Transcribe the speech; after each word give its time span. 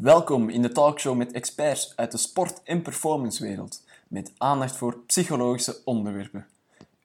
Welkom 0.00 0.48
in 0.48 0.62
de 0.62 0.72
talkshow 0.72 1.16
met 1.16 1.32
experts 1.32 1.92
uit 1.96 2.10
de 2.10 2.18
sport- 2.18 2.62
en 2.64 2.82
performancewereld, 2.82 3.84
met 4.08 4.32
aandacht 4.38 4.76
voor 4.76 4.98
psychologische 5.06 5.76
onderwerpen. 5.84 6.46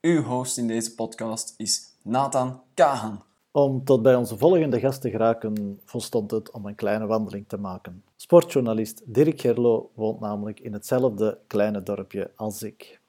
Uw 0.01 0.21
host 0.21 0.57
in 0.57 0.68
deze 0.68 0.96
podcast 0.96 1.54
is 1.58 1.81
Nathan 2.02 2.62
Kahan. 2.73 3.23
Om 3.52 3.84
tot 3.84 4.02
bij 4.02 4.16
onze 4.16 4.38
volgende 4.38 4.79
gast 4.79 5.02
te 5.02 5.10
geraken, 5.10 5.79
volstond 5.86 6.31
het 6.31 6.52
om 6.52 6.66
een 6.66 6.76
kleine 6.76 7.05
wandeling 7.05 7.47
te 7.47 7.58
maken. 7.58 8.04
Sportjournalist 8.16 9.02
Dirk 9.05 9.41
Gerlo 9.41 9.91
woont 9.93 10.20
namelijk 10.20 10.59
in 10.59 10.73
hetzelfde 10.73 11.38
kleine 11.48 11.84
dorpje 11.84 12.32
als 12.36 12.64
ik. 12.64 13.00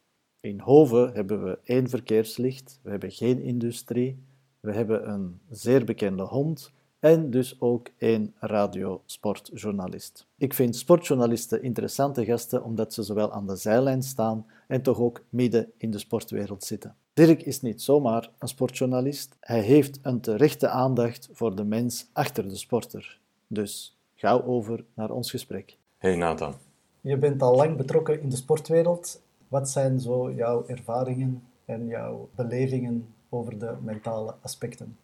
In 0.41 0.61
Hoven 0.61 1.13
hebben 1.13 1.45
we 1.45 1.59
één 1.65 1.89
verkeerslicht, 1.89 2.79
we 2.83 2.91
hebben 2.91 3.11
geen 3.11 3.43
industrie, 3.43 4.19
we 4.61 4.73
hebben 4.73 5.09
een 5.11 5.41
zeer 5.51 5.85
bekende 5.85 6.23
hond 6.23 6.75
en 7.07 7.31
dus 7.31 7.61
ook 7.61 7.89
één 7.99 8.35
radiosportjournalist. 8.39 10.27
Ik 10.39 10.55
vind 10.55 10.77
sportjournalisten 10.77 11.63
interessante 11.63 12.25
gasten 12.25 12.65
omdat 12.65 12.95
ze 12.95 13.03
zowel 13.03 13.33
aan 13.33 13.47
de 13.47 13.57
zijlijn 13.57 14.03
staan 14.03 14.47
en 14.67 14.83
toch 14.83 14.99
ook 14.99 15.25
midden 15.29 15.73
in 15.77 15.91
de 15.91 15.99
sportwereld 15.99 16.65
zitten. 16.65 16.95
Dirk 17.13 17.43
is 17.43 17.61
niet 17.61 17.83
zomaar 17.83 18.31
een 18.39 18.49
sportjournalist, 18.49 19.37
hij 19.41 19.61
heeft 19.61 19.99
een 20.03 20.21
terechte 20.21 20.69
aandacht 20.69 21.29
voor 21.33 21.57
de 21.57 21.65
mens 21.65 22.11
achter 22.13 22.49
de 22.49 22.57
sporter. 22.57 23.21
Dus 23.47 23.99
gauw 24.15 24.43
over 24.43 24.85
naar 24.95 25.11
ons 25.11 25.31
gesprek. 25.31 25.77
Hey 25.99 26.17
Nathan. 26.17 26.55
Je 27.01 27.17
bent 27.17 27.43
al 27.43 27.57
lang 27.57 27.77
betrokken 27.77 28.23
in 28.23 28.29
de 28.29 28.37
sportwereld. 28.37 29.23
Wat 29.49 29.71
zijn 29.71 30.01
zo 30.01 30.33
jouw 30.33 30.67
ervaringen 30.67 31.43
en 31.65 31.87
jouw 31.87 32.29
belevingen 32.35 33.15
over 33.29 33.59
de 33.59 33.75
mentale 33.83 34.35
aspecten? 34.43 34.97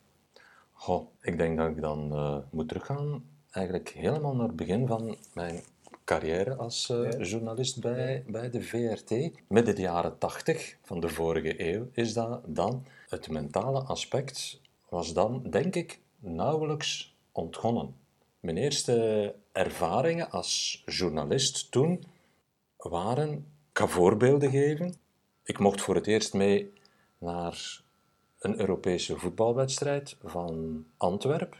Goh, 0.82 1.06
ik 1.20 1.36
denk 1.36 1.58
dat 1.58 1.68
ik 1.68 1.80
dan 1.80 2.12
uh, 2.12 2.36
moet 2.50 2.68
teruggaan 2.68 3.24
eigenlijk 3.50 3.88
helemaal 3.88 4.34
naar 4.34 4.46
het 4.46 4.56
begin 4.56 4.86
van 4.86 5.16
mijn 5.34 5.62
carrière 6.04 6.54
als 6.54 6.88
uh, 6.88 7.10
journalist 7.20 7.80
bij, 7.80 8.24
bij 8.26 8.50
de 8.50 8.62
VRT. 8.62 9.10
Midden 9.48 9.74
de 9.74 9.80
jaren 9.80 10.18
80 10.18 10.76
van 10.82 11.00
de 11.00 11.08
vorige 11.08 11.72
eeuw 11.72 11.88
is 11.92 12.12
dat 12.12 12.40
dan. 12.46 12.86
Het 13.08 13.28
mentale 13.28 13.80
aspect 13.80 14.60
was 14.88 15.12
dan, 15.12 15.42
denk 15.50 15.74
ik, 15.74 16.00
nauwelijks 16.18 17.16
ontgonnen. 17.32 17.94
Mijn 18.40 18.56
eerste 18.56 19.34
ervaringen 19.52 20.30
als 20.30 20.82
journalist 20.86 21.70
toen 21.70 22.04
waren, 22.76 23.30
ik 23.70 23.78
ga 23.78 23.86
voorbeelden 23.86 24.50
geven. 24.50 24.94
Ik 25.42 25.58
mocht 25.58 25.80
voor 25.80 25.94
het 25.94 26.06
eerst 26.06 26.34
mee 26.34 26.72
naar 27.18 27.82
een 28.42 28.60
Europese 28.60 29.18
voetbalwedstrijd 29.18 30.16
van 30.22 30.84
Antwerpen. 30.96 31.58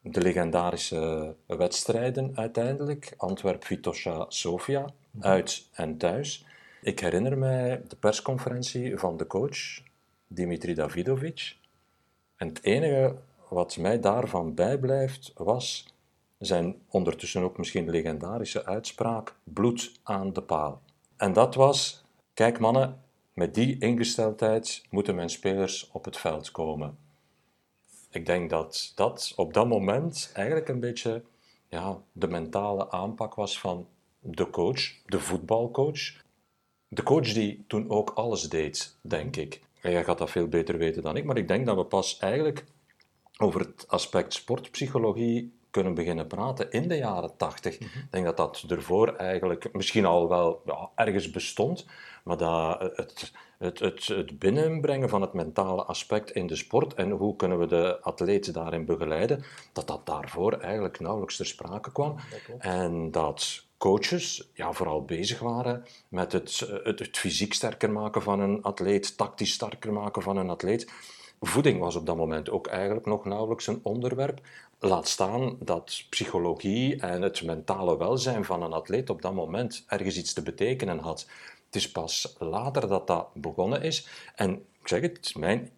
De 0.00 0.20
legendarische 0.20 1.34
wedstrijden 1.46 2.36
uiteindelijk, 2.36 3.14
Antwerp-Vitosha-Sofia, 3.16 4.92
uit 5.20 5.68
en 5.72 5.96
thuis. 5.96 6.46
Ik 6.82 7.00
herinner 7.00 7.38
mij 7.38 7.82
de 7.88 7.96
persconferentie 7.96 8.98
van 8.98 9.16
de 9.16 9.26
coach, 9.26 9.82
Dimitri 10.26 10.74
Davidovic. 10.74 11.56
En 12.36 12.48
het 12.48 12.62
enige 12.62 13.16
wat 13.48 13.76
mij 13.76 14.00
daarvan 14.00 14.54
bijblijft 14.54 15.32
was 15.36 15.94
zijn 16.38 16.76
ondertussen 16.88 17.42
ook 17.42 17.58
misschien 17.58 17.90
legendarische 17.90 18.64
uitspraak: 18.64 19.34
bloed 19.44 20.00
aan 20.02 20.32
de 20.32 20.42
paal. 20.42 20.80
En 21.16 21.32
dat 21.32 21.54
was: 21.54 22.04
kijk 22.34 22.58
mannen, 22.58 23.02
met 23.38 23.54
die 23.54 23.78
ingesteldheid 23.78 24.82
moeten 24.90 25.14
mijn 25.14 25.30
spelers 25.30 25.90
op 25.92 26.04
het 26.04 26.16
veld 26.16 26.50
komen. 26.50 26.98
Ik 28.10 28.26
denk 28.26 28.50
dat 28.50 28.92
dat 28.94 29.32
op 29.36 29.54
dat 29.54 29.68
moment 29.68 30.30
eigenlijk 30.34 30.68
een 30.68 30.80
beetje 30.80 31.22
ja, 31.68 31.98
de 32.12 32.28
mentale 32.28 32.90
aanpak 32.90 33.34
was 33.34 33.60
van 33.60 33.88
de 34.20 34.50
coach, 34.50 35.02
de 35.06 35.20
voetbalcoach. 35.20 36.22
De 36.88 37.02
coach 37.02 37.32
die 37.32 37.64
toen 37.66 37.90
ook 37.90 38.10
alles 38.10 38.48
deed, 38.48 38.96
denk 39.00 39.36
ik. 39.36 39.60
En 39.80 39.90
jij 39.90 40.04
gaat 40.04 40.18
dat 40.18 40.30
veel 40.30 40.48
beter 40.48 40.78
weten 40.78 41.02
dan 41.02 41.16
ik, 41.16 41.24
maar 41.24 41.36
ik 41.36 41.48
denk 41.48 41.66
dat 41.66 41.76
we 41.76 41.84
pas 41.84 42.18
eigenlijk 42.18 42.64
over 43.36 43.60
het 43.60 43.88
aspect 43.88 44.32
sportpsychologie 44.32 45.58
kunnen 45.70 45.94
beginnen 45.94 46.26
praten 46.26 46.70
in 46.70 46.88
de 46.88 46.96
jaren 46.96 47.36
tachtig. 47.36 47.78
Mhm. 47.80 47.98
Ik 47.98 48.06
denk 48.10 48.24
dat 48.24 48.36
dat 48.36 48.64
ervoor 48.68 49.16
eigenlijk 49.16 49.72
misschien 49.72 50.04
al 50.04 50.28
wel 50.28 50.62
ja, 50.66 50.90
ergens 50.94 51.30
bestond, 51.30 51.86
maar 52.28 52.36
dat 52.36 52.80
het, 52.96 53.32
het, 53.58 53.78
het, 53.78 54.06
het 54.06 54.38
binnenbrengen 54.38 55.08
van 55.08 55.20
het 55.20 55.32
mentale 55.32 55.82
aspect 55.82 56.30
in 56.30 56.46
de 56.46 56.56
sport 56.56 56.94
en 56.94 57.10
hoe 57.10 57.36
kunnen 57.36 57.58
we 57.58 57.66
de 57.66 58.00
atleet 58.00 58.54
daarin 58.54 58.84
begeleiden, 58.84 59.44
dat 59.72 59.86
dat 59.86 60.06
daarvoor 60.06 60.52
eigenlijk 60.52 61.00
nauwelijks 61.00 61.36
ter 61.36 61.46
sprake 61.46 61.92
kwam. 61.92 62.16
en 62.58 63.10
dat 63.10 63.64
coaches 63.78 64.50
ja, 64.52 64.72
vooral 64.72 65.04
bezig 65.04 65.38
waren 65.38 65.84
met 66.08 66.32
het, 66.32 66.58
het, 66.84 66.98
het 66.98 67.18
fysiek 67.18 67.54
sterker 67.54 67.90
maken 67.90 68.22
van 68.22 68.40
een 68.40 68.62
atleet, 68.62 69.16
tactisch 69.16 69.52
sterker 69.52 69.92
maken 69.92 70.22
van 70.22 70.36
een 70.36 70.50
atleet. 70.50 70.92
Voeding 71.40 71.80
was 71.80 71.96
op 71.96 72.06
dat 72.06 72.16
moment 72.16 72.50
ook 72.50 72.66
eigenlijk 72.66 73.06
nog 73.06 73.24
nauwelijks 73.24 73.66
een 73.66 73.80
onderwerp. 73.82 74.40
Laat 74.78 75.08
staan 75.08 75.56
dat 75.60 76.04
psychologie 76.10 77.00
en 77.00 77.22
het 77.22 77.42
mentale 77.42 77.96
welzijn 77.96 78.44
van 78.44 78.62
een 78.62 78.72
atleet 78.72 79.10
op 79.10 79.22
dat 79.22 79.34
moment 79.34 79.84
ergens 79.86 80.16
iets 80.16 80.32
te 80.32 80.42
betekenen 80.42 80.98
had. 80.98 81.26
Het 81.68 81.76
is 81.76 81.90
pas 81.90 82.36
later 82.38 82.88
dat 82.88 83.06
dat 83.06 83.28
begonnen 83.34 83.82
is. 83.82 84.08
En 84.34 84.52
ik 84.80 84.88
zeg 84.88 85.00
het, 85.00 85.34
mijn, 85.36 85.70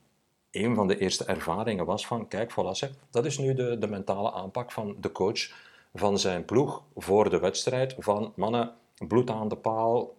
een 0.50 0.74
van 0.74 0.86
de 0.86 0.98
eerste 0.98 1.24
ervaringen 1.24 1.86
was 1.86 2.06
van, 2.06 2.28
kijk, 2.28 2.52
voilà, 2.52 2.90
dat 3.10 3.24
is 3.24 3.38
nu 3.38 3.54
de, 3.54 3.78
de 3.78 3.88
mentale 3.88 4.32
aanpak 4.32 4.72
van 4.72 4.96
de 5.00 5.12
coach 5.12 5.50
van 5.94 6.18
zijn 6.18 6.44
ploeg 6.44 6.82
voor 6.96 7.30
de 7.30 7.38
wedstrijd. 7.38 7.94
Van 7.98 8.32
mannen, 8.36 8.74
bloed 9.08 9.30
aan 9.30 9.48
de 9.48 9.56
paal, 9.56 10.16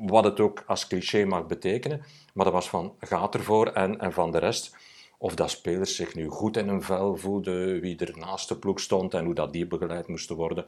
wat 0.00 0.24
het 0.24 0.40
ook 0.40 0.64
als 0.66 0.86
cliché 0.86 1.24
mag 1.24 1.46
betekenen. 1.46 2.02
Maar 2.34 2.44
dat 2.44 2.54
was 2.54 2.68
van, 2.68 2.94
gaat 2.98 3.34
ervoor 3.34 3.66
en, 3.66 4.00
en 4.00 4.12
van 4.12 4.32
de 4.32 4.38
rest 4.38 4.76
of 5.18 5.34
dat 5.34 5.50
spelers 5.50 5.96
zich 5.96 6.14
nu 6.14 6.28
goed 6.28 6.56
in 6.56 6.68
hun 6.68 6.82
vel 6.82 7.16
voelden, 7.16 7.80
wie 7.80 7.98
er 7.98 8.18
naast 8.18 8.48
de 8.48 8.56
ploeg 8.56 8.80
stond 8.80 9.14
en 9.14 9.24
hoe 9.24 9.34
dat 9.34 9.52
die 9.52 9.66
begeleid 9.66 10.08
moesten 10.08 10.36
worden, 10.36 10.64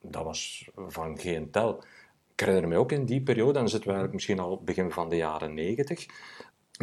dat 0.00 0.24
was 0.24 0.70
van 0.76 1.18
geen 1.18 1.50
tel. 1.50 1.84
Ik 2.40 2.46
herinner 2.46 2.70
me 2.70 2.76
ook 2.76 2.92
in 2.92 3.04
die 3.04 3.22
periode, 3.22 3.52
dan 3.52 3.68
zitten 3.68 3.88
we 3.88 3.94
eigenlijk 3.94 4.12
misschien 4.14 4.38
al 4.38 4.62
begin 4.64 4.90
van 4.90 5.08
de 5.08 5.16
jaren 5.16 5.54
negentig, 5.54 6.06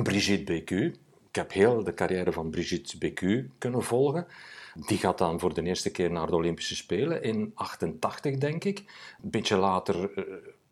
Brigitte 0.03 0.43
Bécu. 0.43 0.95
Ik 1.27 1.35
heb 1.35 1.51
heel 1.51 1.83
de 1.83 1.93
carrière 1.93 2.31
van 2.31 2.49
Brigitte 2.49 2.97
Bécu 2.97 3.51
kunnen 3.57 3.83
volgen. 3.83 4.27
Die 4.87 4.97
gaat 4.97 5.17
dan 5.17 5.39
voor 5.39 5.53
de 5.53 5.63
eerste 5.63 5.91
keer 5.91 6.11
naar 6.11 6.27
de 6.27 6.35
Olympische 6.35 6.75
Spelen 6.75 7.23
in 7.23 7.51
88, 7.55 8.37
denk 8.37 8.63
ik. 8.63 8.77
Een 9.23 9.29
beetje 9.29 9.55
later 9.55 10.13
eh, 10.13 10.23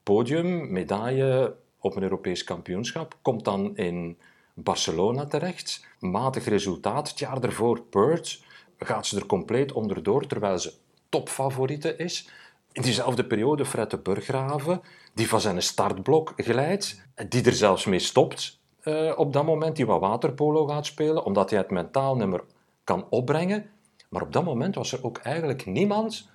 podium, 0.03 0.71
medaille 0.71 1.55
op 1.79 1.95
een 1.95 2.03
Europees 2.03 2.43
kampioenschap. 2.43 3.17
Komt 3.21 3.45
dan 3.45 3.77
in 3.77 4.17
Barcelona 4.53 5.25
terecht. 5.25 5.87
Matig 5.99 6.45
resultaat. 6.45 7.09
Het 7.09 7.19
jaar 7.19 7.43
ervoor, 7.43 7.81
Perth, 7.81 8.43
gaat 8.79 9.07
ze 9.07 9.19
er 9.19 9.25
compleet 9.25 9.71
onderdoor, 9.71 10.27
terwijl 10.27 10.59
ze 10.59 10.73
topfavoriete 11.09 11.95
is. 11.95 12.29
In 12.75 12.81
diezelfde 12.81 13.25
periode 13.25 13.65
Fred 13.65 13.89
de 13.89 13.97
Burggraven, 13.97 14.81
die 15.13 15.27
van 15.27 15.41
zijn 15.41 15.61
startblok 15.61 16.33
glijdt, 16.35 17.01
die 17.29 17.45
er 17.45 17.53
zelfs 17.53 17.85
mee 17.85 17.99
stopt 17.99 18.59
uh, 18.83 19.13
op 19.15 19.33
dat 19.33 19.45
moment, 19.45 19.75
die 19.75 19.85
wat 19.85 19.99
waterpolo 19.99 20.67
gaat 20.67 20.85
spelen, 20.85 21.25
omdat 21.25 21.49
hij 21.49 21.59
het 21.59 21.71
mentaal 21.71 22.15
nummer 22.15 22.43
kan 22.83 23.07
opbrengen. 23.09 23.69
Maar 24.09 24.21
op 24.21 24.33
dat 24.33 24.43
moment 24.43 24.75
was 24.75 24.91
er 24.91 25.03
ook 25.03 25.17
eigenlijk 25.17 25.65
niemand 25.65 26.29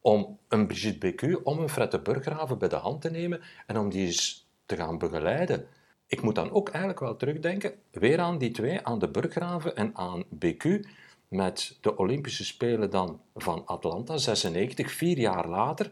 om 0.00 0.38
een 0.48 0.66
Brigitte 0.66 0.98
Bécu, 0.98 1.40
om 1.42 1.58
een 1.58 1.68
Fred 1.68 1.90
de 1.90 2.00
Burggraven 2.00 2.58
bij 2.58 2.68
de 2.68 2.76
hand 2.76 3.00
te 3.00 3.10
nemen 3.10 3.40
en 3.66 3.78
om 3.78 3.90
die 3.90 4.06
eens 4.06 4.48
te 4.66 4.76
gaan 4.76 4.98
begeleiden 4.98 5.66
ik 6.06 6.22
moet 6.22 6.34
dan 6.34 6.50
ook 6.50 6.68
eigenlijk 6.68 7.00
wel 7.00 7.16
terugdenken, 7.16 7.72
weer 7.90 8.20
aan 8.20 8.38
die 8.38 8.50
twee, 8.50 8.86
aan 8.86 8.98
de 8.98 9.08
Burggraven 9.08 9.76
en 9.76 9.90
aan 9.94 10.24
BQ, 10.30 10.86
met 11.34 11.78
de 11.80 11.96
Olympische 11.96 12.44
Spelen 12.44 12.90
dan 12.90 13.20
van 13.34 13.62
Atlanta, 13.66 14.16
96, 14.16 14.92
vier 14.92 15.18
jaar 15.18 15.48
later. 15.48 15.90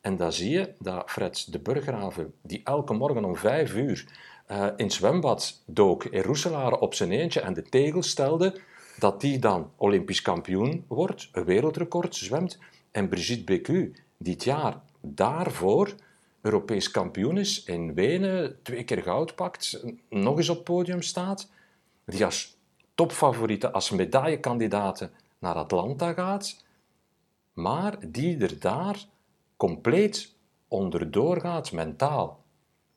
En 0.00 0.16
dan 0.16 0.32
zie 0.32 0.50
je 0.50 0.74
dat 0.78 1.10
Fred 1.10 1.52
de 1.52 1.58
Burggraven, 1.58 2.34
die 2.42 2.60
elke 2.64 2.92
morgen 2.92 3.24
om 3.24 3.36
vijf 3.36 3.74
uur 3.74 4.06
uh, 4.50 4.66
in 4.76 4.90
zwembad 4.90 5.62
dook 5.66 6.04
in 6.04 6.22
Roeselare 6.22 6.80
op 6.80 6.94
zijn 6.94 7.12
eentje 7.12 7.40
en 7.40 7.54
de 7.54 7.62
tegel 7.62 8.02
stelde, 8.02 8.60
dat 8.98 9.20
die 9.20 9.38
dan 9.38 9.70
Olympisch 9.76 10.22
kampioen 10.22 10.84
wordt, 10.88 11.28
een 11.32 11.44
wereldrecord 11.44 12.14
zwemt. 12.14 12.58
En 12.90 13.08
Brigitte 13.08 13.44
Bécu 13.44 13.94
dit 14.16 14.44
jaar 14.44 14.80
daarvoor 15.00 15.94
Europees 16.40 16.90
kampioen 16.90 17.38
is, 17.38 17.64
in 17.64 17.94
Wenen 17.94 18.56
twee 18.62 18.84
keer 18.84 19.02
goud 19.02 19.34
pakt, 19.34 19.84
nog 20.08 20.36
eens 20.36 20.48
op 20.48 20.56
het 20.56 20.64
podium 20.64 21.02
staat, 21.02 21.50
die 22.04 22.24
als 22.24 22.56
topfavoriete, 22.94 23.72
als 23.72 23.90
medaillekandidaat 23.90 25.10
naar 25.38 25.54
Atlanta 25.54 26.12
gaat, 26.12 26.64
maar 27.52 28.10
die 28.10 28.38
er 28.38 28.60
daar 28.60 29.04
compleet 29.56 30.34
onderdoor 30.68 31.40
gaat 31.40 31.72
mentaal. 31.72 32.40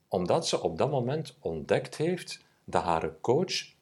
Omdat 0.07 0.47
ze 0.47 0.61
op 0.61 0.77
dat 0.77 0.91
moment 0.91 1.37
ontdekt 1.39 1.97
heeft 1.97 2.39
dat 2.63 2.83
haar 2.83 3.11
coach, 3.21 3.73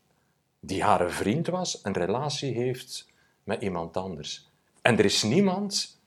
die 0.60 0.83
haar 0.83 1.12
vriend 1.12 1.48
was, 1.48 1.80
een 1.83 1.94
relatie 1.94 2.54
heeft 2.54 3.07
met 3.44 3.62
iemand 3.62 3.98
anders. 3.98 4.50
En 4.81 4.98
er 4.98 5.06
is 5.06 5.24
niemand 5.24 6.00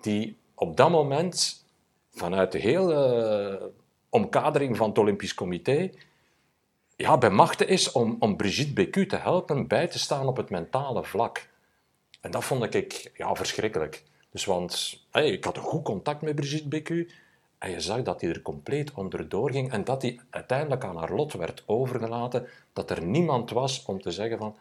die 0.00 0.38
op 0.54 0.76
dat 0.76 0.90
moment 0.90 1.64
vanuit 2.10 2.52
de 2.52 2.58
hele 2.58 3.72
omkadering 4.08 4.76
van 4.76 4.88
het 4.88 4.98
Olympisch 4.98 5.34
Comité 5.34 5.90
ja, 6.96 7.18
bij 7.18 7.30
machten 7.30 7.68
is 7.68 7.92
om, 7.92 8.16
om 8.18 8.36
Brigitte 8.36 8.72
Bécu 8.72 9.06
te 9.06 9.16
helpen 9.16 9.66
bij 9.66 9.86
te 9.88 9.98
staan 9.98 10.26
op 10.26 10.36
het 10.36 10.50
mentale 10.50 11.04
vlak. 11.04 11.48
En 12.20 12.30
dat 12.30 12.44
vond 12.44 12.74
ik 12.74 13.10
ja, 13.16 13.34
verschrikkelijk. 13.34 14.02
Dus 14.30 14.44
want 14.44 15.00
ik 15.12 15.44
had 15.44 15.56
een 15.56 15.62
goed 15.62 15.84
contact 15.84 16.22
met 16.22 16.34
Brigitte 16.34 16.68
Bécu 16.68 17.10
en 17.58 17.70
je 17.70 17.80
zag 17.80 18.02
dat 18.02 18.20
hij 18.20 18.30
er 18.30 18.42
compleet 18.42 18.94
onderdoor 18.94 19.50
ging 19.50 19.72
en 19.72 19.84
dat 19.84 20.02
hij 20.02 20.20
uiteindelijk 20.30 20.84
aan 20.84 20.96
haar 20.96 21.12
lot 21.12 21.32
werd 21.32 21.62
overgelaten, 21.66 22.48
dat 22.72 22.90
er 22.90 23.04
niemand 23.04 23.50
was 23.50 23.84
om 23.84 24.00
te 24.00 24.10
zeggen 24.10 24.38
van 24.38 24.56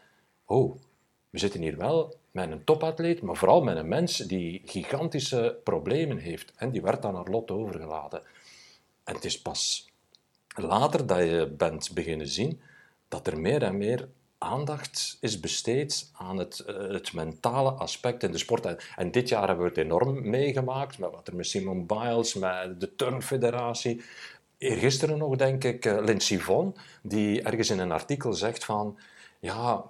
oh, 0.45 0.75
we 1.29 1.39
zitten 1.39 1.61
hier 1.61 1.77
wel 1.77 2.15
met 2.31 2.51
een 2.51 2.63
topatleet, 2.63 3.21
maar 3.21 3.35
vooral 3.35 3.63
met 3.63 3.77
een 3.77 3.87
mens 3.87 4.17
die 4.17 4.61
gigantische 4.65 5.57
problemen 5.63 6.17
heeft. 6.17 6.53
En 6.55 6.71
die 6.71 6.81
werd 6.81 7.05
aan 7.05 7.15
haar 7.15 7.29
lot 7.29 7.51
overgelaten. 7.51 8.21
En 9.03 9.15
het 9.15 9.25
is 9.25 9.41
pas 9.41 9.89
later 10.55 11.07
dat 11.07 11.19
je 11.19 11.53
bent 11.57 11.93
beginnen 11.93 12.27
zien 12.27 12.61
dat 13.07 13.27
er 13.27 13.39
meer 13.39 13.63
en 13.63 13.77
meer 13.77 14.07
aandacht 14.37 15.17
is 15.21 15.39
besteed 15.39 16.11
aan 16.13 16.37
het, 16.37 16.59
eh, 16.59 16.75
het 16.75 17.13
mentale 17.13 17.71
aspect 17.71 18.23
in 18.23 18.31
de 18.31 18.37
sport. 18.37 18.75
En, 18.95 19.11
dit 19.11 19.29
jaar 19.29 19.47
hebben 19.47 19.65
we 19.65 19.69
het 19.69 19.79
enorm 19.79 20.29
meegemaakt 20.29 20.97
met 20.97 21.11
wat 21.11 21.27
er 21.27 21.35
met 21.35 21.47
Simon 21.47 21.85
Biles, 21.85 22.33
met 22.33 22.79
de 22.79 22.95
Turnfederatie. 22.95 24.01
Eergisteren 24.57 25.17
nog, 25.17 25.35
denk 25.35 25.63
ik, 25.63 25.85
uh, 25.85 26.03
Lindsey 26.03 26.39
Vonn, 26.39 26.75
die 27.01 27.41
ergens 27.41 27.69
in 27.69 27.79
een 27.79 27.91
artikel 27.91 28.33
zegt 28.33 28.65
van... 28.65 28.97
Ja, 29.39 29.83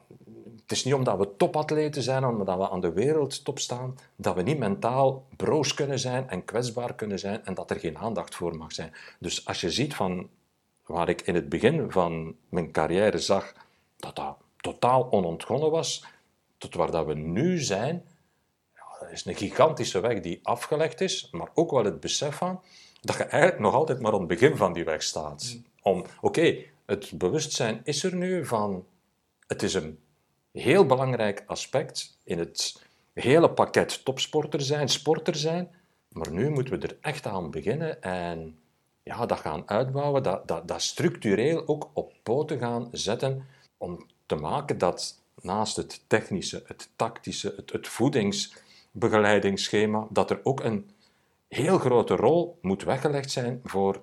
het 0.62 0.71
is 0.71 0.83
niet 0.83 0.94
omdat 0.94 1.17
we 1.17 1.35
topatleten 1.38 2.01
zijn, 2.01 2.25
omdat 2.25 2.57
we 2.57 2.69
aan 2.69 2.81
de 2.81 2.94
wereldtop 2.94 3.59
staan, 3.59 3.97
dat 4.15 4.35
we 4.35 4.41
niet 4.41 4.57
mentaal 4.57 5.25
broos 5.35 5.73
kunnen 5.73 6.00
zijn 6.00 6.29
en 6.29 6.45
kwetsbaar 6.45 6.95
kunnen 6.95 7.19
zijn 7.19 7.45
en 7.45 7.53
dat 7.53 7.71
er 7.71 7.79
geen 7.79 7.97
aandacht 7.97 8.35
voor 8.35 8.57
mag 8.57 8.71
zijn. 8.73 8.94
Dus 9.19 9.45
als 9.45 9.62
je 9.62 9.71
ziet 9.71 9.95
van 9.95 10.29
waar 10.85 11.09
ik 11.09 11.21
in 11.21 11.35
het 11.35 11.49
begin 11.49 11.91
van 11.91 12.35
mijn 12.49 12.71
carrière 12.71 13.19
zag 13.19 13.53
dat 13.97 14.15
dat 14.15 14.37
totaal 14.57 15.11
onontgonnen 15.11 15.71
was, 15.71 16.05
tot 16.57 16.73
waar 16.73 16.91
dat 16.91 17.05
we 17.05 17.13
nu 17.13 17.59
zijn, 17.59 18.05
ja, 18.73 18.99
dat 18.99 19.11
is 19.11 19.25
een 19.25 19.35
gigantische 19.35 19.99
weg 19.99 20.21
die 20.21 20.39
afgelegd 20.43 21.01
is, 21.01 21.27
maar 21.31 21.49
ook 21.53 21.71
wel 21.71 21.85
het 21.85 21.99
besef 21.99 22.35
van 22.35 22.61
dat 23.01 23.17
je 23.17 23.23
eigenlijk 23.23 23.61
nog 23.61 23.73
altijd 23.73 23.99
maar 23.99 24.13
aan 24.13 24.19
het 24.19 24.27
begin 24.27 24.55
van 24.55 24.73
die 24.73 24.83
weg 24.83 25.03
staat. 25.03 25.53
Mm. 25.53 25.65
Om, 25.81 26.05
oké, 26.21 26.57
het 26.85 27.11
bewustzijn 27.17 27.81
is 27.83 28.03
er 28.03 28.15
nu 28.15 28.45
van, 28.45 28.85
het 29.47 29.63
is 29.63 29.73
een 29.73 29.99
heel 30.51 30.85
belangrijk 30.85 31.43
aspect 31.45 32.17
in 32.23 32.39
het 32.39 32.83
hele 33.13 33.49
pakket 33.49 34.05
topsporter 34.05 34.61
zijn, 34.61 34.89
sporter 34.89 35.35
zijn, 35.35 35.75
maar 36.09 36.31
nu 36.31 36.49
moeten 36.49 36.79
we 36.79 36.88
er 36.88 36.97
echt 37.01 37.25
aan 37.25 37.51
beginnen 37.51 38.01
en 38.01 38.59
ja, 39.05 39.25
dat 39.25 39.39
gaan 39.39 39.69
uitbouwen, 39.69 40.23
dat, 40.23 40.47
dat, 40.47 40.67
dat 40.67 40.81
structureel 40.81 41.67
ook 41.67 41.89
op 41.93 42.13
poten 42.23 42.59
gaan 42.59 42.87
zetten 42.91 43.45
om 43.77 44.05
te 44.25 44.35
maken 44.35 44.77
dat 44.77 45.21
naast 45.41 45.75
het 45.75 46.03
technische, 46.07 46.63
het 46.67 46.89
tactische, 46.95 47.53
het, 47.55 47.71
het 47.71 47.87
voedingsbegeleidingsschema, 47.87 50.07
dat 50.09 50.29
er 50.29 50.39
ook 50.43 50.63
een 50.63 50.89
heel 51.47 51.77
grote 51.77 52.15
rol 52.15 52.57
moet 52.61 52.83
weggelegd 52.83 53.31
zijn 53.31 53.61
voor 53.63 54.01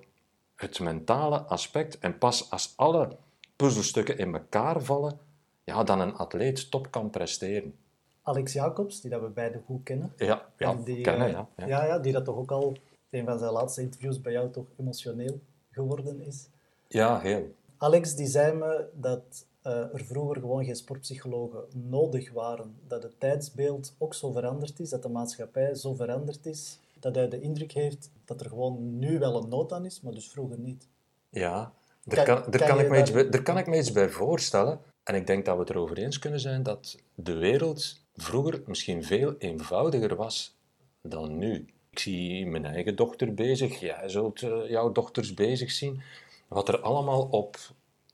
het 0.55 0.79
mentale 0.79 1.41
aspect. 1.41 1.99
En 1.99 2.17
pas 2.17 2.51
als 2.51 2.73
alle 2.75 3.17
puzzelstukken 3.55 4.17
in 4.17 4.33
elkaar 4.33 4.81
vallen, 4.81 5.19
ja, 5.63 5.83
dan 5.83 5.99
een 5.99 6.15
atleet 6.15 6.71
top 6.71 6.91
kan 6.91 7.09
presteren. 7.09 7.75
Alex 8.21 8.53
Jacobs, 8.53 9.01
die 9.01 9.09
dat 9.09 9.21
we 9.21 9.27
beide 9.27 9.61
goed 9.65 9.83
kennen. 9.83 10.13
Ja, 10.17 10.45
ja 10.57 10.73
die, 10.73 11.01
kennen, 11.01 11.29
ja, 11.29 11.47
ja. 11.55 11.67
ja. 11.67 11.85
Ja, 11.85 11.99
die 11.99 12.13
dat 12.13 12.25
toch 12.25 12.35
ook 12.35 12.51
al 12.51 12.77
een 13.13 13.25
van 13.25 13.39
zijn 13.39 13.51
laatste 13.51 13.81
interviews 13.81 14.21
bij 14.21 14.31
jou 14.31 14.51
toch 14.51 14.65
emotioneel 14.79 15.39
geworden 15.71 16.21
is. 16.21 16.47
Ja, 16.87 17.19
heel. 17.19 17.55
Alex 17.77 18.15
die 18.15 18.27
zei 18.27 18.53
me 18.53 18.85
dat 18.93 19.45
uh, 19.63 19.93
er 19.93 20.05
vroeger 20.05 20.35
gewoon 20.41 20.65
geen 20.65 20.75
sportpsychologen 20.75 21.63
nodig 21.73 22.31
waren. 22.31 22.75
Dat 22.87 23.03
het 23.03 23.19
tijdsbeeld 23.19 23.95
ook 23.97 24.13
zo 24.13 24.31
veranderd 24.31 24.79
is, 24.79 24.89
dat 24.89 25.01
de 25.01 25.09
maatschappij 25.09 25.75
zo 25.75 25.93
veranderd 25.93 26.45
is, 26.45 26.79
dat 26.99 27.15
hij 27.15 27.27
de 27.27 27.41
indruk 27.41 27.71
heeft 27.71 28.11
dat 28.25 28.41
er 28.41 28.49
gewoon 28.49 28.99
nu 28.99 29.19
wel 29.19 29.43
een 29.43 29.49
nood 29.49 29.71
aan 29.71 29.85
is, 29.85 30.01
maar 30.01 30.13
dus 30.13 30.29
vroeger 30.29 30.59
niet. 30.59 30.87
Ja, 31.29 31.73
daar 32.03 32.25
kan, 32.25 32.41
kan, 32.49 32.67
kan 32.67 32.79
ik 32.79 32.89
me 32.89 32.99
iets 32.99 33.11
bij, 33.11 33.29
daar 33.29 33.43
kan 33.43 33.57
ik 33.57 33.67
me 33.67 33.77
iets 33.77 33.91
bij 33.91 34.09
voorstellen. 34.09 34.79
En 35.03 35.15
ik 35.15 35.27
denk 35.27 35.45
dat 35.45 35.55
we 35.55 35.61
het 35.61 35.69
erover 35.69 35.97
eens 35.97 36.19
kunnen 36.19 36.39
zijn 36.39 36.63
dat 36.63 36.97
de 37.15 37.33
wereld 37.33 38.01
vroeger 38.15 38.61
misschien 38.65 39.03
veel 39.03 39.35
eenvoudiger 39.37 40.15
was 40.15 40.57
dan 41.01 41.37
nu. 41.37 41.73
Ik 41.93 41.99
zie 41.99 42.45
mijn 42.45 42.65
eigen 42.65 42.95
dochter 42.95 43.33
bezig, 43.33 43.79
jij 43.79 44.09
zult 44.09 44.41
uh, 44.41 44.69
jouw 44.69 44.91
dochters 44.91 45.33
bezig 45.33 45.71
zien. 45.71 46.01
Wat 46.47 46.67
er 46.67 46.79
allemaal 46.79 47.27
op 47.31 47.57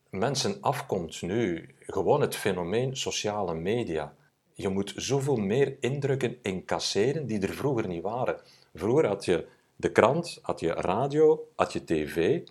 mensen 0.09 0.57
afkomt 0.61 1.21
nu, 1.21 1.69
gewoon 1.79 2.21
het 2.21 2.35
fenomeen 2.35 2.97
sociale 2.97 3.53
media. 3.53 4.13
Je 4.53 4.69
moet 4.69 4.93
zoveel 4.95 5.35
meer 5.35 5.75
indrukken 5.79 6.37
incasseren 6.41 7.27
die 7.27 7.39
er 7.39 7.53
vroeger 7.53 7.87
niet 7.87 8.01
waren. 8.01 8.39
Vroeger 8.73 9.07
had 9.07 9.25
je 9.25 9.47
de 9.75 9.91
krant, 9.91 10.39
had 10.41 10.59
je 10.59 10.73
radio, 10.73 11.47
had 11.55 11.73
je 11.73 11.83
tv, 11.83 12.41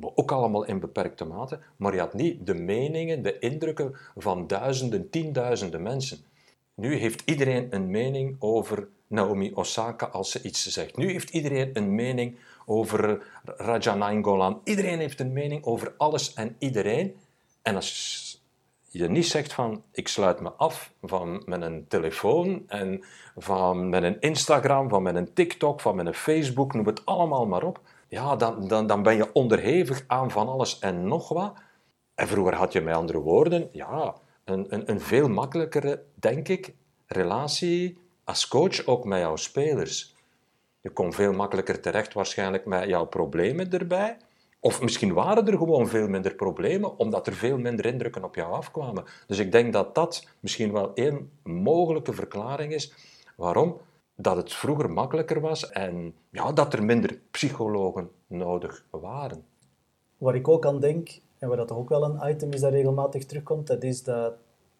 ook 0.00 0.32
allemaal 0.32 0.64
in 0.64 0.80
beperkte 0.80 1.24
mate, 1.24 1.60
maar 1.76 1.94
je 1.94 2.00
had 2.00 2.14
niet 2.14 2.46
de 2.46 2.54
meningen, 2.54 3.22
de 3.22 3.38
indrukken 3.38 3.96
van 4.16 4.46
duizenden, 4.46 5.10
tienduizenden 5.10 5.82
mensen. 5.82 6.18
Nu 6.74 6.94
heeft 6.94 7.22
iedereen 7.24 7.66
een 7.70 7.90
mening 7.90 8.36
over 8.38 8.88
Naomi 9.06 9.52
Osaka 9.54 10.06
als 10.06 10.30
ze 10.30 10.42
iets 10.42 10.66
zegt. 10.66 10.96
Nu 10.96 11.10
heeft 11.10 11.30
iedereen 11.30 11.70
een 11.72 11.94
mening 11.94 12.38
over 12.66 13.26
Raja 13.44 13.94
Nainggolan. 13.94 14.60
Iedereen 14.64 14.98
heeft 14.98 15.20
een 15.20 15.32
mening 15.32 15.64
over 15.64 15.94
alles 15.96 16.34
en 16.34 16.56
iedereen. 16.58 17.16
En 17.62 17.74
als 17.74 18.42
je 18.88 19.08
niet 19.08 19.26
zegt 19.26 19.52
van 19.52 19.82
ik 19.92 20.08
sluit 20.08 20.40
me 20.40 20.50
af 20.50 20.92
van 21.02 21.42
mijn 21.46 21.84
telefoon 21.88 22.62
en 22.66 23.04
van 23.36 23.88
mijn 23.88 24.20
Instagram, 24.20 24.88
van 24.88 25.02
mijn 25.02 25.32
TikTok, 25.32 25.80
van 25.80 25.96
mijn 25.96 26.14
Facebook, 26.14 26.74
noem 26.74 26.86
het 26.86 27.06
allemaal 27.06 27.46
maar 27.46 27.62
op, 27.62 27.80
ja, 28.08 28.36
dan, 28.36 28.68
dan, 28.68 28.86
dan 28.86 29.02
ben 29.02 29.16
je 29.16 29.32
onderhevig 29.32 30.04
aan 30.06 30.30
van 30.30 30.48
alles 30.48 30.78
en 30.78 31.06
nog 31.06 31.28
wat. 31.28 31.52
En 32.14 32.28
vroeger 32.28 32.54
had 32.54 32.72
je 32.72 32.80
met 32.80 32.94
andere 32.94 33.18
woorden, 33.18 33.68
ja, 33.72 34.14
een, 34.44 34.90
een, 34.90 35.00
veel 35.00 35.28
makkelijkere, 35.28 36.02
denk 36.14 36.48
ik, 36.48 36.74
relatie 37.06 37.98
als 38.24 38.48
coach 38.48 38.86
ook 38.86 39.04
met 39.04 39.20
jouw 39.20 39.36
spelers. 39.36 40.14
Je 40.80 40.90
kon 40.90 41.12
veel 41.12 41.32
makkelijker 41.32 41.80
terecht 41.80 42.12
waarschijnlijk 42.14 42.66
met 42.66 42.88
jouw 42.88 43.04
problemen 43.04 43.70
erbij. 43.70 44.16
Of 44.60 44.82
misschien 44.82 45.12
waren 45.12 45.46
er 45.46 45.58
gewoon 45.58 45.88
veel 45.88 46.08
minder 46.08 46.34
problemen, 46.34 46.98
omdat 46.98 47.26
er 47.26 47.32
veel 47.32 47.58
minder 47.58 47.86
indrukken 47.86 48.24
op 48.24 48.34
jou 48.34 48.52
afkwamen. 48.52 49.04
Dus 49.26 49.38
ik 49.38 49.52
denk 49.52 49.72
dat 49.72 49.94
dat 49.94 50.28
misschien 50.40 50.72
wel 50.72 50.94
één 50.94 51.30
mogelijke 51.42 52.12
verklaring 52.12 52.72
is 52.72 52.94
waarom 53.36 53.80
dat 54.16 54.36
het 54.36 54.52
vroeger 54.52 54.90
makkelijker 54.90 55.40
was 55.40 55.70
en 55.70 56.14
ja, 56.30 56.52
dat 56.52 56.72
er 56.72 56.84
minder 56.84 57.18
psychologen 57.30 58.10
nodig 58.26 58.84
waren. 58.90 59.44
Waar 60.18 60.34
ik 60.34 60.48
ook 60.48 60.66
aan 60.66 60.80
denk, 60.80 61.08
en 61.44 61.50
waar 61.50 61.58
dat 61.58 61.70
ook 61.70 61.88
wel 61.88 62.04
een 62.04 62.30
item 62.30 62.52
is 62.52 62.60
dat 62.60 62.72
regelmatig 62.72 63.24
terugkomt, 63.26 63.66
dat 63.66 63.82
is 63.82 64.02
dat 64.02 64.32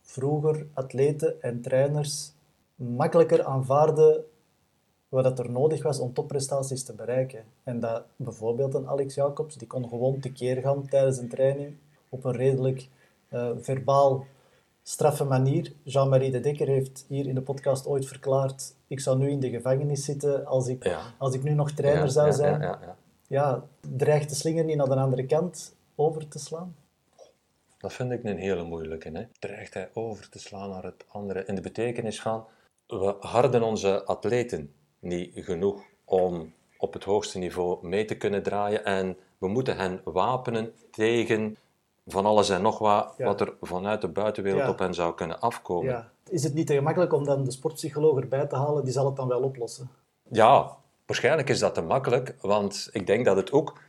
vroeger 0.02 0.66
atleten 0.72 1.42
en 1.42 1.60
trainers 1.60 2.32
makkelijker 2.74 3.44
aanvaarden 3.44 4.24
wat 5.08 5.38
er 5.38 5.50
nodig 5.50 5.82
was 5.82 5.98
om 5.98 6.12
topprestaties 6.12 6.84
te 6.84 6.92
bereiken. 6.92 7.44
En 7.62 7.80
dat 7.80 8.04
bijvoorbeeld 8.16 8.74
een 8.74 8.88
Alex 8.88 9.14
Jacobs, 9.14 9.56
die 9.56 9.66
kon 9.66 9.88
gewoon 9.88 10.20
tekeer 10.20 10.60
gaan 10.60 10.86
tijdens 10.88 11.18
een 11.18 11.28
training 11.28 11.76
op 12.08 12.24
een 12.24 12.36
redelijk 12.36 12.88
uh, 13.30 13.50
verbaal 13.56 14.26
straffe 14.82 15.24
manier. 15.24 15.72
Jean-Marie 15.82 16.30
de 16.30 16.40
Dekker 16.40 16.66
heeft 16.66 17.04
hier 17.08 17.26
in 17.26 17.34
de 17.34 17.42
podcast 17.42 17.86
ooit 17.86 18.06
verklaard 18.06 18.74
ik 18.86 19.00
zou 19.00 19.18
nu 19.18 19.30
in 19.30 19.40
de 19.40 19.50
gevangenis 19.50 20.04
zitten 20.04 20.46
als 20.46 20.68
ik, 20.68 20.96
als 21.18 21.34
ik 21.34 21.42
nu 21.42 21.54
nog 21.54 21.70
trainer 21.70 22.10
zou 22.10 22.32
zijn. 22.32 22.60
Ja, 22.60 22.78
ja, 22.80 22.96
ja, 23.26 23.64
dreigt 23.96 24.28
de 24.28 24.34
slinger 24.34 24.64
niet 24.64 24.76
naar 24.76 24.88
de 24.88 24.94
andere 24.94 25.26
kant 25.26 25.74
over 25.94 26.28
te 26.28 26.38
slaan? 26.38 26.76
Dat 27.78 27.92
vind 27.92 28.12
ik 28.12 28.24
een 28.24 28.38
hele 28.38 28.64
moeilijke. 28.64 29.10
Hè? 29.12 29.24
Dreigt 29.38 29.74
hij 29.74 29.90
over 29.92 30.28
te 30.28 30.38
slaan 30.38 30.70
naar 30.70 30.84
het 30.84 31.04
andere? 31.08 31.44
In 31.44 31.54
de 31.54 31.60
betekenis 31.60 32.20
van, 32.20 32.46
we 32.86 33.16
harden 33.20 33.62
onze 33.62 34.04
atleten 34.04 34.74
niet 34.98 35.30
genoeg 35.34 35.82
om 36.04 36.52
op 36.78 36.92
het 36.92 37.04
hoogste 37.04 37.38
niveau 37.38 37.86
mee 37.86 38.04
te 38.04 38.16
kunnen 38.16 38.42
draaien 38.42 38.84
en 38.84 39.16
we 39.38 39.48
moeten 39.48 39.76
hen 39.76 40.00
wapenen 40.04 40.72
tegen 40.90 41.56
van 42.06 42.26
alles 42.26 42.48
en 42.48 42.62
nog 42.62 42.78
wat, 42.78 43.14
wat 43.18 43.40
er 43.40 43.54
vanuit 43.60 44.00
de 44.00 44.08
buitenwereld 44.08 44.68
op 44.68 44.78
hen 44.78 44.94
zou 44.94 45.14
kunnen 45.14 45.40
afkomen. 45.40 45.90
Ja. 45.90 46.12
Is 46.28 46.42
het 46.42 46.54
niet 46.54 46.66
te 46.66 46.74
gemakkelijk 46.74 47.12
om 47.12 47.24
dan 47.24 47.44
de 47.44 47.50
sportpsycholoog 47.50 48.20
erbij 48.20 48.46
te 48.46 48.56
halen? 48.56 48.84
Die 48.84 48.92
zal 48.92 49.06
het 49.06 49.16
dan 49.16 49.28
wel 49.28 49.42
oplossen. 49.42 49.90
Ja, 50.30 50.76
waarschijnlijk 51.06 51.48
is 51.48 51.58
dat 51.58 51.74
te 51.74 51.82
makkelijk, 51.82 52.36
want 52.40 52.88
ik 52.92 53.06
denk 53.06 53.24
dat 53.24 53.36
het 53.36 53.52
ook 53.52 53.80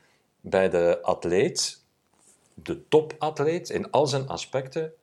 bij 0.41 0.69
de 0.69 0.99
atleet, 1.01 1.84
de 2.55 2.87
topatleet, 2.87 3.69
in 3.69 3.91
al 3.91 4.07
zijn 4.07 4.27
aspecten, 4.27 4.93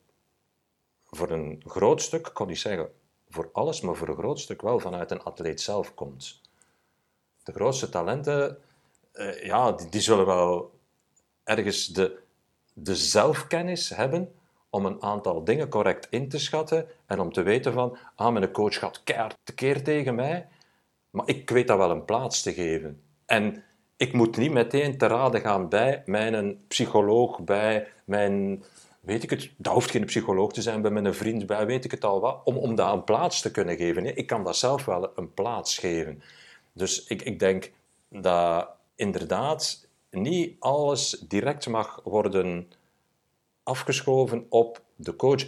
voor 1.05 1.29
een 1.29 1.63
groot 1.65 2.01
stuk, 2.01 2.27
ik 2.27 2.33
kan 2.33 2.47
niet 2.47 2.59
zeggen 2.59 2.91
voor 3.29 3.49
alles, 3.53 3.81
maar 3.81 3.95
voor 3.95 4.07
een 4.07 4.15
groot 4.15 4.39
stuk 4.39 4.61
wel 4.61 4.79
vanuit 4.79 5.11
een 5.11 5.23
atleet 5.23 5.61
zelf 5.61 5.93
komt. 5.93 6.41
de 7.43 7.51
grootste 7.51 7.89
talenten, 7.89 8.57
eh, 9.11 9.43
ja, 9.43 9.71
die, 9.71 10.01
zullen 10.01 10.25
wel 10.25 10.71
ergens 11.43 11.87
de, 11.87 12.19
de 12.73 12.95
zelfkennis 12.95 13.89
hebben 13.89 14.35
om 14.69 14.85
een 14.85 15.01
aantal 15.01 15.43
dingen 15.43 15.69
correct 15.69 16.07
in 16.09 16.29
te 16.29 16.39
schatten 16.39 16.87
en 17.05 17.19
om 17.19 17.33
te 17.33 17.41
weten 17.41 17.73
van, 17.73 17.97
ah, 18.15 18.33
mijn 18.33 18.51
coach 18.51 18.79
gaat 18.79 19.03
keihard 19.03 19.37
tekeer 19.43 19.83
tegen 19.83 20.15
mij, 20.15 20.47
maar 21.09 21.27
ik 21.27 21.49
weet 21.49 21.67
dat 21.67 21.77
wel 21.77 21.91
een 21.91 22.05
plaats 22.05 22.41
te 22.41 22.53
geven. 22.53 23.03
En 23.25 23.63
ik 24.03 24.13
moet 24.13 24.37
niet 24.37 24.51
meteen 24.51 24.97
te 24.97 25.07
raden 25.07 25.41
gaan 25.41 25.69
bij 25.69 26.03
mijn 26.05 26.57
psycholoog, 26.67 27.39
bij 27.39 27.87
mijn, 28.05 28.63
weet 28.99 29.23
ik 29.23 29.29
het, 29.29 29.51
dat 29.57 29.73
hoeft 29.73 29.91
geen 29.91 30.05
psycholoog 30.05 30.53
te 30.53 30.61
zijn, 30.61 30.81
bij 30.81 30.91
mijn 30.91 31.13
vriend, 31.13 31.45
bij 31.45 31.65
weet 31.65 31.85
ik 31.85 31.91
het 31.91 32.03
al 32.03 32.19
wat, 32.19 32.41
om, 32.43 32.57
om 32.57 32.75
dat 32.75 32.93
een 32.93 33.03
plaats 33.03 33.41
te 33.41 33.51
kunnen 33.51 33.77
geven. 33.77 34.17
Ik 34.17 34.27
kan 34.27 34.43
dat 34.43 34.57
zelf 34.57 34.85
wel 34.85 35.11
een 35.15 35.33
plaats 35.33 35.77
geven. 35.77 36.23
Dus 36.73 37.05
ik, 37.07 37.21
ik 37.21 37.39
denk 37.39 37.71
dat 38.09 38.69
inderdaad 38.95 39.87
niet 40.09 40.55
alles 40.59 41.09
direct 41.27 41.67
mag 41.67 42.01
worden 42.03 42.67
afgeschoven 43.63 44.45
op 44.49 44.81
de 44.95 45.15
coach. 45.15 45.45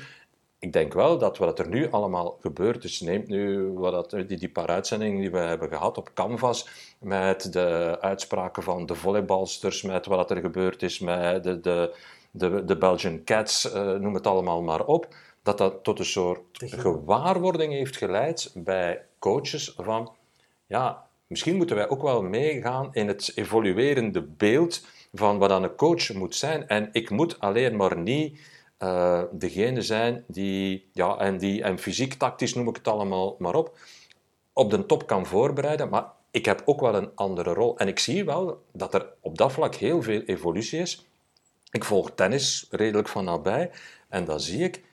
Ik 0.60 0.74
denk 0.74 0.94
wel 0.94 1.18
dat 1.18 1.38
wat 1.38 1.60
er 1.60 1.68
nu 1.68 1.92
allemaal 1.92 2.38
gebeurt 2.42 2.84
is, 2.84 3.00
neemt 3.00 3.28
nu 3.28 3.72
wat 3.74 4.10
dat, 4.10 4.28
die, 4.28 4.38
die 4.38 4.50
paar 4.50 4.68
uitzendingen 4.68 5.22
die 5.22 5.32
we 5.32 5.38
hebben 5.38 5.70
gehad 5.70 5.98
op 5.98 6.14
Canvas, 6.14 6.68
met 7.00 7.54
de 7.54 7.98
uitspraken 8.02 8.64
van 8.64 8.86
de 8.86 8.96
volleybalsters, 8.96 9.82
met 9.82 10.06
wat 10.06 10.32
er 10.32 10.38
gebeurd 10.38 10.82
is 10.82 11.00
met 11.00 11.44
de, 11.44 11.60
de, 11.60 11.96
de, 12.32 12.66
de 12.66 12.78
Belgian 12.78 13.24
Cats, 13.24 13.74
uh, 13.74 13.92
noem 13.92 14.14
het 14.14 14.28
allemaal 14.28 14.62
maar 14.62 14.86
op, 14.86 15.08
dat 15.44 15.58
dat 15.58 15.84
tot 15.84 16.00
een 16.00 16.06
soort 16.06 16.42
gewaarwording 16.54 17.74
heeft 17.74 17.98
geleid 17.98 18.52
bij 18.54 19.06
coaches 19.20 19.74
van, 19.78 20.12
ja, 20.68 21.08
misschien 21.28 21.56
moeten 21.56 21.76
wij 21.76 21.90
ook 21.90 22.02
wel 22.02 22.22
meegaan 22.22 22.90
in 22.92 23.08
het 23.08 23.32
evoluerende 23.36 24.22
beeld 24.22 24.82
van 25.14 25.38
wat 25.38 25.50
dan 25.50 25.64
een 25.64 25.76
coach 25.76 26.14
moet 26.14 26.36
zijn. 26.36 26.68
En 26.68 26.90
ik 26.92 27.10
moet 27.10 27.40
alleen 27.40 27.76
maar 27.76 27.98
niet 27.98 28.40
uh, 28.80 29.22
degene 29.32 29.82
zijn 29.82 30.24
die, 30.28 30.90
ja, 30.94 31.18
en, 31.18 31.38
die, 31.38 31.64
en 31.64 31.80
fysiek, 31.80 32.14
tactisch 32.14 32.54
noem 32.54 32.68
ik 32.68 32.76
het 32.76 32.88
allemaal 32.88 33.36
maar 33.40 33.56
op, 33.56 33.78
op 34.54 34.70
de 34.70 34.86
top 34.86 35.08
kan 35.08 35.26
voorbereiden. 35.26 35.90
Maar 35.90 36.06
ik 36.32 36.46
heb 36.46 36.62
ook 36.66 36.82
wel 36.82 36.96
een 36.96 37.12
andere 37.16 37.54
rol. 37.54 37.78
En 37.78 37.88
ik 37.88 38.00
zie 38.00 38.26
wel 38.26 38.64
dat 38.72 38.94
er 38.94 39.08
op 39.20 39.38
dat 39.38 39.52
vlak 39.52 39.76
heel 39.76 40.02
veel 40.02 40.22
evolutie 40.22 40.80
is. 40.80 41.06
Ik 41.72 41.84
volg 41.84 42.12
tennis 42.16 42.68
redelijk 42.70 43.08
van 43.08 43.26
nabij 43.26 43.72
en 44.10 44.26
dan 44.26 44.40
zie 44.40 44.64
ik 44.64 44.84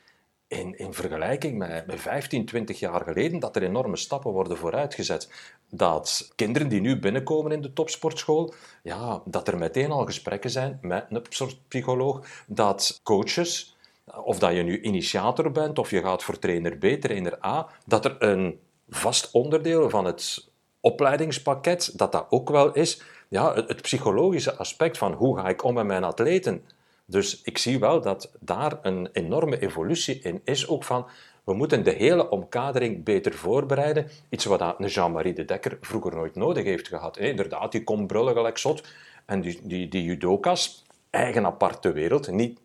in, 0.52 0.78
in 0.78 0.94
vergelijking 0.94 1.58
met, 1.58 1.86
met 1.86 2.00
15, 2.00 2.44
20 2.46 2.78
jaar 2.78 3.00
geleden 3.00 3.38
dat 3.38 3.56
er 3.56 3.62
enorme 3.62 3.96
stappen 3.96 4.30
worden 4.30 4.56
vooruitgezet. 4.56 5.30
Dat 5.70 6.32
kinderen 6.34 6.68
die 6.68 6.80
nu 6.80 6.98
binnenkomen 6.98 7.52
in 7.52 7.60
de 7.60 7.72
topsportschool, 7.72 8.54
ja, 8.82 9.22
dat 9.24 9.48
er 9.48 9.58
meteen 9.58 9.90
al 9.90 10.04
gesprekken 10.04 10.50
zijn 10.50 10.78
met 10.82 11.06
een 11.08 11.22
psycholoog, 11.68 12.26
dat 12.46 13.00
coaches, 13.02 13.76
of 14.24 14.38
dat 14.38 14.54
je 14.54 14.62
nu 14.62 14.80
initiator 14.80 15.52
bent 15.52 15.78
of 15.78 15.90
je 15.90 16.02
gaat 16.02 16.22
voor 16.22 16.38
trainer 16.38 16.76
B, 16.76 17.00
trainer 17.00 17.44
A, 17.44 17.68
dat 17.86 18.04
er 18.04 18.16
een 18.18 18.60
vast 18.88 19.30
onderdeel 19.30 19.90
van 19.90 20.04
het 20.04 20.50
opleidingspakket, 20.80 21.98
dat 21.98 22.12
dat 22.12 22.26
ook 22.28 22.50
wel 22.50 22.72
is, 22.72 23.02
ja, 23.28 23.54
het 23.54 23.82
psychologische 23.82 24.56
aspect 24.56 24.98
van 24.98 25.12
hoe 25.12 25.38
ga 25.38 25.48
ik 25.48 25.64
om 25.64 25.74
met 25.74 25.86
mijn 25.86 26.04
atleten. 26.04 26.62
Dus 27.12 27.42
ik 27.42 27.58
zie 27.58 27.78
wel 27.78 28.00
dat 28.00 28.32
daar 28.40 28.78
een 28.82 29.08
enorme 29.12 29.58
evolutie 29.60 30.20
in 30.20 30.40
is, 30.44 30.68
ook 30.68 30.84
van 30.84 31.06
we 31.44 31.54
moeten 31.54 31.84
de 31.84 31.90
hele 31.90 32.30
omkadering 32.30 33.04
beter 33.04 33.34
voorbereiden. 33.34 34.08
Iets 34.28 34.44
wat 34.44 34.74
Jean-Marie 34.78 35.32
de 35.32 35.44
Dekker 35.44 35.78
vroeger 35.80 36.14
nooit 36.14 36.34
nodig 36.34 36.64
heeft 36.64 36.88
gehad. 36.88 37.16
Inderdaad, 37.16 37.72
die 37.72 37.84
komt 37.84 38.06
brullen 38.06 38.34
gelijk 38.34 38.58
zot. 38.58 38.88
En 39.26 39.40
die, 39.40 39.60
die, 39.62 39.88
die 39.88 40.04
judoka's, 40.04 40.84
eigen 41.10 41.46
aparte 41.46 41.92
wereld, 41.92 42.30
niet, 42.30 42.58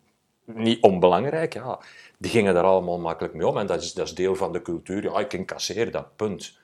niet 0.46 0.82
onbelangrijk, 0.82 1.54
ja, 1.54 1.80
die 2.18 2.32
gingen 2.32 2.54
daar 2.54 2.64
allemaal 2.64 3.00
makkelijk 3.00 3.34
mee 3.34 3.48
om. 3.48 3.58
En 3.58 3.68
dat 3.68 3.82
is, 3.82 3.94
dat 3.94 4.08
is 4.08 4.16
deel 4.16 4.36
van 4.36 4.52
de 4.52 4.62
cultuur. 4.62 5.04
Ja, 5.04 5.20
ik 5.20 5.34
incasseer 5.34 5.92
dat, 5.92 6.16
punt. 6.16 6.58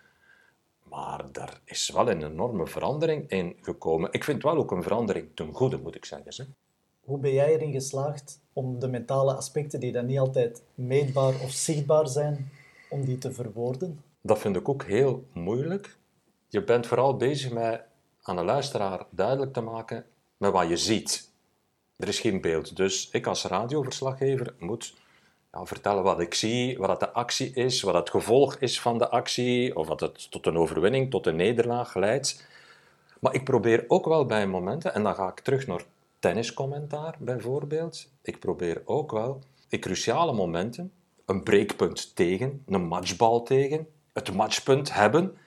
Maar 0.83 1.23
daar 1.31 1.59
is 1.65 1.89
wel 1.89 2.09
een 2.09 2.23
enorme 2.23 2.67
verandering 2.67 3.29
in 3.29 3.57
gekomen. 3.61 4.11
Ik 4.11 4.23
vind 4.23 4.43
wel 4.43 4.57
ook 4.57 4.71
een 4.71 4.83
verandering 4.83 5.29
ten 5.33 5.53
goede, 5.53 5.77
moet 5.77 5.95
ik 5.95 6.05
zeggen. 6.05 6.55
Hoe 7.03 7.17
ben 7.17 7.33
jij 7.33 7.53
erin 7.53 7.71
geslaagd 7.71 8.39
om 8.53 8.79
de 8.79 8.87
mentale 8.87 9.33
aspecten 9.33 9.79
die 9.79 9.91
dan 9.91 10.05
niet 10.05 10.19
altijd 10.19 10.63
meetbaar 10.75 11.33
of 11.41 11.51
zichtbaar 11.51 12.07
zijn, 12.07 12.51
om 12.89 13.05
die 13.05 13.17
te 13.17 13.31
verwoorden? 13.31 14.03
Dat 14.21 14.39
vind 14.39 14.55
ik 14.55 14.69
ook 14.69 14.83
heel 14.83 15.23
moeilijk. 15.33 15.97
Je 16.47 16.63
bent 16.63 16.87
vooral 16.87 17.17
bezig 17.17 17.51
met 17.51 17.81
aan 18.21 18.35
de 18.35 18.43
luisteraar 18.43 19.05
duidelijk 19.09 19.53
te 19.53 19.61
maken 19.61 20.05
met 20.37 20.51
wat 20.51 20.69
je 20.69 20.77
ziet. 20.77 21.31
Er 21.97 22.07
is 22.07 22.19
geen 22.19 22.41
beeld. 22.41 22.75
Dus 22.75 23.09
ik 23.11 23.27
als 23.27 23.43
radioverslaggever 23.45 24.55
moet 24.59 24.93
ja, 25.51 25.65
vertellen 25.65 26.03
wat 26.03 26.19
ik 26.19 26.33
zie, 26.33 26.77
wat 26.77 26.99
de 26.99 27.11
actie 27.11 27.53
is, 27.53 27.81
wat 27.81 27.93
het 27.93 28.09
gevolg 28.09 28.55
is 28.55 28.81
van 28.81 28.97
de 28.97 29.09
actie, 29.09 29.75
of 29.75 29.87
wat 29.87 29.99
het 29.99 30.31
tot 30.31 30.45
een 30.45 30.57
overwinning, 30.57 31.09
tot 31.09 31.27
een 31.27 31.35
nederlaag 31.35 31.95
leidt. 31.95 32.47
Maar 33.19 33.33
ik 33.33 33.43
probeer 33.43 33.85
ook 33.87 34.05
wel 34.05 34.25
bij 34.25 34.47
momenten, 34.47 34.93
en 34.93 35.03
dan 35.03 35.15
ga 35.15 35.27
ik 35.27 35.39
terug 35.39 35.67
naar 35.67 35.83
tenniscommentaar 36.23 37.15
bijvoorbeeld. 37.19 38.09
Ik 38.21 38.39
probeer 38.39 38.81
ook 38.85 39.11
wel 39.11 39.41
in 39.69 39.79
cruciale 39.79 40.33
momenten 40.33 40.91
een 41.25 41.43
breekpunt 41.43 42.15
tegen, 42.15 42.63
een 42.65 42.85
matchbal 42.85 43.43
tegen, 43.43 43.87
het 44.13 44.33
matchpunt 44.33 44.93
hebben, 44.93 45.37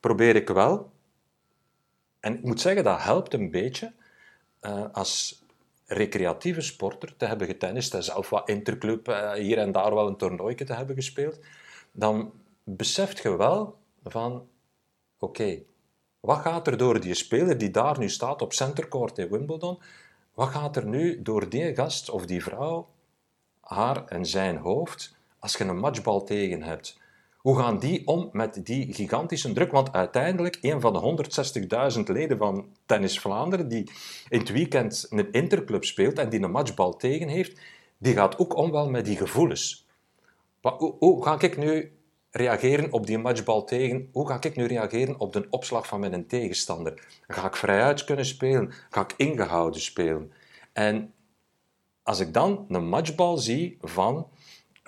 probeer 0.00 0.36
ik 0.36 0.48
wel. 0.48 0.90
En 2.20 2.34
ik 2.34 2.42
moet 2.42 2.60
zeggen, 2.60 2.84
dat 2.84 3.02
helpt 3.02 3.34
een 3.34 3.50
beetje 3.50 3.92
uh, 4.60 4.84
als 4.92 5.42
recreatieve 5.86 6.60
sporter 6.60 7.16
te 7.16 7.26
hebben 7.26 7.46
getennist 7.46 7.94
en 7.94 8.04
zelf 8.04 8.30
wat 8.30 8.48
interclub, 8.48 9.08
uh, 9.08 9.32
hier 9.32 9.58
en 9.58 9.72
daar 9.72 9.94
wel 9.94 10.06
een 10.06 10.16
toernooitje 10.16 10.64
te 10.64 10.74
hebben 10.74 10.96
gespeeld. 10.96 11.38
Dan 11.92 12.32
beseft 12.64 13.18
je 13.22 13.36
wel 13.36 13.78
van, 14.04 14.48
oké, 15.18 15.62
wat 16.20 16.38
gaat 16.38 16.66
er 16.66 16.76
door 16.76 17.00
die 17.00 17.14
speler 17.14 17.58
die 17.58 17.70
daar 17.70 17.98
nu 17.98 18.08
staat 18.08 18.42
op 18.42 18.52
centercourt 18.52 19.18
in 19.18 19.28
Wimbledon? 19.30 19.78
Wat 20.34 20.48
gaat 20.48 20.76
er 20.76 20.86
nu 20.86 21.22
door 21.22 21.48
die 21.48 21.74
gast 21.74 22.10
of 22.10 22.26
die 22.26 22.42
vrouw, 22.42 22.88
haar 23.60 24.06
en 24.06 24.26
zijn 24.26 24.56
hoofd, 24.56 25.16
als 25.38 25.56
je 25.56 25.64
een 25.64 25.78
matchbal 25.78 26.24
tegen 26.24 26.62
hebt? 26.62 26.98
Hoe 27.36 27.58
gaan 27.58 27.78
die 27.78 28.06
om 28.06 28.28
met 28.32 28.66
die 28.66 28.94
gigantische 28.94 29.52
druk? 29.52 29.72
Want 29.72 29.92
uiteindelijk, 29.92 30.58
een 30.60 30.80
van 30.80 30.92
de 30.92 31.26
160.000 31.96 32.02
leden 32.02 32.38
van 32.38 32.66
Tennis 32.86 33.20
Vlaanderen, 33.20 33.68
die 33.68 33.90
in 34.28 34.38
het 34.38 34.48
weekend 34.48 35.06
een 35.10 35.32
interclub 35.32 35.84
speelt 35.84 36.18
en 36.18 36.28
die 36.28 36.42
een 36.42 36.50
matchbal 36.50 36.96
tegen 36.96 37.28
heeft, 37.28 37.60
die 37.98 38.14
gaat 38.14 38.38
ook 38.38 38.56
om 38.56 38.70
wel 38.70 38.90
met 38.90 39.04
die 39.04 39.16
gevoelens. 39.16 39.86
Hoe, 40.60 40.94
hoe 40.98 41.24
ga 41.24 41.40
ik 41.40 41.56
nu 41.56 41.92
reageren 42.36 42.92
op 42.92 43.06
die 43.06 43.18
matchbal 43.18 43.64
tegen? 43.64 44.08
Hoe 44.12 44.28
ga 44.28 44.38
ik 44.40 44.56
nu 44.56 44.66
reageren 44.66 45.20
op 45.20 45.32
de 45.32 45.46
opslag 45.50 45.86
van 45.86 46.00
mijn 46.00 46.26
tegenstander? 46.26 47.06
Ga 47.28 47.46
ik 47.46 47.56
vrijuit 47.56 48.04
kunnen 48.04 48.26
spelen? 48.26 48.72
Ga 48.90 49.00
ik 49.00 49.14
ingehouden 49.16 49.80
spelen? 49.80 50.32
En 50.72 51.12
als 52.02 52.20
ik 52.20 52.34
dan 52.34 52.66
een 52.68 52.88
matchbal 52.88 53.38
zie 53.38 53.76
van, 53.80 54.28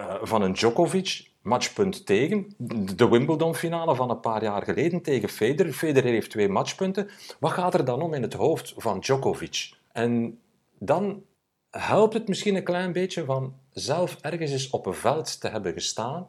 uh, 0.00 0.14
van 0.22 0.42
een 0.42 0.52
Djokovic, 0.52 1.30
matchpunt 1.42 2.06
tegen, 2.06 2.54
de 2.94 3.08
Wimbledon-finale 3.08 3.94
van 3.94 4.10
een 4.10 4.20
paar 4.20 4.42
jaar 4.42 4.62
geleden 4.62 5.02
tegen 5.02 5.28
Federer. 5.28 5.72
Federer 5.72 6.10
heeft 6.10 6.30
twee 6.30 6.48
matchpunten. 6.48 7.08
Wat 7.38 7.52
gaat 7.52 7.74
er 7.74 7.84
dan 7.84 8.02
om 8.02 8.14
in 8.14 8.22
het 8.22 8.34
hoofd 8.34 8.74
van 8.76 9.00
Djokovic? 9.00 9.72
En 9.92 10.40
dan 10.78 11.22
helpt 11.70 12.14
het 12.14 12.28
misschien 12.28 12.56
een 12.56 12.64
klein 12.64 12.92
beetje 12.92 13.24
van 13.24 13.54
zelf 13.70 14.16
ergens 14.20 14.50
eens 14.50 14.70
op 14.70 14.86
een 14.86 14.94
veld 14.94 15.40
te 15.40 15.48
hebben 15.48 15.72
gestaan 15.72 16.28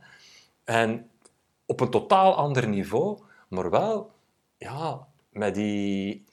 en 0.68 1.10
op 1.66 1.80
een 1.80 1.90
totaal 1.90 2.36
ander 2.36 2.68
niveau, 2.68 3.20
maar 3.48 3.70
wel 3.70 4.12
ja, 4.58 5.08
met, 5.30 5.56
die, 5.56 6.26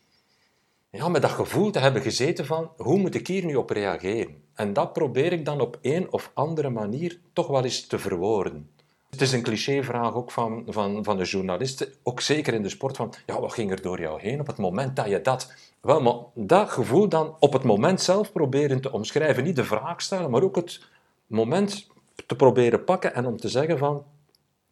ja, 0.91 1.09
met 1.09 1.23
dat 1.23 1.31
gevoel 1.31 1.71
te 1.71 1.79
hebben 1.79 2.03
gezeten 2.03 2.47
van 2.47 2.71
hoe 2.77 2.99
moet 2.99 3.15
ik 3.15 3.27
hier 3.27 3.45
nu 3.45 3.55
op 3.55 3.71
reageren? 3.71 4.43
En 4.55 4.73
dat 4.73 4.93
probeer 4.93 5.33
ik 5.33 5.45
dan 5.45 5.61
op 5.61 5.79
een 5.83 6.13
of 6.13 6.31
andere 6.35 6.71
manier 6.71 7.19
toch 7.33 7.47
wel 7.47 7.65
eens 7.65 7.87
te 7.87 7.99
verwoorden. 7.99 8.71
Het 9.11 9.21
is 9.21 9.33
een 9.33 9.43
clichévraag 9.43 10.15
ook 10.15 10.31
van, 10.31 10.65
van, 10.69 11.05
van 11.05 11.17
de 11.17 11.25
journalisten, 11.25 11.89
ook 12.03 12.21
zeker 12.21 12.55
in 12.55 12.63
de 12.63 12.69
sport, 12.69 12.97
van 12.97 13.13
ja, 13.27 13.41
wat 13.41 13.53
ging 13.53 13.71
er 13.71 13.83
door 13.83 14.01
jou 14.01 14.21
heen 14.21 14.41
op 14.41 14.47
het 14.47 14.59
moment 14.59 14.97
dat 14.97 15.09
je 15.09 15.21
dat... 15.21 15.53
Wel, 15.81 16.01
maar 16.01 16.17
dat 16.35 16.71
gevoel 16.71 17.09
dan 17.09 17.37
op 17.39 17.53
het 17.53 17.63
moment 17.63 18.01
zelf 18.01 18.33
proberen 18.33 18.81
te 18.81 18.93
omschrijven. 18.93 19.45
Niet 19.45 19.57
de 19.57 19.65
vraag 19.65 20.03
stellen, 20.03 20.31
maar 20.31 20.43
ook 20.43 20.57
het 20.57 20.87
moment 21.27 21.87
te 22.27 22.37
proberen 22.37 22.85
pakken 22.85 23.15
en 23.15 23.27
om 23.27 23.37
te 23.37 23.49
zeggen 23.49 23.79
van 23.79 24.05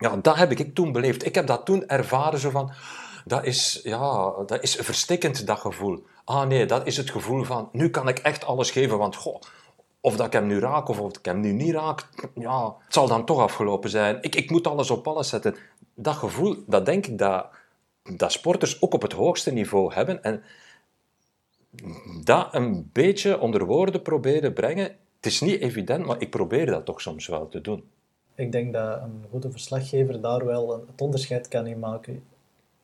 ja, 0.03 0.17
dat 0.17 0.37
heb 0.37 0.51
ik 0.51 0.75
toen 0.75 0.93
beleefd. 0.93 1.27
Ik 1.27 1.35
heb 1.35 1.47
dat 1.47 1.65
toen 1.65 1.89
ervaren, 1.89 2.39
zo 2.39 2.51
van... 2.51 2.73
Dat 3.25 3.45
is, 3.45 3.81
ja, 3.83 4.33
dat 4.47 4.63
is 4.63 4.75
verstikkend, 4.75 5.47
dat 5.47 5.59
gevoel. 5.59 6.07
Ah 6.25 6.47
nee, 6.47 6.67
dat 6.67 6.87
is 6.87 6.97
het 6.97 7.11
gevoel 7.11 7.45
van... 7.45 7.69
Nu 7.73 7.91
kan 7.91 8.09
ik 8.09 8.19
echt 8.19 8.45
alles 8.45 8.71
geven, 8.71 8.99
want... 8.99 9.17
Goh, 9.17 9.41
of 10.01 10.17
dat 10.17 10.27
ik 10.27 10.33
hem 10.33 10.47
nu 10.47 10.59
raak 10.59 10.89
of 10.89 11.01
of 11.01 11.19
ik 11.19 11.25
hem 11.25 11.41
nu 11.41 11.53
niet 11.53 11.75
raak, 11.75 12.09
ja, 12.35 12.77
het 12.85 12.95
zal 12.95 13.09
dan 13.09 13.25
toch 13.25 13.39
afgelopen 13.39 13.91
zijn. 13.91 14.19
Ik, 14.21 14.35
ik 14.35 14.51
moet 14.51 14.67
alles 14.67 14.91
op 14.91 15.07
alles 15.07 15.29
zetten. 15.29 15.57
Dat 15.95 16.15
gevoel, 16.15 16.65
dat 16.67 16.87
denk 16.87 17.07
ik 17.07 17.19
dat 17.19 17.47
dat 18.03 18.33
sporters 18.33 18.83
ook 18.83 18.95
op 18.95 19.03
het 19.03 19.13
hoogste 19.13 19.53
niveau 19.53 19.95
hebben. 19.95 20.23
En 20.23 20.43
dat 22.25 22.49
een 22.55 22.91
beetje 22.93 23.41
onder 23.41 23.65
woorden 23.65 24.03
proberen 24.03 24.53
brengen. 24.53 24.85
Het 25.17 25.27
is 25.27 25.41
niet 25.41 25.61
evident, 25.61 26.07
maar 26.07 26.21
ik 26.21 26.31
probeer 26.31 26.67
dat 26.67 26.85
toch 26.85 27.01
soms 27.01 27.27
wel 27.27 27.49
te 27.49 27.61
doen. 27.61 27.85
Ik 28.35 28.53
denk 28.53 28.73
dat 28.73 29.01
een 29.03 29.25
goede 29.31 29.51
verslaggever 29.51 30.21
daar 30.21 30.45
wel 30.45 30.75
een, 30.75 30.85
het 30.87 31.01
onderscheid 31.01 31.49
kan 31.49 31.67
in 31.67 31.79
maken. 31.79 32.23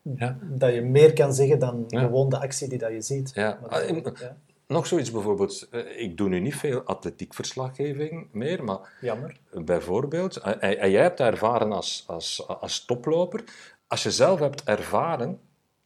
Ja. 0.02 0.38
Dat 0.42 0.74
je 0.74 0.80
meer 0.82 1.12
kan 1.12 1.34
zeggen 1.34 1.58
dan 1.58 1.84
Ja. 1.88 2.00
gewoon 2.00 2.28
de 2.28 2.38
actie 2.40 2.68
die 2.68 2.78
dat 2.78 2.90
je 2.92 3.00
ziet. 3.00 3.30
Ja. 3.34 3.58
Maar 3.60 3.70
Ah, 3.70 4.02
dat- 4.04 4.18
ja. 4.18 4.36
Nog 4.66 4.86
zoiets 4.86 5.10
bijvoorbeeld, 5.10 5.68
eh, 5.70 6.00
ik 6.02 6.16
doe 6.16 6.28
nu 6.28 6.40
niet 6.40 6.56
veel 6.56 6.82
atletiekverslaggeving 6.82 8.28
meer, 8.32 8.64
maar 8.64 8.92
Jammer. 9.00 9.36
bijvoorbeeld, 9.64 10.36
en, 10.36 10.60
en 10.60 10.90
jij 10.90 11.02
hebt 11.02 11.20
ervaren 11.20 11.72
als, 11.72 12.04
als, 12.06 12.46
als 12.48 12.84
toploper, 12.84 13.44
als 13.86 14.02
je 14.02 14.10
zelf 14.10 14.38
hebt 14.40 14.64
ervaren 14.64 15.40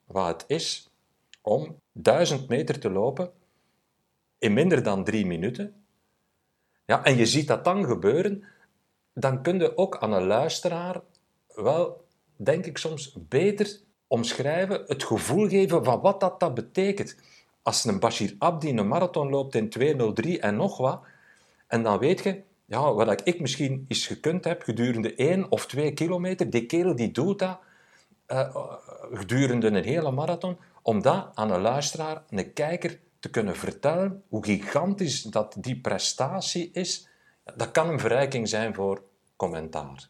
wat 0.05 0.27
het 0.29 0.45
is 0.47 0.91
om 1.41 1.77
duizend 1.93 2.49
meter 2.49 2.79
te 2.79 2.91
lopen 2.91 3.31
in 4.39 4.53
minder 4.53 4.83
dan 4.83 5.05
drie 5.05 5.27
minuten, 5.27 5.75
ja, 6.85 7.05
en 7.05 7.17
je 7.17 7.27
ziet 7.27 7.47
dat 7.49 7.65
dan 7.65 7.85
gebeuren, 7.85 8.45
dan 9.15 9.43
kun 9.43 9.59
je 9.59 9.77
ook 9.77 9.99
aan 9.99 10.13
een 10.13 10.27
luisteraar 10.27 11.01
wel, 11.55 12.05
denk 12.37 12.67
ik 12.67 12.79
soms, 12.79 13.17
beter 13.29 13.79
omschrijven, 14.07 14.83
het 14.87 15.05
gevoel 15.05 15.49
geven 15.49 15.85
van 15.85 16.01
wat 16.01 16.21
dat, 16.21 16.41
dat 16.41 16.55
betekent. 16.55 17.17
Als 17.63 17.85
een 17.85 18.01
Bashir 18.01 18.35
Abdi 18.39 18.71
een 18.71 18.89
marathon 18.89 19.31
loopt 19.31 19.55
in 19.55 19.73
2.03 20.25 20.41
en 20.41 20.57
nog 20.57 20.77
wat, 20.77 21.01
en 21.67 21.83
dan 21.83 21.99
weet 21.99 22.23
je, 22.23 22.43
ja, 22.65 22.93
wat 22.93 23.21
ik 23.27 23.41
misschien 23.41 23.85
eens 23.89 24.07
gekund 24.07 24.45
heb 24.45 24.63
gedurende 24.63 25.15
één 25.15 25.51
of 25.51 25.67
twee 25.67 25.93
kilometer, 25.93 26.51
die 26.51 26.67
kerel 26.67 26.97
die 26.97 27.11
doet 27.11 27.39
dat 27.39 27.59
eh, 28.27 28.57
gedurende 29.13 29.67
een 29.67 29.85
hele 29.85 30.11
marathon, 30.11 30.57
om 30.83 31.03
dat 31.03 31.31
aan 31.35 31.51
een 31.51 31.61
luisteraar, 31.61 32.23
een 32.29 32.53
kijker, 32.53 32.99
te 33.23 33.31
kunnen 33.31 33.57
vertellen 33.57 34.23
hoe 34.29 34.45
gigantisch 34.45 35.23
dat 35.23 35.57
die 35.59 35.81
prestatie 35.81 36.71
is, 36.73 37.09
dat 37.57 37.71
kan 37.71 37.89
een 37.89 38.01
verrijking 38.01 38.49
zijn 38.49 38.75
voor 38.75 39.03
commentaar. 39.37 40.09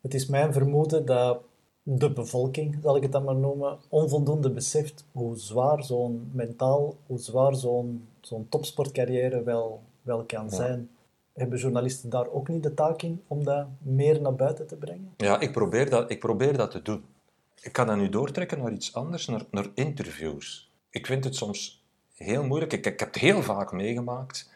Het 0.00 0.14
is 0.14 0.26
mijn 0.26 0.52
vermoeden 0.52 1.06
dat 1.06 1.42
de 1.82 2.12
bevolking, 2.12 2.78
zal 2.82 2.96
ik 2.96 3.02
het 3.02 3.12
dan 3.12 3.24
maar 3.24 3.36
noemen, 3.36 3.78
onvoldoende 3.88 4.50
beseft 4.50 5.04
hoe 5.12 5.36
zwaar 5.36 5.84
zo'n 5.84 6.30
mentaal, 6.32 6.96
hoe 7.06 7.18
zwaar 7.18 7.54
zo'n 7.54 8.08
zo'n 8.20 8.46
topsportcarrière 8.48 9.42
wel, 9.42 9.82
wel 10.02 10.24
kan 10.24 10.50
zijn. 10.50 10.90
Hebben 11.32 11.58
journalisten 11.58 12.10
daar 12.10 12.30
ook 12.30 12.48
niet 12.48 12.62
de 12.62 12.74
taak 12.74 13.02
in 13.02 13.22
om 13.26 13.44
dat 13.44 13.66
meer 13.78 14.20
naar 14.20 14.34
buiten 14.34 14.66
te 14.66 14.76
brengen? 14.76 15.14
Ja, 15.16 15.40
ik 15.40 15.52
probeer 15.52 15.90
dat, 15.90 16.10
ik 16.10 16.18
probeer 16.18 16.56
dat 16.56 16.70
te 16.70 16.82
doen. 16.82 17.04
Ik 17.60 17.72
kan 17.72 17.86
dat 17.86 17.96
nu 17.96 18.08
doortrekken 18.08 18.58
naar 18.58 18.72
iets 18.72 18.94
anders, 18.94 19.26
naar, 19.26 19.44
naar 19.50 19.66
interviews. 19.74 20.70
Ik 20.90 21.06
vind 21.06 21.24
het 21.24 21.36
soms 21.36 21.84
heel 22.14 22.44
moeilijk. 22.44 22.72
Ik, 22.72 22.86
ik 22.86 22.98
heb 22.98 23.08
het 23.08 23.22
heel 23.22 23.42
vaak 23.42 23.72
meegemaakt 23.72 24.51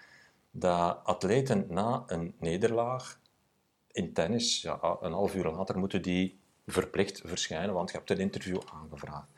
dat 0.58 1.00
atleten 1.04 1.66
na 1.68 2.04
een 2.06 2.34
nederlaag 2.38 3.20
in 3.92 4.12
tennis, 4.12 4.62
ja, 4.62 4.96
een 5.00 5.12
half 5.12 5.34
uur 5.34 5.44
later 5.44 5.78
moeten 5.78 6.02
die 6.02 6.38
verplicht 6.66 7.22
verschijnen, 7.24 7.74
want 7.74 7.90
je 7.90 7.96
hebt 7.96 8.10
een 8.10 8.18
interview 8.18 8.60
aangevraagd. 8.72 9.30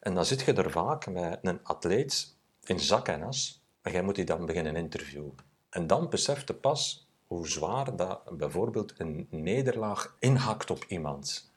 En 0.00 0.14
dan 0.14 0.24
zit 0.24 0.40
je 0.40 0.52
er 0.52 0.70
vaak 0.70 1.06
met 1.06 1.38
een 1.42 1.60
atleet 1.62 2.36
in 2.64 2.80
zak 2.80 3.08
en 3.08 3.22
as 3.22 3.62
en 3.82 3.92
jij 3.92 4.02
moet 4.02 4.14
die 4.14 4.24
dan 4.24 4.46
beginnen 4.46 4.76
interviewen. 4.76 5.34
En 5.70 5.86
dan 5.86 6.08
beseft 6.08 6.48
je 6.48 6.54
pas 6.54 7.08
hoe 7.26 7.48
zwaar 7.48 7.96
dat 7.96 8.38
bijvoorbeeld 8.38 8.94
een 8.96 9.26
nederlaag 9.30 10.16
inhakt 10.18 10.70
op 10.70 10.84
iemand. 10.88 11.52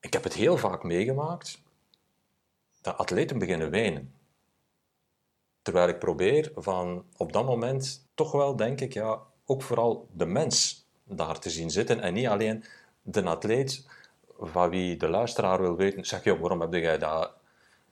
Ik 0.00 0.12
heb 0.12 0.24
het 0.24 0.34
heel 0.34 0.56
vaak 0.56 0.82
meegemaakt 0.82 1.62
dat 2.80 2.96
atleten 2.96 3.38
beginnen 3.38 3.70
wenen. 3.70 4.14
Terwijl 5.62 5.88
ik 5.88 5.98
probeer 5.98 6.52
van 6.54 7.04
op 7.16 7.32
dat 7.32 7.46
moment 7.46 8.08
toch 8.14 8.32
wel, 8.32 8.56
denk 8.56 8.80
ik, 8.80 8.92
ja, 8.92 9.20
ook 9.44 9.62
vooral 9.62 10.08
de 10.12 10.26
mens 10.26 10.86
daar 11.04 11.38
te 11.38 11.50
zien 11.50 11.70
zitten 11.70 12.00
en 12.00 12.14
niet 12.14 12.26
alleen 12.26 12.64
de 13.02 13.22
atleet 13.22 13.86
van 14.38 14.70
wie 14.70 14.96
de 14.96 15.08
luisteraar 15.08 15.60
wil 15.60 15.76
weten, 15.76 16.04
zeg 16.04 16.24
je, 16.24 16.38
waarom 16.38 16.60
heb 16.60 16.72
jij 16.72 16.98
dat? 16.98 17.32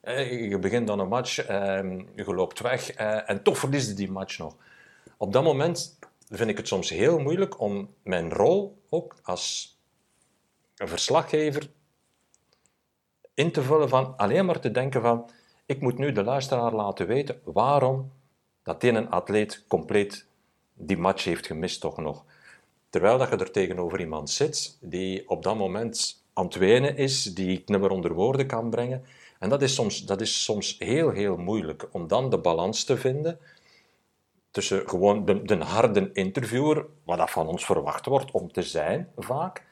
Eh, 0.01 0.49
Je 0.49 0.59
begint 0.59 0.87
dan 0.87 0.99
een 0.99 1.09
match, 1.09 1.39
eh, 1.39 1.99
je 2.15 2.35
loopt 2.35 2.61
weg 2.61 2.91
eh, 2.91 3.31
en 3.31 3.43
toch 3.43 3.59
verlies 3.59 3.87
je 3.87 3.95
die 3.95 4.11
match 4.11 4.39
nog. 4.39 4.57
Op 5.17 5.33
dat 5.33 5.45
moment 5.45 5.99
vind 6.29 6.51
ik 6.51 6.57
het 6.57 6.69
soms 6.69 6.91
heel 6.91 7.19
moeilijk 7.19 7.61
om 7.61 7.95
mijn 8.03 8.33
rol 8.33 8.83
ook 8.89 9.17
als 9.23 9.79
verslaggever 10.75 11.71
in 13.35 13.53
te 13.53 13.63
vullen 13.63 13.89
van 13.89 14.17
alleen 14.17 14.47
maar 14.47 14.61
te 14.61 14.71
denken 14.71 15.03
van 15.03 15.31
ik 15.67 15.81
moet 15.81 15.99
nu 15.99 16.13
de 16.13 16.25
luisteraar 16.25 16.73
laten 16.73 17.07
weten 17.07 17.41
waarom 17.45 18.13
dat 18.63 18.81
die 18.81 18.93
een 18.93 19.11
atleet 19.11 19.65
compleet 19.69 20.27
die 20.75 20.97
match 20.97 21.25
heeft 21.25 21.47
gemist 21.47 21.81
toch 21.81 21.97
nog. 21.97 22.25
Terwijl 22.91 23.19
dat 23.19 23.29
je 23.29 23.37
er 23.37 23.51
tegenover 23.51 24.01
iemand 24.01 24.31
zit 24.31 24.79
die 24.81 25.29
op 25.29 25.43
dat 25.43 25.57
moment 25.57 26.25
aan 26.33 26.45
het 26.45 26.99
is, 26.99 27.23
die 27.23 27.47
niet 27.47 27.69
meer 27.69 27.91
onder 27.91 28.13
woorden 28.13 28.47
kan 28.47 28.71
brengen. 28.71 29.05
En 29.39 29.49
dat 29.49 29.63
is 29.63 29.75
soms, 29.75 30.05
dat 30.05 30.21
is 30.21 30.45
soms 30.45 30.77
heel, 30.79 31.11
heel 31.11 31.37
moeilijk 31.37 31.89
om 31.93 32.07
dan 32.07 32.31
de 32.31 32.39
balans 32.39 32.85
te 32.85 32.97
vinden 32.97 33.39
tussen 34.51 34.89
gewoon 34.89 35.25
de, 35.25 35.43
de 35.43 35.57
harde 35.57 36.11
interviewer, 36.13 36.87
wat 37.05 37.19
dat 37.19 37.31
van 37.31 37.47
ons 37.47 37.65
verwacht 37.65 38.07
wordt 38.07 38.31
om 38.31 38.53
te 38.53 38.63
zijn, 38.63 39.13
vaak. 39.17 39.66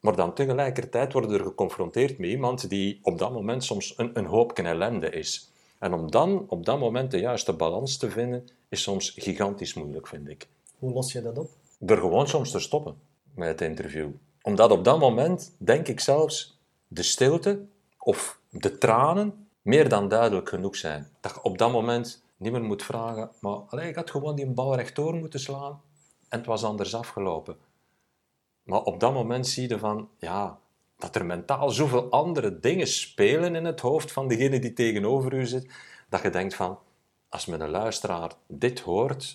Maar 0.00 0.16
dan 0.16 0.34
tegelijkertijd 0.34 1.12
worden 1.12 1.30
er 1.30 1.44
geconfronteerd 1.44 2.18
met 2.18 2.30
iemand 2.30 2.68
die 2.68 2.98
op 3.02 3.18
dat 3.18 3.32
moment 3.32 3.64
soms 3.64 3.94
een, 3.96 4.10
een 4.18 4.26
hoopje 4.26 4.62
ellende 4.62 5.10
is. 5.10 5.50
En 5.78 5.94
om 5.94 6.10
dan 6.10 6.44
op 6.48 6.64
dat 6.64 6.78
moment 6.78 7.10
de 7.10 7.18
juiste 7.18 7.52
balans 7.52 7.96
te 7.96 8.10
vinden, 8.10 8.48
is 8.68 8.82
soms 8.82 9.10
gigantisch 9.10 9.74
moeilijk, 9.74 10.06
vind 10.06 10.28
ik. 10.28 10.48
Hoe 10.78 10.92
los 10.92 11.12
je 11.12 11.22
dat 11.22 11.38
op? 11.38 11.50
Er 11.86 11.96
gewoon 11.96 12.28
soms 12.28 12.50
te 12.50 12.58
stoppen 12.58 12.94
met 13.34 13.48
het 13.48 13.60
interview. 13.60 14.08
Omdat 14.42 14.70
op 14.70 14.84
dat 14.84 14.98
moment, 14.98 15.54
denk 15.58 15.88
ik 15.88 16.00
zelfs, 16.00 16.58
de 16.88 17.02
stilte 17.02 17.64
of 17.98 18.40
de 18.50 18.78
tranen 18.78 19.48
meer 19.62 19.88
dan 19.88 20.08
duidelijk 20.08 20.48
genoeg 20.48 20.76
zijn. 20.76 21.08
Dat 21.20 21.34
je 21.34 21.42
op 21.42 21.58
dat 21.58 21.72
moment 21.72 22.22
niet 22.36 22.52
meer 22.52 22.62
moet 22.62 22.82
vragen, 22.82 23.30
maar 23.40 23.56
allee, 23.68 23.88
ik 23.88 23.94
had 23.94 24.10
gewoon 24.10 24.36
die 24.36 24.46
bal 24.46 24.76
rechtdoor 24.76 25.14
moeten 25.14 25.40
slaan 25.40 25.80
en 26.28 26.38
het 26.38 26.46
was 26.46 26.64
anders 26.64 26.94
afgelopen. 26.94 27.56
Maar 28.62 28.82
op 28.82 29.00
dat 29.00 29.12
moment 29.12 29.46
zie 29.46 29.68
je 29.68 29.78
van, 29.78 30.08
ja, 30.18 30.58
dat 30.96 31.14
er 31.16 31.26
mentaal 31.26 31.70
zoveel 31.70 32.10
andere 32.10 32.60
dingen 32.60 32.86
spelen 32.86 33.54
in 33.54 33.64
het 33.64 33.80
hoofd 33.80 34.12
van 34.12 34.28
degene 34.28 34.58
die 34.58 34.72
tegenover 34.72 35.34
u 35.34 35.46
zit, 35.46 35.70
dat 36.08 36.22
je 36.22 36.30
denkt 36.30 36.54
van, 36.54 36.78
als 37.28 37.46
een 37.46 37.68
luisteraar 37.70 38.32
dit 38.46 38.80
hoort, 38.80 39.34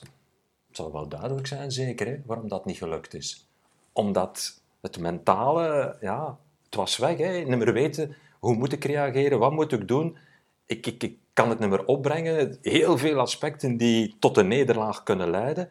het 0.68 0.76
zal 0.78 0.92
wel 0.92 1.08
duidelijk 1.08 1.48
zijn, 1.48 1.72
zeker, 1.72 2.08
hè, 2.08 2.22
waarom 2.26 2.48
dat 2.48 2.66
niet 2.66 2.78
gelukt 2.78 3.14
is. 3.14 3.48
Omdat 3.94 4.62
het 4.82 5.00
mentale, 5.00 5.98
ja, 6.02 6.38
het 6.66 6.76
was 6.76 6.98
weg. 6.98 7.18
Hè. 7.18 7.38
Niet 7.38 7.58
meer 7.58 7.74
weten, 7.74 8.16
hoe 8.40 8.56
moet 8.56 8.74
ik 8.74 8.84
reageren, 8.84 9.40
wat 9.40 9.52
moet 9.52 9.72
ik 9.72 9.88
doen. 9.88 10.18
Ik, 10.66 10.88
ik, 10.88 11.04
ik 11.04 11.18
kan 11.34 11.50
het 11.50 11.60
niet 11.60 11.70
meer 11.70 11.86
opbrengen. 11.86 12.58
Heel 12.62 12.98
veel 12.98 13.20
aspecten 13.20 13.78
die 13.78 14.16
tot 14.20 14.38
een 14.38 14.48
nederlaag 14.48 15.04
kunnen 15.04 15.30
leiden, 15.30 15.70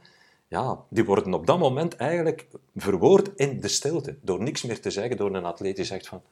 ja, 0.55 0.85
die 0.89 1.05
worden 1.05 1.35
op 1.35 1.47
dat 1.47 1.59
moment 1.59 1.97
eigenlijk 1.97 2.47
verwoord 2.77 3.31
in 3.37 3.61
de 3.61 3.69
stilte. 3.69 4.17
Door 4.21 4.43
niks 4.43 4.63
meer 4.63 4.81
te 4.81 4.91
zeggen, 4.91 5.17
door 5.17 5.35
een 5.35 5.45
atleet 5.45 5.77
die 5.77 5.85
zegt 5.85 6.09
van, 6.09 6.23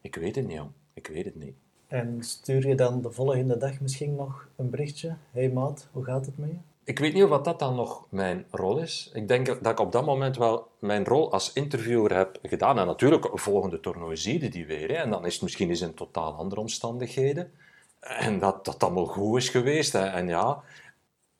ik 0.00 0.14
weet 0.14 0.36
het 0.36 0.46
niet, 0.46 0.56
jong. 0.56 0.70
ik 0.94 1.06
weet 1.06 1.24
het 1.24 1.36
niet. 1.36 1.54
En 1.86 2.22
stuur 2.22 2.68
je 2.68 2.74
dan 2.74 3.02
de 3.02 3.10
volgende 3.10 3.56
dag 3.56 3.80
misschien 3.80 4.14
nog 4.14 4.48
een 4.56 4.70
berichtje? 4.70 5.16
hey 5.30 5.50
maat, 5.50 5.88
hoe 5.92 6.04
gaat 6.04 6.26
het 6.26 6.38
met 6.38 6.48
je? 6.48 6.56
Ik 6.84 6.98
weet 6.98 7.14
niet 7.14 7.24
of 7.24 7.40
dat 7.40 7.58
dan 7.58 7.74
nog 7.74 8.06
mijn 8.08 8.46
rol 8.50 8.78
is. 8.78 9.10
Ik 9.14 9.28
denk 9.28 9.46
dat 9.46 9.72
ik 9.72 9.80
op 9.80 9.92
dat 9.92 10.04
moment 10.04 10.36
wel 10.36 10.68
mijn 10.78 11.04
rol 11.04 11.32
als 11.32 11.52
interviewer 11.52 12.16
heb 12.16 12.38
gedaan. 12.42 12.78
En 12.78 12.86
natuurlijk, 12.86 13.30
volgende 13.32 13.80
toernooi 13.80 14.16
zie 14.16 14.42
je 14.42 14.50
die 14.50 14.66
weer. 14.66 14.88
Hè. 14.88 14.94
En 14.94 15.10
dan 15.10 15.26
is 15.26 15.32
het 15.32 15.42
misschien 15.42 15.68
eens 15.68 15.80
in 15.80 15.94
totaal 15.94 16.32
andere 16.32 16.60
omstandigheden. 16.60 17.52
En 18.00 18.38
dat 18.38 18.64
dat 18.64 18.82
allemaal 18.82 19.06
goed 19.06 19.36
is 19.36 19.48
geweest. 19.48 19.92
Hè. 19.92 20.06
En 20.06 20.28
ja, 20.28 20.62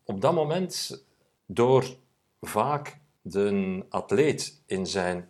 op 0.05 0.21
dat 0.21 0.35
moment, 0.35 1.05
door 1.47 1.85
vaak 2.47 2.99
de 3.23 3.85
atleet 3.89 4.63
in 4.67 4.87
zijn 4.87 5.29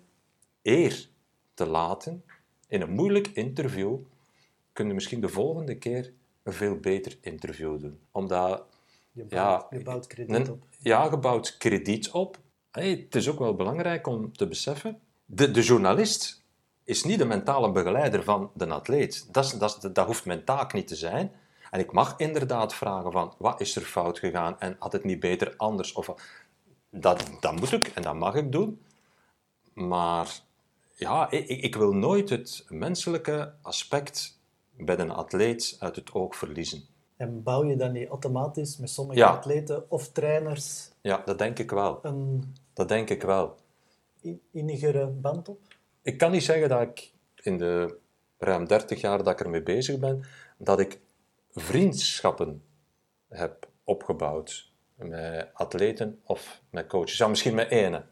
eer 0.63 1.09
te 1.55 1.67
laten, 1.67 2.25
in 2.69 2.81
een 2.81 2.93
moeilijk 2.93 3.27
interview, 3.29 3.97
kun 4.73 4.87
je 4.87 4.95
misschien 4.95 5.21
de 5.21 5.29
volgende 5.29 5.79
keer 5.79 6.13
een 6.43 6.53
veel 6.53 6.77
beter 6.77 7.19
interview 7.21 7.81
doen. 7.81 7.99
Omdat 8.11 8.65
Je 9.13 9.25
Ja, 9.29 9.45
bouwt, 9.57 9.67
je 9.71 9.83
bouwt 9.83 10.07
krediet 10.07 10.49
op. 10.51 10.65
ja, 10.79 11.05
je 11.11 11.19
bouwt 11.19 11.57
krediet 11.57 12.11
op. 12.11 12.39
Hey, 12.71 12.91
het 12.91 13.15
is 13.15 13.29
ook 13.31 13.39
wel 13.39 13.55
belangrijk 13.55 14.07
om 14.07 14.33
te 14.33 14.47
beseffen, 14.49 15.01
de, 15.25 15.51
de 15.51 15.63
journalist 15.63 16.43
is 16.85 17.05
niet 17.05 17.19
de 17.19 17.25
mentale 17.25 17.73
begeleider 17.73 18.23
van 18.23 18.51
de 18.55 18.67
atleet. 18.67 19.29
Dat, 19.33 19.57
dat, 19.59 19.91
dat 19.93 20.07
hoeft 20.07 20.25
mijn 20.25 20.45
taak 20.45 20.73
niet 20.73 20.89
te 20.89 20.97
zijn. 20.97 21.33
En 21.71 21.81
ik 21.81 21.93
mag 21.93 22.15
inderdaad 22.17 22.75
vragen 22.75 23.13
van, 23.13 23.35
wat 23.39 23.61
is 23.61 23.77
er 23.77 23.83
fout 23.83 24.19
gegaan 24.19 24.61
en 24.61 24.77
had 24.79 24.93
het 24.93 25.05
niet 25.05 25.21
beter 25.21 25.55
anders? 25.57 25.93
Of, 25.93 26.15
dat, 27.01 27.31
dat 27.41 27.61
moet 27.61 27.73
ik 27.73 27.87
en 27.87 28.03
dat 28.03 28.15
mag 28.15 28.35
ik 28.35 28.53
doen. 28.53 28.83
Maar 29.73 30.41
ja, 30.95 31.31
ik, 31.31 31.49
ik 31.49 31.75
wil 31.75 31.93
nooit 31.93 32.29
het 32.31 32.65
menselijke 32.69 33.55
aspect 33.63 34.39
bij 34.77 34.99
een 34.99 35.11
atleet 35.11 35.77
uit 35.79 35.97
het 35.97 36.13
oog 36.13 36.37
verliezen. 36.37 36.83
En 37.17 37.43
bouw 37.43 37.65
je 37.65 37.77
dan 37.77 37.93
niet 37.93 38.09
automatisch 38.09 38.77
met 38.77 38.91
sommige 38.91 39.19
Ja. 39.19 39.29
atleten 39.31 39.91
of 39.91 40.09
trainers 40.13 40.91
Ja, 41.01 41.23
dat 41.25 41.39
denk 41.39 41.59
ik 41.59 41.71
wel. 41.71 41.99
een 42.03 42.55
Dat 42.73 42.89
denk 42.89 43.11
ik 43.11 43.23
wel. 43.23 43.57
innigere 44.51 45.07
band 45.07 45.49
op? 45.49 45.61
Ik 46.03 46.19
kan 46.19 46.31
niet 46.31 46.45
zeggen 46.45 46.69
dat 46.69 46.81
ik 46.81 47.13
in 47.43 47.59
de 47.59 47.99
ruim 48.39 48.67
30 48.67 49.01
jaar 49.01 49.19
dat 49.23 49.29
ik 49.33 49.41
ermee 49.41 49.63
bezig 49.63 49.99
ben, 49.99 50.25
dat 50.59 50.81
ik 50.81 51.01
vriendschappen 51.53 52.63
heb 53.29 53.69
opgebouwd 53.85 54.73
met 54.95 55.49
atleten 55.53 56.21
of 56.25 56.63
met 56.71 56.87
coaches. 56.87 57.17
Ja, 57.17 57.29
misschien 57.29 57.55
met 57.55 57.71
ene, 57.71 58.05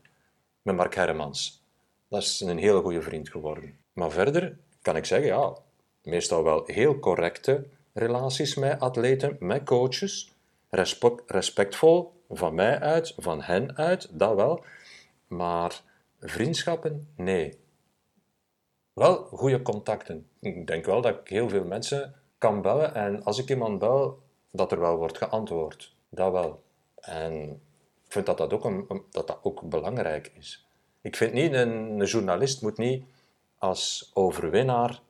met 0.62 0.76
Mark 0.76 0.94
Hermans. 0.94 1.64
Dat 2.08 2.22
is 2.22 2.40
een 2.40 2.58
hele 2.58 2.80
goede 2.80 3.02
vriend 3.02 3.28
geworden. 3.28 3.78
Maar 3.92 4.10
verder 4.10 4.58
kan 4.82 4.96
ik 4.96 5.04
zeggen, 5.04 5.28
ja, 5.28 5.56
meestal 6.02 6.42
wel 6.42 6.62
heel 6.66 6.98
correcte 6.98 7.66
relaties 7.92 8.54
met 8.54 8.80
atleten, 8.80 9.36
met 9.38 9.64
coaches. 9.64 10.32
Respect, 10.70 11.30
respectvol 11.30 12.12
van 12.28 12.54
mij 12.54 12.80
uit, 12.80 13.14
van 13.16 13.42
hen 13.42 13.76
uit, 13.76 14.18
dat 14.18 14.34
wel. 14.34 14.64
Maar 15.26 15.82
vriendschappen, 16.20 17.08
nee. 17.16 17.58
Wel 18.92 19.16
goede 19.16 19.62
contacten. 19.62 20.28
Ik 20.40 20.66
denk 20.66 20.84
wel 20.84 21.00
dat 21.00 21.18
ik 21.20 21.28
heel 21.28 21.48
veel 21.48 21.64
mensen 21.64 22.14
kan 22.38 22.62
bellen 22.62 22.94
en 22.94 23.24
als 23.24 23.38
ik 23.38 23.48
iemand 23.48 23.78
bel, 23.78 24.22
dat 24.50 24.72
er 24.72 24.80
wel 24.80 24.96
wordt 24.96 25.18
geantwoord. 25.18 25.96
Dat 26.08 26.32
wel. 26.32 26.61
En 27.02 27.60
ik 28.04 28.12
vind 28.12 28.26
dat 28.26 28.38
dat 28.38 28.52
ook, 28.52 28.64
een, 28.64 29.02
dat 29.10 29.26
dat 29.26 29.38
ook 29.42 29.62
belangrijk 29.62 30.32
is. 30.38 30.66
Ik 31.00 31.16
vind 31.16 31.32
niet, 31.32 31.52
een, 31.52 32.00
een 32.00 32.04
journalist 32.04 32.62
moet 32.62 32.78
niet 32.78 33.04
als 33.58 34.10
overwinnaar 34.14 35.00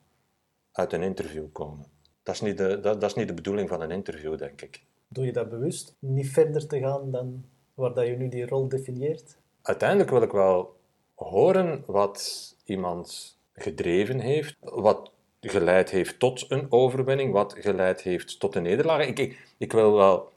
uit 0.72 0.92
een 0.92 1.02
interview 1.02 1.44
komen. 1.52 1.86
Dat 2.22 2.34
is, 2.34 2.40
niet 2.40 2.56
de, 2.56 2.80
dat, 2.80 3.00
dat 3.00 3.10
is 3.10 3.16
niet 3.16 3.28
de 3.28 3.34
bedoeling 3.34 3.68
van 3.68 3.80
een 3.80 3.90
interview, 3.90 4.38
denk 4.38 4.62
ik. 4.62 4.82
Doe 5.08 5.24
je 5.24 5.32
dat 5.32 5.50
bewust? 5.50 5.96
Niet 5.98 6.30
verder 6.30 6.66
te 6.66 6.78
gaan 6.78 7.10
dan 7.10 7.44
waar 7.74 7.94
dat 7.94 8.06
je 8.06 8.16
nu 8.16 8.28
die 8.28 8.46
rol 8.46 8.68
definieert? 8.68 9.36
uiteindelijk 9.62 10.10
wil 10.10 10.22
ik 10.22 10.32
wel 10.32 10.76
horen 11.14 11.84
wat 11.86 12.54
iemand 12.64 13.38
gedreven 13.54 14.18
heeft, 14.18 14.56
wat 14.60 15.10
geleid 15.40 15.90
heeft 15.90 16.18
tot 16.18 16.44
een 16.48 16.72
overwinning, 16.72 17.32
wat 17.32 17.54
geleid 17.58 18.02
heeft 18.02 18.40
tot 18.40 18.54
een 18.54 18.62
nederlaag. 18.62 19.06
Ik, 19.06 19.18
ik, 19.18 19.54
ik 19.58 19.72
wil 19.72 19.92
wel 19.92 20.31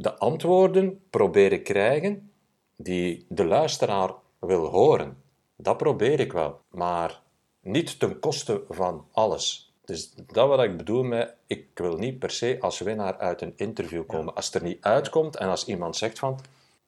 de 0.00 0.18
antwoorden 0.18 1.02
proberen 1.10 1.62
krijgen 1.62 2.30
die 2.76 3.26
de 3.28 3.44
luisteraar 3.44 4.14
wil 4.38 4.66
horen. 4.66 5.22
Dat 5.56 5.76
probeer 5.76 6.20
ik 6.20 6.32
wel, 6.32 6.60
maar 6.70 7.22
niet 7.60 7.98
ten 7.98 8.18
koste 8.18 8.62
van 8.68 9.06
alles. 9.12 9.74
Dus 9.84 10.14
dat 10.14 10.48
wat 10.48 10.62
ik 10.62 10.76
bedoel 10.76 11.02
met, 11.02 11.34
ik 11.46 11.66
wil 11.74 11.96
niet 11.96 12.18
per 12.18 12.30
se 12.30 12.56
als 12.60 12.78
winnaar 12.78 13.18
uit 13.18 13.40
een 13.40 13.52
interview 13.56 14.06
komen. 14.06 14.34
Als 14.34 14.46
het 14.46 14.54
er 14.54 14.62
niet 14.62 14.84
uitkomt 14.84 15.36
en 15.36 15.48
als 15.48 15.66
iemand 15.66 15.96
zegt 15.96 16.18
van, 16.18 16.40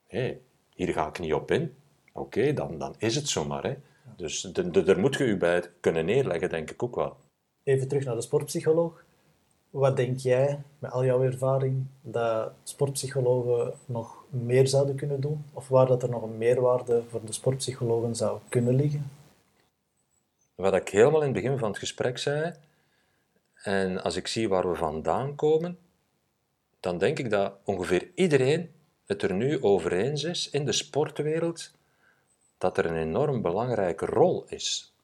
hé, 0.06 0.38
hier 0.74 0.92
ga 0.92 1.08
ik 1.08 1.18
niet 1.18 1.34
op 1.34 1.50
in, 1.50 1.74
oké, 2.12 2.52
dan, 2.52 2.78
dan 2.78 2.94
is 2.98 3.14
het 3.14 3.28
zomaar. 3.28 3.62
Hè. 3.62 3.74
Dus 4.16 4.40
de, 4.40 4.70
de, 4.70 4.82
daar 4.82 4.98
moet 4.98 5.16
je 5.16 5.24
u 5.24 5.36
bij 5.36 5.70
kunnen 5.80 6.04
neerleggen, 6.04 6.48
denk 6.48 6.70
ik 6.70 6.82
ook 6.82 6.96
wel. 6.96 7.16
Even 7.62 7.88
terug 7.88 8.04
naar 8.04 8.14
de 8.14 8.20
sportpsycholoog. 8.20 9.04
Wat 9.72 9.96
denk 9.96 10.18
jij, 10.18 10.62
met 10.78 10.90
al 10.90 11.04
jouw 11.04 11.22
ervaring, 11.22 11.86
dat 12.00 12.52
sportpsychologen 12.62 13.74
nog 13.86 14.24
meer 14.30 14.68
zouden 14.68 14.94
kunnen 14.94 15.20
doen? 15.20 15.44
Of 15.52 15.68
waar 15.68 15.86
dat 15.86 16.02
er 16.02 16.08
nog 16.08 16.22
een 16.22 16.38
meerwaarde 16.38 17.02
voor 17.08 17.24
de 17.24 17.32
sportpsychologen 17.32 18.16
zou 18.16 18.40
kunnen 18.48 18.74
liggen? 18.74 19.10
Wat 20.54 20.74
ik 20.74 20.88
helemaal 20.88 21.20
in 21.20 21.34
het 21.34 21.42
begin 21.42 21.58
van 21.58 21.68
het 21.68 21.78
gesprek 21.78 22.18
zei, 22.18 22.54
en 23.54 24.02
als 24.02 24.16
ik 24.16 24.26
zie 24.26 24.48
waar 24.48 24.68
we 24.70 24.74
vandaan 24.74 25.34
komen, 25.34 25.78
dan 26.80 26.98
denk 26.98 27.18
ik 27.18 27.30
dat 27.30 27.52
ongeveer 27.64 28.10
iedereen 28.14 28.70
het 29.06 29.22
er 29.22 29.34
nu 29.34 29.62
over 29.62 29.92
eens 29.92 30.24
is 30.24 30.50
in 30.50 30.64
de 30.64 30.72
sportwereld 30.72 31.70
dat 32.58 32.78
er 32.78 32.86
een 32.86 32.96
enorm 32.96 33.42
belangrijke 33.42 34.06
rol 34.06 34.44
is 34.48 34.94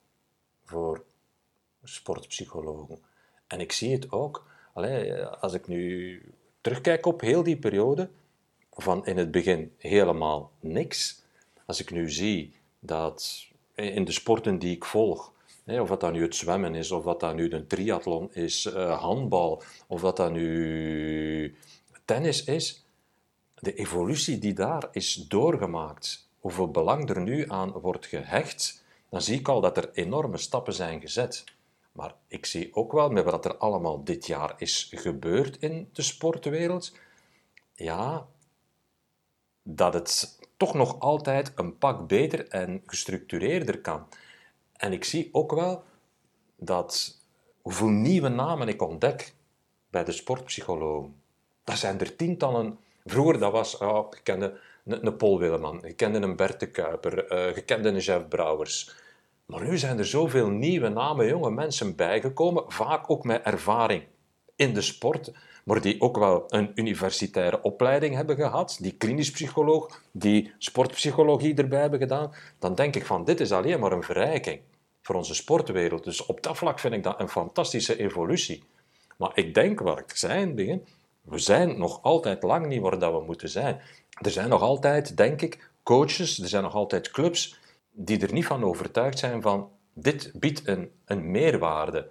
voor 0.65 1.05
sportpsychologen. 1.85 2.99
En 3.47 3.61
ik 3.61 3.73
zie 3.73 3.93
het 3.93 4.13
ook, 4.13 4.48
als 5.41 5.53
ik 5.53 5.67
nu 5.67 6.23
terugkijk 6.61 7.07
op 7.07 7.21
heel 7.21 7.43
die 7.43 7.57
periode, 7.57 8.09
van 8.71 9.07
in 9.07 9.17
het 9.17 9.31
begin 9.31 9.73
helemaal 9.79 10.51
niks. 10.61 11.23
Als 11.67 11.81
ik 11.81 11.91
nu 11.91 12.11
zie 12.11 12.53
dat 12.79 13.47
in 13.75 14.05
de 14.05 14.13
sporten 14.13 14.59
die 14.59 14.75
ik 14.75 14.85
volg, 14.85 15.33
of 15.67 15.89
dat 15.89 16.13
nu 16.13 16.23
het 16.23 16.35
zwemmen 16.35 16.75
is, 16.75 16.91
of 16.91 17.05
dat 17.05 17.35
nu 17.35 17.49
de 17.49 17.67
triathlon 17.67 18.35
is, 18.35 18.67
eh, 18.67 19.01
handbal, 19.01 19.63
of 19.87 20.01
dat 20.01 20.33
nu 20.33 21.57
tennis 22.05 22.45
is, 22.45 22.85
de 23.55 23.75
evolutie 23.75 24.39
die 24.39 24.53
daar 24.53 24.89
is 24.93 25.15
doorgemaakt, 25.15 26.29
hoeveel 26.41 26.71
belang 26.71 27.09
er 27.09 27.21
nu 27.21 27.51
aan 27.51 27.73
wordt 27.73 28.07
gehecht, 28.07 28.85
dan 29.11 29.23
zie 29.23 29.39
ik 29.39 29.49
al 29.49 29.61
dat 29.61 29.77
er 29.77 29.91
enorme 29.93 30.37
stappen 30.37 30.75
zijn 30.75 31.01
gezet. 31.01 31.45
Maar 31.99 32.15
ik 32.27 32.47
zie 32.47 32.75
ook 32.75 32.93
wel, 32.93 33.11
met 33.11 33.25
wat 33.25 33.45
er 33.45 33.57
allemaal 33.57 34.05
dit 34.05 34.27
jaar 34.27 34.55
is 34.57 34.93
gebeurd 34.95 35.57
in 35.57 35.89
de 35.93 36.03
sportwereld, 36.03 36.93
ja, 37.75 38.27
dat 39.63 39.95
het 39.95 40.39
toch 40.57 40.75
nog 40.75 41.01
altijd 41.01 41.53
een 41.55 41.79
pak 41.79 42.09
beter 42.09 42.49
en 42.49 42.83
gestructureerder 42.87 43.81
kan. 43.81 44.09
En 44.73 44.93
ik 44.93 45.05
zie 45.05 45.29
ook 45.33 45.53
wel 45.53 45.83
dat 46.57 47.19
hoeveel 47.63 47.89
nieuwe 47.89 48.29
namen 48.29 48.69
ik 48.69 48.83
ontdek 48.83 49.35
bij 49.91 50.05
de 50.05 50.13
sportpsychologen. 50.13 51.23
Dat 51.65 51.79
zijn 51.79 52.01
er 52.01 52.17
tientallen. 52.17 52.79
Vroeger 53.05 53.39
dat 53.39 53.53
was, 53.53 53.71
je 53.71 54.21
kende 54.23 54.61
een, 54.85 55.17
Paul 55.17 55.39
Willeman, 55.39 55.81
je 55.83 55.93
kende 55.93 56.19
een 56.19 56.37
Bert 56.37 56.61
de 56.61 56.71
Kuiper, 56.71 57.27
eh, 57.27 57.55
je 57.55 57.63
kende 57.63 57.89
een 57.89 57.99
Jeff 57.99 58.29
Brouwers. 58.29 59.07
Maar 59.49 59.65
nu 59.65 59.79
zijn 59.79 59.99
er 59.99 60.07
zoveel 60.07 60.49
nieuwe 60.49 60.89
namen, 60.89 61.27
jonge 61.27 61.51
mensen 61.51 61.97
bijgekomen, 61.97 62.65
vaak 62.67 63.11
ook 63.11 63.25
met 63.25 63.43
ervaring 63.43 64.03
in 64.57 64.75
de 64.75 64.81
sport, 64.81 65.33
maar 65.65 65.81
die 65.81 66.01
ook 66.01 66.19
wel 66.19 66.45
een 66.49 66.71
universitaire 66.75 67.63
opleiding 67.63 68.15
hebben 68.15 68.37
gehad, 68.37 68.79
die 68.81 68.93
klinisch 68.93 69.31
psycholoog, 69.31 70.03
die 70.13 70.53
sportpsychologie 70.59 71.55
erbij 71.55 71.81
hebben 71.81 71.99
gedaan, 71.99 72.35
dan 72.59 72.75
denk 72.75 72.97
ik 72.97 73.07
van 73.07 73.25
dit 73.25 73.41
is 73.41 73.53
alleen 73.53 73.81
maar 73.81 73.93
een 73.93 74.03
verrijking 74.03 74.61
voor 75.03 75.15
onze 75.15 75.35
sportwereld. 75.35 76.05
Dus 76.05 76.27
op 76.27 76.43
dat 76.43 76.57
vlak 76.57 76.79
vind 76.79 76.95
ik 76.95 77.03
dat 77.03 77.21
een 77.21 77.29
fantastische 77.29 77.99
evolutie. 77.99 78.63
Maar 79.17 79.31
ik 79.35 79.55
denk, 79.55 79.81
waar 79.81 79.99
ik 79.99 80.17
zei 80.17 80.41
in 80.41 80.55
begin, 80.55 80.87
we 81.23 81.39
zijn 81.39 81.79
nog 81.79 82.03
altijd 82.03 82.43
lang 82.43 82.67
niet 82.67 82.81
waar 82.81 82.99
dat 82.99 83.13
we 83.13 83.25
moeten 83.25 83.49
zijn. 83.49 83.81
Er 84.23 84.31
zijn 84.31 84.49
nog 84.49 84.63
altijd, 84.63 85.17
denk 85.17 85.43
ik, 85.43 85.71
coaches, 85.83 86.39
er 86.39 86.49
zijn 86.49 86.63
nog 86.63 86.75
altijd 86.75 87.11
clubs 87.11 87.59
die 88.01 88.21
er 88.21 88.33
niet 88.33 88.47
van 88.47 88.65
overtuigd 88.65 89.19
zijn 89.19 89.43
van 89.43 89.71
dit 89.93 90.31
biedt 90.35 90.67
een, 90.67 90.91
een 91.05 91.31
meerwaarde. 91.31 92.09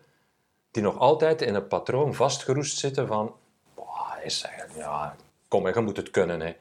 Die 0.72 0.84
nog 0.84 1.00
altijd 1.00 1.42
in 1.42 1.56
een 1.56 1.68
patroon 1.68 2.14
vastgeroest 2.14 2.78
zitten 2.78 3.08
van 3.08 3.36
"Boah, 3.76 4.12
is 4.24 4.46
ja, 4.76 5.16
kom, 5.48 5.68
je 5.68 5.82
moet 5.82 5.98
het 5.98 6.12
kunnen. 6.12 6.40
Hè. 6.40 6.56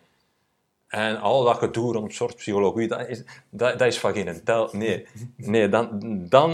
En 0.87 1.21
al 1.21 1.45
dat 1.45 1.57
gedoe 1.57 1.93
rond 1.93 2.15
sportpsychologie, 2.15 2.89
dat 2.89 3.09
is, 3.09 3.23
dat, 3.51 3.81
is 3.81 3.99
van 3.99 4.13
geen 4.13 4.45
tel. 4.45 4.69
Nee, 4.73 5.07
nee 5.37 5.69
dan, 5.69 6.01
dan 6.29 6.53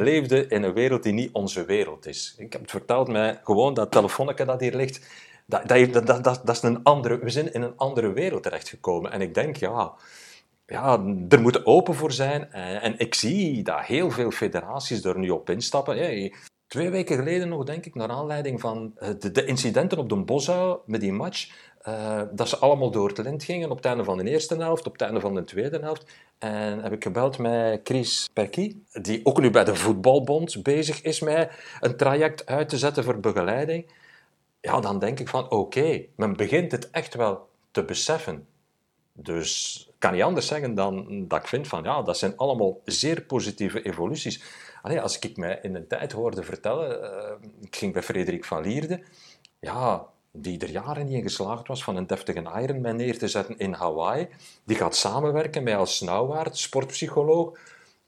leefde 0.00 0.46
in 0.46 0.62
een 0.62 0.72
wereld 0.72 1.02
die 1.02 1.12
niet 1.12 1.32
onze 1.32 1.64
wereld 1.64 2.06
is. 2.06 2.34
Ik 2.38 2.52
heb 2.52 2.60
het 2.60 2.70
verteld 2.70 3.08
mij 3.08 3.40
gewoon 3.42 3.74
dat 3.74 3.90
telefoonnetje 3.90 4.44
dat 4.44 4.60
hier 4.60 4.74
ligt. 4.74 5.06
Dat, 5.46 5.68
dat, 5.68 5.92
dat, 5.92 6.06
dat, 6.06 6.24
dat 6.24 6.56
is 6.56 6.62
een 6.62 6.82
andere, 6.82 7.18
we 7.18 7.30
zijn 7.30 7.52
in 7.52 7.62
een 7.62 7.76
andere 7.76 8.12
wereld 8.12 8.42
terechtgekomen. 8.42 9.12
En 9.12 9.20
ik 9.20 9.34
denk, 9.34 9.56
ja, 9.56 9.92
ja, 10.68 11.04
er 11.28 11.40
moet 11.40 11.66
open 11.66 11.94
voor 11.94 12.12
zijn. 12.12 12.52
En, 12.52 12.82
en 12.82 12.98
ik 12.98 13.14
zie 13.14 13.62
dat 13.62 13.80
heel 13.80 14.10
veel 14.10 14.30
federaties 14.30 15.04
er 15.04 15.18
nu 15.18 15.30
op 15.30 15.50
instappen. 15.50 16.30
Twee 16.66 16.90
weken 16.90 17.16
geleden 17.16 17.48
nog, 17.48 17.64
denk 17.64 17.86
ik, 17.86 17.94
naar 17.94 18.08
aanleiding 18.08 18.60
van 18.60 18.92
eh, 18.96 19.08
de, 19.18 19.30
de 19.30 19.44
incidenten 19.44 19.98
op 19.98 20.08
de 20.08 20.16
Boshuil 20.16 20.82
met 20.86 21.00
die 21.00 21.12
match, 21.12 21.50
eh, 21.80 22.22
dat 22.32 22.48
ze 22.48 22.56
allemaal 22.56 22.90
door 22.90 23.08
het 23.08 23.18
lint 23.18 23.44
gingen 23.44 23.70
op 23.70 23.76
het 23.76 23.86
einde 23.86 24.04
van 24.04 24.18
de 24.18 24.30
eerste 24.30 24.56
helft, 24.56 24.86
op 24.86 24.92
het 24.92 25.02
einde 25.02 25.20
van 25.20 25.34
de 25.34 25.44
tweede 25.44 25.78
helft. 25.78 26.12
En 26.38 26.82
heb 26.82 26.92
ik 26.92 27.02
gebeld 27.02 27.38
met 27.38 27.80
Chris 27.84 28.28
Perky, 28.32 28.76
die 28.92 29.20
ook 29.24 29.40
nu 29.40 29.50
bij 29.50 29.64
de 29.64 29.74
Voetbalbond 29.74 30.62
bezig 30.62 31.02
is 31.02 31.20
met 31.20 31.50
een 31.80 31.96
traject 31.96 32.46
uit 32.46 32.68
te 32.68 32.78
zetten 32.78 33.04
voor 33.04 33.20
begeleiding. 33.20 33.92
Ja, 34.60 34.80
dan 34.80 34.98
denk 34.98 35.20
ik 35.20 35.28
van, 35.28 35.50
oké, 35.50 36.04
men 36.16 36.36
begint 36.36 36.72
het 36.72 36.90
echt 36.90 37.14
wel 37.14 37.48
te 37.70 37.84
beseffen. 37.84 38.46
Dus 39.12 39.87
kan 39.98 40.12
niet 40.12 40.22
anders 40.22 40.46
zeggen 40.46 40.74
dan 40.74 41.24
dat 41.28 41.40
ik 41.40 41.46
vind 41.46 41.68
van 41.68 41.82
ja, 41.82 42.02
dat 42.02 42.18
zijn 42.18 42.36
allemaal 42.36 42.80
zeer 42.84 43.22
positieve 43.22 43.82
evoluties. 43.82 44.42
Allee, 44.82 45.00
als 45.00 45.18
ik 45.18 45.36
mij 45.36 45.58
in 45.62 45.74
een 45.74 45.86
tijd 45.86 46.12
hoorde 46.12 46.42
vertellen, 46.42 47.02
eh, 47.02 47.48
ik 47.60 47.76
ging 47.76 47.92
bij 47.92 48.02
Frederik 48.02 48.44
van 48.44 48.62
Lierde, 48.62 49.02
ja, 49.60 50.06
die 50.32 50.58
er 50.58 50.70
jaren 50.70 51.06
niet 51.06 51.14
in 51.14 51.22
geslaagd 51.22 51.68
was 51.68 51.84
van 51.84 51.96
een 51.96 52.06
deftige 52.06 52.60
Ironman 52.60 52.96
neer 52.96 53.18
te 53.18 53.28
zetten 53.28 53.58
in 53.58 53.72
Hawaii. 53.72 54.28
Die 54.64 54.76
gaat 54.76 54.96
samenwerken 54.96 55.62
met 55.62 55.74
als 55.74 55.96
Snauwaard, 55.96 56.56
sportpsycholoog. 56.56 57.58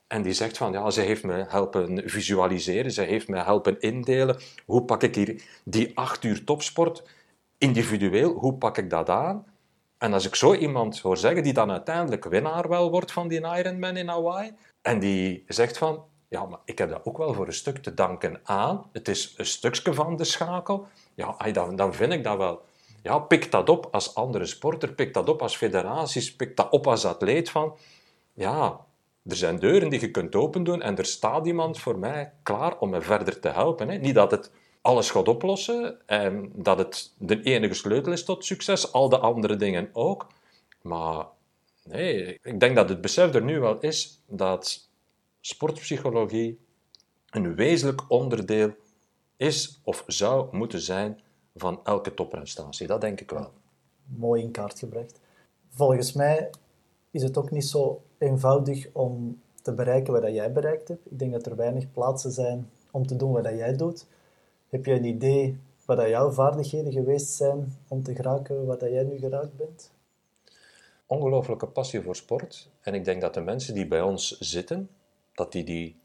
En 0.07 0.22
die 0.22 0.33
zegt 0.33 0.57
van, 0.57 0.72
ja, 0.72 0.90
ze 0.90 1.00
heeft 1.00 1.24
me 1.24 1.44
helpen 1.48 2.03
visualiseren, 2.11 2.90
ze 2.90 3.03
heeft 3.03 3.29
me 3.29 3.38
helpen 3.38 3.81
indelen. 3.81 4.40
Hoe 4.66 4.85
pak 4.85 5.03
ik 5.03 5.14
hier 5.14 5.42
die 5.64 5.98
acht 5.98 6.24
uur 6.24 6.44
topsport 6.44 7.03
individueel, 7.59 8.33
hoe 8.33 8.55
pak 8.55 8.79
ik 8.79 8.90
dat 8.90 9.09
aan? 9.09 9.46
En 10.01 10.13
als 10.13 10.27
ik 10.27 10.35
zo 10.35 10.55
iemand 10.55 11.01
hoor 11.01 11.17
zeggen, 11.17 11.43
die 11.43 11.53
dan 11.53 11.71
uiteindelijk 11.71 12.25
winnaar 12.25 12.69
wel 12.69 12.91
wordt 12.91 13.13
van 13.13 13.29
die 13.29 13.41
Ironman 13.41 13.97
in 13.97 14.09
Hawaii, 14.09 14.53
en 14.83 14.99
die 14.99 15.45
zegt 15.47 15.79
van, 15.79 16.05
ja, 16.29 16.47
maar 16.47 16.59
ik 16.65 16.79
heb 16.79 16.91
dat 16.91 17.05
ook 17.05 17.19
wel 17.19 17.35
voor 17.35 17.47
een 17.47 17.53
stuk 17.53 17.79
te 17.79 17.95
danken 17.95 18.41
aan. 18.43 18.89
Het 18.93 19.09
is 19.09 19.35
een 19.37 19.47
stukje 19.47 19.95
van 19.95 20.17
de 20.17 20.25
schakel. 20.25 20.87
Ja, 21.15 21.37
dan, 21.53 21.77
dan 21.77 21.95
vind 21.95 22.13
ik 22.13 22.25
dat 22.25 22.37
wel. 22.37 22.63
Ja, 23.03 23.19
pik 23.19 23.51
dat 23.51 23.69
op 23.69 23.89
als 23.91 24.15
andere 24.15 24.47
sporter, 24.47 24.93
pik 24.93 25.15
dat 25.15 25.29
op 25.29 25.43
als 25.43 25.57
federaties, 25.57 26.37
pik 26.37 26.57
dat 26.57 26.71
op 26.71 26.87
als 26.87 27.05
atleet 27.05 27.51
van... 27.51 27.77
Ja, 28.33 28.81
er 29.27 29.37
zijn 29.37 29.59
deuren 29.59 29.89
die 29.89 30.01
je 30.01 30.11
kunt 30.11 30.35
opendoen 30.35 30.83
en 30.83 30.97
er 30.97 31.05
staat 31.05 31.47
iemand 31.47 31.79
voor 31.79 31.99
mij 31.99 32.33
klaar 32.43 32.79
om 32.79 32.91
me 32.91 33.01
verder 33.01 33.41
te 33.41 33.49
helpen. 33.49 33.89
Hè. 33.89 33.97
Niet 33.97 34.15
dat 34.15 34.31
het 34.31 34.51
alles 34.81 35.11
gaat 35.11 35.29
oplossen 35.29 36.07
en 36.07 36.53
dat 36.55 36.79
het 36.79 37.14
de 37.19 37.43
enige 37.43 37.75
sleutel 37.75 38.12
is 38.12 38.25
tot 38.25 38.45
succes, 38.45 38.93
al 38.93 39.09
de 39.09 39.19
andere 39.19 39.57
dingen 39.57 39.90
ook. 39.93 40.27
Maar 40.83 41.27
nee, 41.85 42.38
ik 42.43 42.61
denk 42.61 42.77
dat 42.77 42.88
het 42.88 43.01
besef 43.01 43.35
er 43.35 43.43
nu 43.43 43.61
wel 43.61 43.79
is 43.79 44.23
dat 44.27 44.88
sportpsychologie 45.40 46.59
een 47.31 47.55
wezenlijk 47.55 48.11
onderdeel 48.11 48.75
is 49.37 49.81
of 49.85 50.05
zou 50.07 50.57
moeten 50.57 50.81
zijn 50.81 51.21
van 51.55 51.81
elke 51.85 52.14
topprestatie. 52.14 52.87
Dat 52.87 53.01
denk 53.01 53.21
ik 53.21 53.31
wel. 53.31 53.53
Mooi 54.05 54.43
in 54.43 54.51
kaart 54.51 54.79
gebracht. 54.79 55.21
Volgens 55.69 56.12
mij 56.12 56.51
is 57.11 57.23
het 57.23 57.38
ook 57.38 57.51
niet 57.51 57.64
zo 57.64 58.03
eenvoudig 58.19 58.88
om 58.93 59.40
te 59.62 59.75
bereiken 59.75 60.12
wat 60.12 60.33
jij 60.33 60.53
bereikt 60.53 60.88
hebt. 60.88 61.07
Ik 61.11 61.19
denk 61.19 61.33
dat 61.33 61.47
er 61.47 61.57
weinig 61.57 61.93
plaatsen 61.93 62.31
zijn 62.31 62.71
om 62.90 63.07
te 63.07 63.16
doen 63.16 63.33
wat 63.33 63.45
jij 63.45 63.77
doet. 63.77 64.07
Heb 64.71 64.85
je 64.85 64.93
een 64.93 65.05
idee 65.05 65.59
wat 65.85 66.09
jouw 66.09 66.31
vaardigheden 66.31 66.93
geweest 66.93 67.29
zijn 67.29 67.77
om 67.89 68.03
te 68.03 68.15
geraken 68.15 68.67
wat 68.67 68.81
jij 68.81 69.03
nu 69.03 69.19
geraakt 69.19 69.57
bent? 69.57 69.93
Ongelooflijke 71.07 71.67
passie 71.67 72.01
voor 72.01 72.17
sport. 72.17 72.71
En 72.81 72.95
ik 72.95 73.05
denk 73.05 73.21
dat 73.21 73.35
de 73.35 73.41
mensen 73.41 73.75
die 73.75 73.87
bij 73.87 74.01
ons 74.01 74.39
zitten, 74.39 74.91
dat 75.35 75.53
die 75.53 75.65
die 75.65 75.97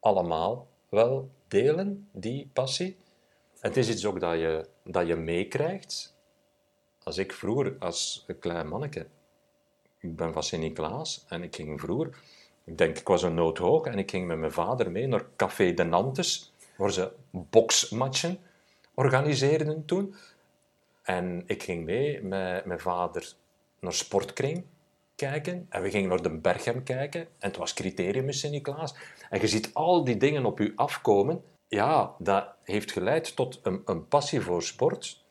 allemaal 0.00 0.66
wel 0.88 1.28
delen, 1.48 2.08
die 2.12 2.50
passie. 2.52 2.96
En 3.60 3.68
het 3.68 3.76
is 3.76 3.88
iets 3.88 4.06
ook 4.06 4.20
dat 4.20 4.38
je, 4.38 4.66
dat 4.84 5.06
je 5.06 5.16
meekrijgt. 5.16 6.16
Als 7.02 7.18
ik 7.18 7.32
vroeger, 7.32 7.76
als 7.78 8.24
een 8.26 8.38
klein 8.38 8.68
manneke, 8.68 9.06
ik 9.98 10.16
ben 10.16 10.32
van 10.32 10.42
Sint-Niklaas 10.42 11.24
en 11.28 11.42
ik 11.42 11.56
ging 11.56 11.80
vroeger, 11.80 12.22
ik 12.64 12.78
denk 12.78 12.98
ik 12.98 13.08
was 13.08 13.22
een 13.22 13.34
noodhoog 13.34 13.86
en 13.86 13.98
ik 13.98 14.10
ging 14.10 14.26
met 14.26 14.38
mijn 14.38 14.52
vader 14.52 14.90
mee 14.90 15.06
naar 15.06 15.26
Café 15.36 15.74
de 15.74 15.84
Nantes, 15.84 16.52
waar 16.78 16.92
ze 16.92 17.12
boksmatchen 17.30 18.38
organiseerden 18.94 19.84
toen. 19.84 20.14
En 21.02 21.42
ik 21.46 21.62
ging 21.62 21.84
mee 21.84 22.22
met 22.22 22.64
mijn 22.64 22.80
vader 22.80 23.32
naar 23.80 23.92
sportkring 23.92 24.64
kijken 25.14 25.66
en 25.68 25.82
we 25.82 25.90
gingen 25.90 26.08
naar 26.08 26.22
de 26.22 26.30
Berghem 26.30 26.82
kijken 26.82 27.20
en 27.20 27.48
het 27.48 27.56
was 27.56 27.74
criterium 27.74 28.26
in 28.26 28.34
Sint-Niklaas. 28.34 28.94
En 29.30 29.40
je 29.40 29.48
ziet 29.48 29.70
al 29.74 30.04
die 30.04 30.16
dingen 30.16 30.44
op 30.44 30.58
je 30.58 30.72
afkomen. 30.76 31.42
Ja, 31.68 32.14
dat 32.18 32.54
heeft 32.62 32.92
geleid 32.92 33.36
tot 33.36 33.60
een, 33.62 33.82
een 33.84 34.08
passie 34.08 34.40
voor 34.40 34.62
sport. 34.62 35.22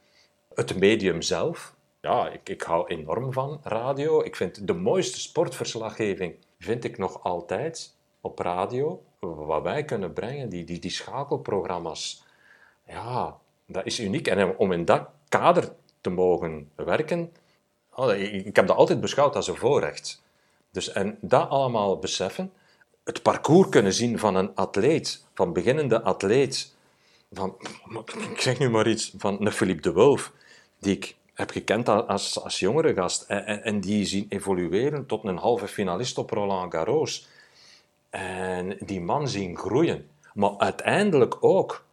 Het 0.53 0.79
medium 0.79 1.21
zelf, 1.21 1.75
ja, 2.01 2.29
ik, 2.29 2.49
ik 2.49 2.61
hou 2.61 2.87
enorm 2.87 3.33
van 3.33 3.59
radio. 3.63 4.23
Ik 4.23 4.35
vind 4.35 4.67
de 4.67 4.73
mooiste 4.73 5.19
sportverslaggeving, 5.19 6.35
vind 6.59 6.83
ik 6.83 6.97
nog 6.97 7.23
altijd 7.23 7.96
op 8.27 8.39
radio. 8.39 9.03
Wat 9.19 9.63
wij 9.63 9.83
kunnen 9.83 10.13
brengen, 10.13 10.49
die, 10.49 10.63
die, 10.63 10.79
die 10.79 10.91
schakelprogramma's. 10.91 12.23
Ja, 12.87 13.37
dat 13.65 13.85
is 13.85 13.99
uniek. 13.99 14.27
En 14.27 14.57
om 14.57 14.71
in 14.71 14.85
dat 14.85 15.07
kader 15.29 15.73
te 16.01 16.09
mogen 16.09 16.71
werken, 16.75 17.33
oh, 17.93 18.13
ik 18.13 18.55
heb 18.55 18.67
dat 18.67 18.77
altijd 18.77 19.01
beschouwd 19.01 19.35
als 19.35 19.47
een 19.47 19.55
voorrecht. 19.55 20.21
Dus, 20.71 20.91
en 20.91 21.17
dat 21.21 21.49
allemaal 21.49 21.99
beseffen, 21.99 22.51
het 23.03 23.21
parcours 23.21 23.69
kunnen 23.69 23.93
zien 23.93 24.19
van 24.19 24.35
een 24.35 24.55
atleet, 24.55 25.23
van 25.33 25.53
beginnende 25.53 26.01
atleet, 26.01 26.75
van, 27.31 27.55
ik 28.31 28.41
zeg 28.41 28.59
nu 28.59 28.69
maar 28.69 28.87
iets, 28.87 29.13
van 29.17 29.45
een 29.45 29.51
Philippe 29.51 29.81
de 29.81 29.93
Wolf, 29.93 30.31
die 30.79 30.95
ik 30.95 31.15
heb 31.33 31.49
gekend 31.49 31.89
als, 31.89 32.39
als 32.43 32.59
jongere 32.59 32.93
gast. 32.93 33.21
En, 33.21 33.63
en, 33.63 33.79
die 33.79 34.05
zien 34.05 34.25
evolueren 34.29 35.05
tot 35.05 35.23
een 35.23 35.37
halve 35.37 35.67
finalist 35.67 36.17
op 36.17 36.29
Roland 36.29 36.73
Garros. 36.73 37.27
En 38.09 38.77
die 38.79 39.01
man 39.01 39.27
zien 39.27 39.57
groeien. 39.57 40.09
Maar 40.33 40.57
uiteindelijk 40.57 41.43
ook 41.43 41.85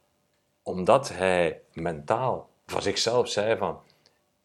omdat 0.63 1.09
hij 1.09 1.61
mentaal 1.73 2.49
van 2.67 2.83
zichzelf 2.83 3.29
zei 3.29 3.57
van 3.57 3.81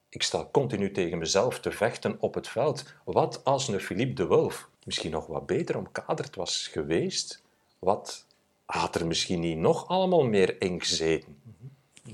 ik 0.10 0.24
sta 0.24 0.48
continu 0.52 0.92
tegen 0.92 1.18
mezelf 1.18 1.60
te 1.60 1.72
vechten 1.72 2.18
op 2.20 2.34
het 2.34 2.48
veld. 2.48 2.94
Wat 3.06 3.44
als 3.44 3.68
een 3.68 3.80
Philippe 3.80 4.14
de 4.14 4.28
Wolf 4.28 4.70
misschien 4.84 5.12
nog 5.12 5.28
wat 5.28 5.46
beter 5.46 5.78
omkaderd 5.78 6.36
was 6.36 6.68
geweest? 6.68 7.44
Wat 7.80 8.26
had 8.66 8.96
er 8.96 9.08
misschien 9.08 9.40
niet 9.40 9.58
nog 9.58 9.88
allemaal 9.88 10.24
meer 10.24 10.62
in 10.62 10.80
gezeten? 10.80 11.38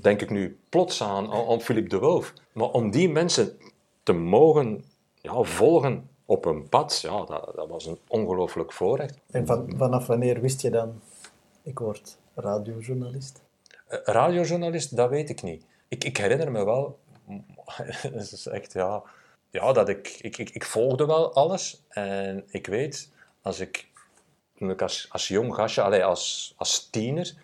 denk 0.00 0.22
ik 0.22 0.30
nu 0.30 0.58
plots 0.68 1.02
aan, 1.02 1.32
aan 1.32 1.60
Philippe 1.60 1.88
de 1.88 1.98
Wolf. 1.98 2.32
Maar 2.52 2.70
om 2.70 2.90
die 2.90 3.08
mensen 3.08 3.58
te 4.02 4.12
mogen 4.12 4.84
ja, 5.20 5.42
volgen 5.42 6.10
op 6.26 6.44
een 6.44 6.68
pad, 6.68 7.00
ja, 7.00 7.24
dat, 7.24 7.52
dat 7.54 7.68
was 7.68 7.86
een 7.86 7.98
ongelooflijk 8.08 8.72
voorrecht. 8.72 9.18
En 9.30 9.46
van, 9.46 9.72
vanaf 9.76 10.06
wanneer 10.06 10.40
wist 10.40 10.60
je 10.60 10.70
dan, 10.70 11.00
ik 11.62 11.78
word 11.78 12.16
radiojournalist? 12.34 13.42
Uh, 13.90 13.98
radiojournalist, 14.04 14.96
dat 14.96 15.10
weet 15.10 15.30
ik 15.30 15.42
niet. 15.42 15.64
Ik, 15.88 16.04
ik 16.04 16.16
herinner 16.16 16.50
me 16.50 16.64
wel, 16.64 16.98
dat 18.12 18.32
is 18.32 18.46
echt, 18.46 18.72
ja, 18.72 19.02
ja 19.50 19.72
dat 19.72 19.88
ik, 19.88 20.18
ik, 20.20 20.38
ik, 20.38 20.50
ik 20.50 20.64
volgde 20.64 21.06
wel 21.06 21.34
alles. 21.34 21.82
En 21.88 22.44
ik 22.48 22.66
weet, 22.66 23.10
als 23.42 23.60
ik, 23.60 23.88
toen 24.56 24.70
ik 24.70 24.82
als, 24.82 25.06
als 25.10 25.28
jong 25.28 25.54
gastje, 25.54 25.82
allez, 25.82 26.02
als, 26.02 26.54
als 26.56 26.90
tiener, 26.90 27.34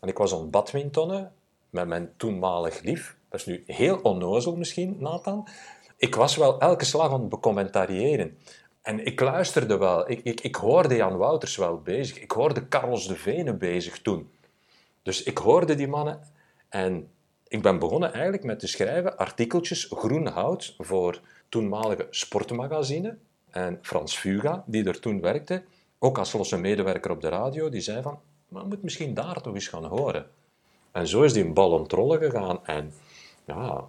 en 0.00 0.08
ik 0.08 0.18
was 0.18 0.34
aan 0.34 0.50
badmintonnen, 0.50 1.32
met 1.70 1.86
mijn 1.86 2.12
toenmalig 2.16 2.80
lief. 2.80 3.16
Dat 3.28 3.40
is 3.40 3.46
nu 3.46 3.62
heel 3.66 3.98
onnozel 3.98 4.56
misschien, 4.56 4.96
Nathan. 4.98 5.48
Ik 6.02 6.14
was 6.14 6.36
wel 6.36 6.60
elke 6.60 6.84
slag 6.84 7.12
aan 7.12 7.20
het 7.20 7.28
becommentariëren. 7.28 8.38
En 8.82 9.06
ik 9.06 9.20
luisterde 9.20 9.78
wel. 9.78 10.10
Ik, 10.10 10.20
ik, 10.22 10.40
ik 10.40 10.54
hoorde 10.54 10.96
Jan 10.96 11.16
Wouters 11.16 11.56
wel 11.56 11.80
bezig. 11.80 12.20
Ik 12.20 12.30
hoorde 12.30 12.68
Carlos 12.68 13.06
de 13.06 13.16
Vene 13.16 13.54
bezig 13.54 13.98
toen. 13.98 14.30
Dus 15.02 15.22
ik 15.22 15.38
hoorde 15.38 15.74
die 15.74 15.88
mannen. 15.88 16.20
En 16.68 17.10
ik 17.48 17.62
ben 17.62 17.78
begonnen 17.78 18.12
eigenlijk 18.12 18.44
met 18.44 18.58
te 18.58 18.66
schrijven 18.66 19.16
artikeltjes 19.16 19.86
groen 19.90 20.26
hout 20.26 20.74
voor 20.78 21.20
toenmalige 21.48 22.06
sportmagazine. 22.10 23.16
En 23.50 23.78
Frans 23.82 24.16
Fuga, 24.16 24.64
die 24.66 24.84
er 24.84 25.00
toen 25.00 25.20
werkte, 25.20 25.62
ook 25.98 26.18
als 26.18 26.32
losse 26.32 26.58
medewerker 26.58 27.10
op 27.10 27.20
de 27.20 27.28
radio, 27.28 27.68
die 27.68 27.80
zei 27.80 28.02
van, 28.02 28.20
maar 28.48 28.66
moet 28.66 28.82
misschien 28.82 29.14
daar 29.14 29.40
toch 29.40 29.54
eens 29.54 29.68
gaan 29.68 29.84
horen. 29.84 30.26
En 30.92 31.08
zo 31.08 31.22
is 31.22 31.32
die 31.32 31.52
bal 31.52 31.70
om 31.70 31.86
trollen 31.86 32.18
gegaan. 32.18 32.66
En 32.66 32.92
ja, 33.44 33.88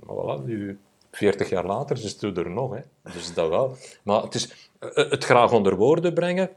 voilà, 0.00 0.44
nu, 0.44 0.78
40 1.18 1.48
jaar 1.48 1.66
later 1.66 1.96
is 1.96 2.12
het 2.20 2.38
er 2.38 2.50
nog. 2.50 2.74
Hè. 2.74 2.80
Dus 3.12 3.34
dat 3.34 3.48
wel. 3.48 3.76
Maar 4.02 4.22
het 4.22 4.34
is 4.34 4.70
eh, 4.78 5.10
het 5.10 5.24
graag 5.24 5.52
onder 5.52 5.76
woorden 5.76 6.14
brengen, 6.14 6.50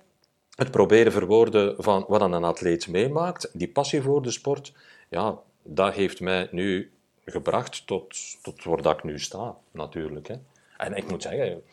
het 0.55 0.71
proberen 0.71 1.11
verwoorden 1.11 1.83
van 1.83 2.05
wat 2.07 2.21
een 2.21 2.43
atleet 2.43 2.87
meemaakt, 2.87 3.49
die 3.53 3.67
passie 3.67 4.01
voor 4.01 4.21
de 4.21 4.31
sport, 4.31 4.73
ja, 5.09 5.39
dat 5.63 5.93
heeft 5.93 6.19
mij 6.19 6.47
nu 6.51 6.91
gebracht 7.25 7.87
tot, 7.87 8.17
tot 8.41 8.63
waar 8.63 8.81
dat 8.81 8.97
ik 8.97 9.03
nu 9.03 9.19
sta, 9.19 9.57
natuurlijk. 9.71 10.27
Hè. 10.27 10.35
En 10.77 10.95
ik 10.95 11.09
moet 11.09 11.21
zeggen, 11.21 11.63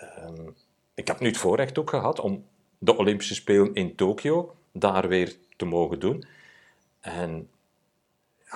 ehm, 0.00 0.48
ik 0.94 1.06
heb 1.06 1.20
nu 1.20 1.26
het 1.28 1.36
voorrecht 1.36 1.78
ook 1.78 1.90
gehad 1.90 2.20
om 2.20 2.44
de 2.78 2.96
Olympische 2.96 3.34
Spelen 3.34 3.74
in 3.74 3.94
Tokio 3.94 4.54
daar 4.72 5.08
weer 5.08 5.36
te 5.56 5.64
mogen 5.64 6.00
doen. 6.00 6.24
En 7.00 7.48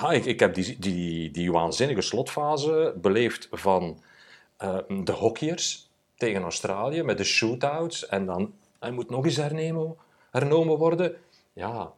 ik, 0.08 0.40
heb 0.40 0.54
die, 0.54 0.76
die, 0.78 1.30
die 1.30 1.52
waanzinnige 1.52 2.00
slotfase 2.00 2.94
beleefd 2.96 3.48
van 3.50 4.02
uh, 4.62 4.78
de 5.04 5.12
hockeyers 5.12 5.90
tegen 6.16 6.42
Australië 6.42 7.02
met 7.02 7.18
de 7.18 7.24
shootouts. 7.24 8.06
En 8.06 8.26
dan 8.26 8.52
hij 8.78 8.90
moet 8.90 9.10
nog 9.10 9.24
eens 9.24 9.36
hernomen 10.30 10.76
worden. 10.78 11.16
Ja, 11.52 11.92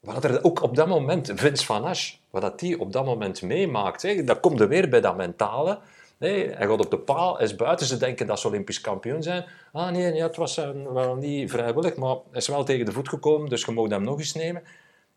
wat 0.00 0.24
er 0.24 0.44
ook 0.44 0.62
op 0.62 0.76
dat 0.76 0.86
moment, 0.86 1.32
Vince 1.34 1.64
van 1.64 1.84
Asch, 1.84 2.14
wat 2.30 2.42
dat 2.42 2.58
die 2.58 2.80
op 2.80 2.92
dat 2.92 3.04
moment 3.04 3.42
meemaakt, 3.42 4.26
dat 4.26 4.40
komt 4.40 4.60
er 4.60 4.68
weer 4.68 4.88
bij 4.88 5.00
dat 5.00 5.16
mentale. 5.16 5.78
Hij 6.18 6.56
gaat 6.58 6.84
op 6.84 6.90
de 6.90 6.98
paal, 6.98 7.40
is 7.40 7.56
buiten. 7.56 7.86
Ze 7.86 7.96
denken 7.96 8.26
dat 8.26 8.40
ze 8.40 8.48
Olympisch 8.48 8.80
kampioen 8.80 9.22
zijn. 9.22 9.44
Ah 9.72 9.90
nee, 9.90 10.12
nee 10.12 10.22
het 10.22 10.36
was 10.36 10.58
uh, 10.58 10.68
wel 10.92 11.14
niet 11.14 11.50
vrijwillig, 11.50 11.96
maar 11.96 12.14
hij 12.30 12.40
is 12.40 12.48
wel 12.48 12.64
tegen 12.64 12.84
de 12.84 12.92
voet 12.92 13.08
gekomen, 13.08 13.48
dus 13.48 13.64
je 13.64 13.72
mag 13.72 13.88
hem 13.88 14.02
nog 14.02 14.18
eens 14.18 14.34
nemen. 14.34 14.62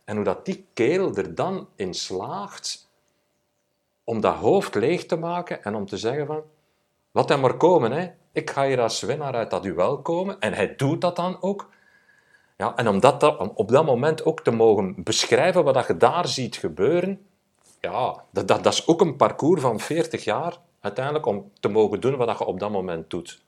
En 0.10 0.15
hoe 0.15 0.26
dat 0.26 0.45
die 0.45 0.65
kerel 0.74 1.15
er 1.15 1.36
dan 1.36 1.67
in 1.76 1.93
slaagt 1.93 2.89
om 4.04 4.22
dat 4.22 4.36
hoofd 4.36 4.76
leeg 4.76 5.06
te 5.06 5.15
maken 5.15 5.63
en 5.63 5.76
om 5.76 5.86
te 5.86 5.98
zeggen 5.98 6.26
van, 6.26 6.41
wat 7.12 7.30
hem 7.30 7.39
maar 7.39 7.58
komen, 7.58 7.91
hè. 7.91 8.10
ik 8.32 8.50
ga 8.50 8.65
hier 8.65 8.82
als 8.82 9.02
winnaar 9.02 9.34
uit 9.34 9.50
dat 9.50 9.63
duel 9.63 10.02
komen. 10.02 10.39
En 10.39 10.54
hij 10.54 10.76
doet 10.76 11.02
dat 11.02 11.15
dan 11.15 11.41
ook. 11.41 11.69
Ja, 12.58 12.76
en 12.76 12.88
om, 12.88 13.00
dat, 13.00 13.38
om 13.38 13.52
op 13.56 13.69
dat 13.69 13.86
moment 13.86 14.26
ook 14.26 14.43
te 14.43 14.52
mogen 14.52 15.04
beschrijven 15.04 15.63
wat 15.63 15.88
je 15.88 15.98
daar 15.98 16.28
ziet 16.28 16.56
gebeuren, 16.56 17.28
ja, 17.80 18.24
dat, 18.32 18.48
dat, 18.48 18.63
dat 18.63 18.74
is 18.74 18.88
ook 18.88 19.02
een 19.02 19.15
parcours 19.15 19.62
van 19.62 19.80
40 19.80 20.24
jaar 20.24 20.58
uiteindelijk 20.80 21.26
om 21.26 21.52
te 21.60 21.67
mogen 21.67 22.02
doen 22.02 22.15
wat 22.15 22.38
je 22.38 22.45
op 22.45 22.60
dat 22.60 22.72
moment 22.72 23.10
doet. 23.10 23.41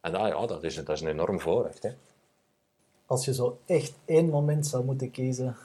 En 0.00 0.12
dat, 0.12 0.26
ja, 0.26 0.46
dat, 0.46 0.64
is, 0.64 0.74
dat 0.74 0.88
is 0.88 1.00
een 1.00 1.08
enorm 1.08 1.40
voorrecht. 1.40 1.82
Hè. 1.82 1.90
Als 3.06 3.24
je 3.24 3.34
zo 3.34 3.58
echt 3.66 3.92
één 4.04 4.28
moment 4.28 4.66
zou 4.66 4.84
moeten 4.84 5.10
kiezen, 5.10 5.56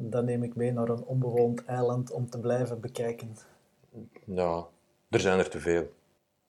dan 0.00 0.24
neem 0.24 0.42
ik 0.42 0.54
mee 0.54 0.72
naar 0.72 0.88
een 0.88 1.04
onbewoond 1.04 1.64
eiland 1.64 2.10
om 2.10 2.30
te 2.30 2.38
blijven 2.38 2.80
bekijken. 2.80 3.36
Ja, 4.24 4.66
er 5.08 5.20
zijn 5.20 5.38
er 5.38 5.48
te 5.48 5.60
veel. 5.60 5.92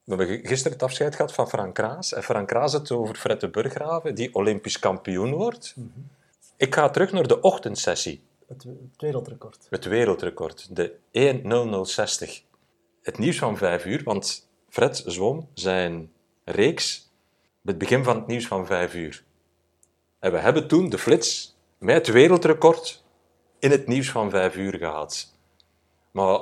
We 0.03 0.15
hebben 0.15 0.45
gisteren 0.47 0.73
het 0.73 0.83
afscheid 0.83 1.15
gehad 1.15 1.33
van 1.33 1.49
Frank 1.49 1.75
Kraas. 1.75 2.13
En 2.13 2.23
Frank 2.23 2.47
Kraas 2.47 2.73
het 2.73 2.91
over 2.91 3.15
Fred 3.15 3.39
de 3.39 3.49
Burggraven, 3.49 4.15
die 4.15 4.35
Olympisch 4.35 4.79
kampioen 4.79 5.33
wordt. 5.33 5.75
Ik 6.57 6.75
ga 6.75 6.89
terug 6.89 7.11
naar 7.11 7.27
de 7.27 7.41
ochtendsessie. 7.41 8.21
Het, 8.47 8.63
het 8.63 9.01
wereldrecord. 9.01 9.67
Het 9.69 9.85
wereldrecord, 9.85 10.75
de 10.75 10.95
1.0060. 12.31 12.47
Het 13.01 13.17
nieuws 13.17 13.37
van 13.37 13.57
vijf 13.57 13.85
uur, 13.85 14.03
want 14.03 14.49
Fred 14.69 15.03
zwom 15.05 15.47
zijn 15.53 16.11
reeks 16.43 17.11
met 17.61 17.75
het 17.75 17.77
begin 17.77 18.03
van 18.03 18.15
het 18.15 18.27
nieuws 18.27 18.47
van 18.47 18.65
vijf 18.65 18.95
uur. 18.95 19.23
En 20.19 20.31
we 20.31 20.37
hebben 20.37 20.67
toen 20.67 20.89
de 20.89 20.97
flits 20.97 21.57
met 21.77 21.95
het 21.95 22.07
wereldrecord 22.07 23.03
in 23.59 23.71
het 23.71 23.87
nieuws 23.87 24.09
van 24.09 24.29
vijf 24.29 24.55
uur 24.55 24.77
gehad. 24.77 25.33
Maar 26.11 26.39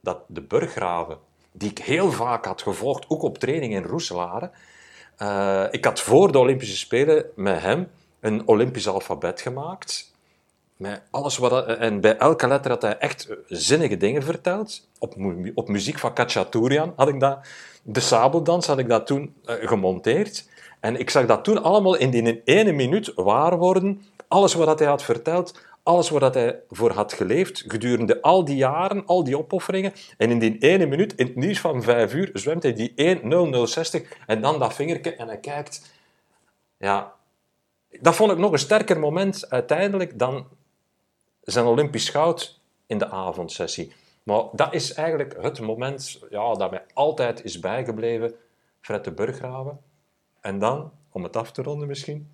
dat 0.00 0.18
de 0.26 0.42
Burggraven, 0.42 1.18
die 1.52 1.70
ik 1.70 1.78
heel 1.78 2.10
vaak 2.10 2.44
had 2.44 2.62
gevolgd, 2.62 3.04
ook 3.08 3.22
op 3.22 3.38
training 3.38 3.74
in 3.74 3.82
Roeselare, 3.82 4.50
uh, 5.18 5.64
ik 5.70 5.84
had 5.84 6.00
voor 6.00 6.32
de 6.32 6.38
Olympische 6.38 6.76
Spelen 6.76 7.24
met 7.36 7.60
hem 7.60 7.90
een 8.20 8.48
Olympisch 8.48 8.88
alfabet 8.88 9.40
gemaakt. 9.40 10.12
Met 10.76 11.02
alles 11.10 11.38
wat, 11.38 11.66
en 11.66 12.00
bij 12.00 12.16
elke 12.16 12.48
letter 12.48 12.70
had 12.70 12.82
hij 12.82 12.98
echt 12.98 13.28
zinnige 13.46 13.96
dingen 13.96 14.22
verteld. 14.22 14.88
Op, 14.98 15.14
op 15.54 15.68
muziek 15.68 15.98
van 15.98 16.12
Kachaturian 16.12 16.92
had 16.96 17.08
ik 17.08 17.20
dat, 17.20 17.38
de 17.82 18.00
sabeldans 18.00 18.66
had 18.66 18.78
ik 18.78 18.88
dat 18.88 19.06
toen 19.06 19.34
uh, 19.46 19.54
gemonteerd. 19.68 20.48
En 20.80 20.96
ik 20.96 21.10
zag 21.10 21.26
dat 21.26 21.44
toen 21.44 21.62
allemaal 21.62 21.96
in 21.96 22.10
die 22.10 22.42
ene 22.44 22.72
minuut 22.72 23.12
waar 23.14 23.58
worden. 23.58 24.02
Alles 24.28 24.54
wat 24.54 24.78
hij 24.78 24.88
had 24.88 25.02
verteld, 25.02 25.60
alles 25.84 26.10
wat 26.10 26.34
hij 26.34 26.62
voor 26.68 26.90
had 26.90 27.12
geleefd 27.12 27.64
gedurende 27.66 28.22
al 28.22 28.44
die 28.44 28.56
jaren, 28.56 29.06
al 29.06 29.24
die 29.24 29.38
opofferingen. 29.38 29.92
En 30.16 30.30
in 30.30 30.38
die 30.38 30.58
ene 30.58 30.86
minuut, 30.86 31.14
in 31.14 31.26
het 31.26 31.36
nieuws 31.36 31.60
van 31.60 31.82
vijf 31.82 32.14
uur, 32.14 32.30
zwemt 32.32 32.62
hij 32.62 32.72
die 32.72 33.18
1.0060 34.00 34.08
en 34.26 34.40
dan 34.40 34.58
dat 34.58 34.74
vingertje 34.74 35.16
en 35.16 35.26
hij 35.26 35.38
kijkt. 35.38 35.92
Ja, 36.78 37.14
dat 38.00 38.14
vond 38.14 38.32
ik 38.32 38.38
nog 38.38 38.52
een 38.52 38.58
sterker 38.58 38.98
moment 38.98 39.50
uiteindelijk 39.50 40.18
dan 40.18 40.46
zijn 41.40 41.66
Olympisch 41.66 42.08
goud 42.08 42.60
in 42.86 42.98
de 42.98 43.08
avondsessie. 43.08 43.92
Maar 44.22 44.44
dat 44.52 44.74
is 44.74 44.92
eigenlijk 44.92 45.36
het 45.40 45.60
moment 45.60 46.20
ja, 46.30 46.54
dat 46.54 46.70
mij 46.70 46.84
altijd 46.94 47.44
is 47.44 47.58
bijgebleven, 47.58 48.34
Fred 48.80 49.04
de 49.04 49.12
Burggraven. 49.12 49.80
En 50.40 50.58
dan, 50.58 50.92
om 51.10 51.22
het 51.22 51.36
af 51.36 51.52
te 51.52 51.62
ronden 51.62 51.88
misschien, 51.88 52.30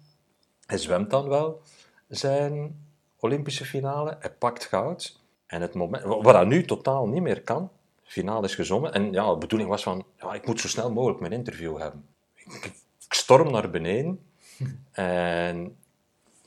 hij 0.66 0.78
zwemt 0.78 1.10
dan 1.10 1.28
wel 1.28 1.62
zijn 2.08 2.88
Olympische 3.20 3.64
finale, 3.64 4.16
hij 4.20 4.30
pakt 4.30 4.64
goud. 4.64 5.20
En 5.46 5.61
het 5.61 5.74
moment, 5.74 6.04
wat 6.04 6.35
hij 6.35 6.44
nu 6.44 6.64
totaal 6.64 7.06
niet 7.06 7.22
meer 7.22 7.42
kan, 7.42 7.70
finale 8.02 8.46
is 8.46 8.54
gezongen. 8.54 8.92
En 8.92 9.12
ja, 9.12 9.30
de 9.33 9.38
bedoeling 9.38 9.70
was 9.70 9.83
van, 9.83 10.04
ja, 10.18 10.35
ik 10.35 10.46
moet 10.46 10.61
zo 10.61 10.68
snel 10.68 10.92
mogelijk 10.92 11.20
mijn 11.20 11.33
interview 11.33 11.78
hebben. 11.78 12.06
Ik, 12.35 12.64
ik 13.06 13.14
storm 13.14 13.50
naar 13.50 13.70
beneden 13.70 14.20
en 14.92 15.76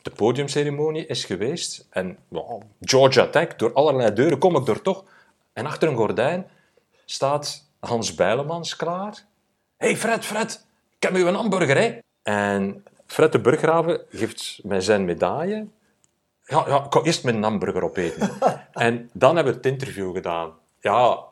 de 0.01 0.11
podiumceremonie 0.11 1.05
is 1.05 1.25
geweest. 1.25 1.87
En 1.89 2.17
wow, 2.27 2.61
Georgia 2.81 3.27
Tech, 3.27 3.55
door 3.55 3.73
allerlei 3.73 4.13
deuren 4.13 4.37
kom 4.39 4.55
ik 4.55 4.67
er 4.67 4.81
toch. 4.81 5.03
En 5.53 5.65
achter 5.65 5.89
een 5.89 5.95
gordijn 5.95 6.47
staat 7.05 7.69
Hans 7.79 8.15
Bijlemans 8.15 8.75
klaar. 8.75 9.25
hey 9.77 9.97
Fred, 9.97 10.25
Fred, 10.25 10.65
ik 10.97 11.03
heb 11.03 11.17
u 11.17 11.27
een 11.27 11.35
hamburger, 11.35 11.77
hè? 11.77 11.99
En 12.23 12.83
Fred 13.05 13.31
de 13.31 13.39
Burggraven 13.39 14.01
geeft 14.09 14.59
mij 14.63 14.81
zijn 14.81 15.05
medaille. 15.05 15.67
Ja, 16.45 16.63
ja, 16.67 16.85
ik 16.85 16.93
ga 16.93 17.01
eerst 17.01 17.23
mijn 17.23 17.43
hamburger 17.43 17.83
opeten. 17.83 18.29
en 18.71 19.09
dan 19.13 19.35
hebben 19.35 19.53
we 19.53 19.59
het 19.59 19.71
interview 19.71 20.13
gedaan. 20.15 20.51
Ja, 20.79 21.23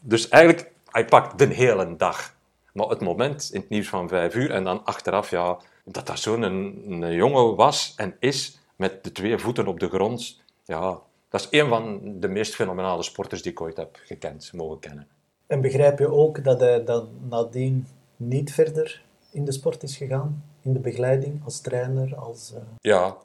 dus 0.00 0.28
eigenlijk, 0.28 0.72
hij 0.90 1.04
pakt 1.04 1.38
de 1.38 1.46
hele 1.46 1.96
dag. 1.96 2.34
Maar 2.72 2.88
het 2.88 3.00
moment 3.00 3.50
in 3.52 3.60
het 3.60 3.68
nieuws 3.68 3.88
van 3.88 4.08
vijf 4.08 4.34
uur 4.34 4.50
en 4.50 4.64
dan 4.64 4.84
achteraf, 4.84 5.30
ja, 5.30 5.58
dat 5.84 6.06
dat 6.06 6.18
zo'n 6.18 6.42
een, 6.42 6.84
een 6.86 7.12
jongen 7.12 7.56
was 7.56 7.94
en 7.96 8.16
is 8.18 8.58
met 8.76 9.04
de 9.04 9.12
twee 9.12 9.38
voeten 9.38 9.66
op 9.66 9.80
de 9.80 9.88
grond. 9.88 10.40
Ja, 10.64 11.00
dat 11.28 11.40
is 11.40 11.60
een 11.60 11.68
van 11.68 12.00
de 12.20 12.28
meest 12.28 12.54
fenomenale 12.54 13.02
sporters 13.02 13.42
die 13.42 13.52
ik 13.52 13.60
ooit 13.60 13.76
heb 13.76 13.98
gekend, 14.04 14.50
mogen 14.52 14.78
kennen. 14.78 15.08
En 15.46 15.60
begrijp 15.60 15.98
je 15.98 16.12
ook 16.12 16.44
dat 16.44 16.60
hij 16.60 16.84
dan 16.84 17.08
nadien 17.28 17.86
niet 18.16 18.52
verder 18.52 19.02
in 19.30 19.44
de 19.44 19.52
sport 19.52 19.82
is 19.82 19.96
gegaan? 19.96 20.44
In 20.62 20.72
de 20.72 20.78
begeleiding, 20.78 21.44
als 21.44 21.60
trainer? 21.60 22.16
Als, 22.16 22.52
uh... 22.54 22.60
Ja, 22.80 23.16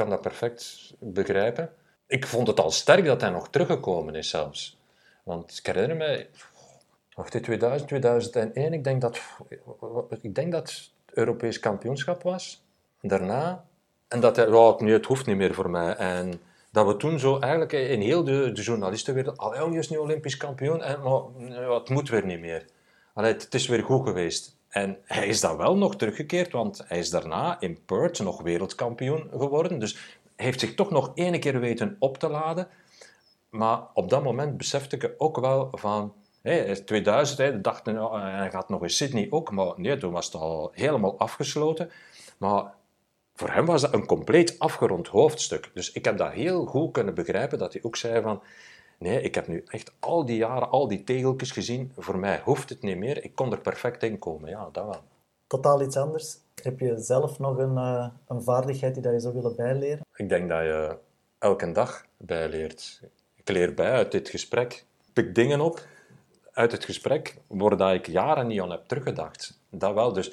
kan 0.00 0.10
dat 0.10 0.20
perfect 0.20 0.94
begrijpen. 0.98 1.70
Ik 2.06 2.26
vond 2.26 2.46
het 2.46 2.60
al 2.60 2.70
sterk 2.70 3.04
dat 3.04 3.20
hij 3.20 3.30
nog 3.30 3.48
teruggekomen 3.48 4.14
is 4.14 4.28
zelfs. 4.28 4.78
Want 5.22 5.58
ik 5.58 5.66
herinner 5.66 5.96
me, 5.96 6.26
wacht, 7.14 7.34
in 7.34 7.42
2000, 7.42 7.88
2001, 7.88 8.72
ik 8.72 8.84
denk 8.84 9.00
dat, 9.00 9.20
ik 10.20 10.34
denk 10.34 10.52
dat 10.52 10.70
het 10.70 10.90
Europees 11.06 11.58
kampioenschap 11.58 12.22
was. 12.22 12.62
Daarna, 13.00 13.64
en 14.08 14.20
dat 14.20 14.36
hij, 14.36 14.46
oh, 14.46 14.80
nee, 14.80 14.92
het 14.92 15.06
hoeft 15.06 15.26
niet 15.26 15.36
meer 15.36 15.54
voor 15.54 15.70
mij. 15.70 15.94
En 15.94 16.40
dat 16.70 16.86
we 16.86 16.96
toen 16.96 17.18
zo 17.18 17.38
eigenlijk 17.38 17.72
in 17.72 18.00
heel 18.00 18.24
de, 18.24 18.52
de 18.52 18.62
journalistenwereld, 18.62 19.38
allee, 19.38 19.64
oh, 19.64 19.74
is 19.74 19.88
nu 19.88 19.96
Olympisch 19.96 20.36
kampioen, 20.36 20.82
en, 20.82 21.02
maar 21.02 21.70
het 21.70 21.88
moet 21.88 22.08
weer 22.08 22.26
niet 22.26 22.40
meer. 22.40 22.64
Allee, 23.14 23.32
het 23.32 23.54
is 23.54 23.66
weer 23.66 23.82
goed 23.82 24.06
geweest. 24.06 24.56
En 24.70 24.98
hij 25.04 25.26
is 25.26 25.40
dan 25.40 25.56
wel 25.56 25.76
nog 25.76 25.96
teruggekeerd, 25.96 26.52
want 26.52 26.82
hij 26.86 26.98
is 26.98 27.10
daarna 27.10 27.60
in 27.60 27.84
Perth 27.84 28.18
nog 28.18 28.42
wereldkampioen 28.42 29.28
geworden. 29.30 29.78
Dus 29.78 29.92
hij 30.36 30.44
heeft 30.44 30.60
zich 30.60 30.74
toch 30.74 30.90
nog 30.90 31.10
één 31.14 31.40
keer 31.40 31.60
weten 31.60 31.96
op 31.98 32.18
te 32.18 32.28
laden. 32.28 32.68
Maar 33.50 33.80
op 33.94 34.10
dat 34.10 34.22
moment 34.22 34.56
besefte 34.56 34.96
ik 34.96 35.14
ook 35.18 35.40
wel 35.40 35.68
van... 35.72 36.14
Hey, 36.42 36.74
2000, 36.74 37.38
hij 37.38 37.60
dacht 37.60 37.88
oh, 37.88 38.22
hij 38.22 38.50
gaat 38.50 38.68
nog 38.68 38.82
in 38.82 38.90
Sydney 38.90 39.26
ook, 39.30 39.50
maar 39.50 39.72
nee, 39.76 39.96
toen 39.96 40.12
was 40.12 40.26
het 40.26 40.34
al 40.34 40.70
helemaal 40.74 41.18
afgesloten. 41.18 41.90
Maar 42.38 42.74
voor 43.34 43.50
hem 43.50 43.66
was 43.66 43.80
dat 43.80 43.94
een 43.94 44.06
compleet 44.06 44.58
afgerond 44.58 45.08
hoofdstuk. 45.08 45.70
Dus 45.74 45.92
ik 45.92 46.04
heb 46.04 46.16
dat 46.16 46.32
heel 46.32 46.64
goed 46.64 46.92
kunnen 46.92 47.14
begrijpen, 47.14 47.58
dat 47.58 47.72
hij 47.72 47.82
ook 47.82 47.96
zei 47.96 48.22
van... 48.22 48.42
Nee, 49.04 49.20
ik 49.22 49.34
heb 49.34 49.46
nu 49.46 49.64
echt 49.66 49.92
al 49.98 50.24
die 50.24 50.36
jaren, 50.36 50.70
al 50.70 50.88
die 50.88 51.04
tegeltjes 51.04 51.50
gezien. 51.50 51.92
Voor 51.96 52.18
mij 52.18 52.40
hoeft 52.44 52.68
het 52.68 52.82
niet 52.82 52.96
meer. 52.96 53.24
Ik 53.24 53.34
kon 53.34 53.52
er 53.52 53.60
perfect 53.60 54.02
in 54.02 54.18
komen. 54.18 54.50
Ja, 54.50 54.68
dat 54.72 54.84
wel. 54.84 55.02
Totaal 55.46 55.82
iets 55.82 55.96
anders. 55.96 56.38
Heb 56.62 56.80
je 56.80 56.98
zelf 56.98 57.38
nog 57.38 57.58
een, 57.58 57.74
uh, 57.74 58.06
een 58.28 58.42
vaardigheid 58.42 58.94
die 58.94 59.02
dat 59.02 59.12
je 59.12 59.20
zou 59.20 59.34
willen 59.34 59.56
bijleren? 59.56 60.06
Ik 60.14 60.28
denk 60.28 60.48
dat 60.48 60.62
je 60.62 60.96
elke 61.38 61.72
dag 61.72 62.04
bijleert. 62.16 63.00
Ik 63.34 63.48
leer 63.48 63.74
bij 63.74 63.90
uit 63.90 64.12
dit 64.12 64.28
gesprek. 64.28 64.84
Ik 65.06 65.12
pik 65.12 65.34
dingen 65.34 65.60
op 65.60 65.86
uit 66.52 66.72
het 66.72 66.84
gesprek 66.84 67.36
waar 67.48 67.94
ik 67.94 68.06
jaren 68.06 68.46
niet 68.46 68.60
aan 68.60 68.70
heb 68.70 68.84
teruggedacht. 68.86 69.60
Dat 69.70 69.94
wel. 69.94 70.12
Dus 70.12 70.32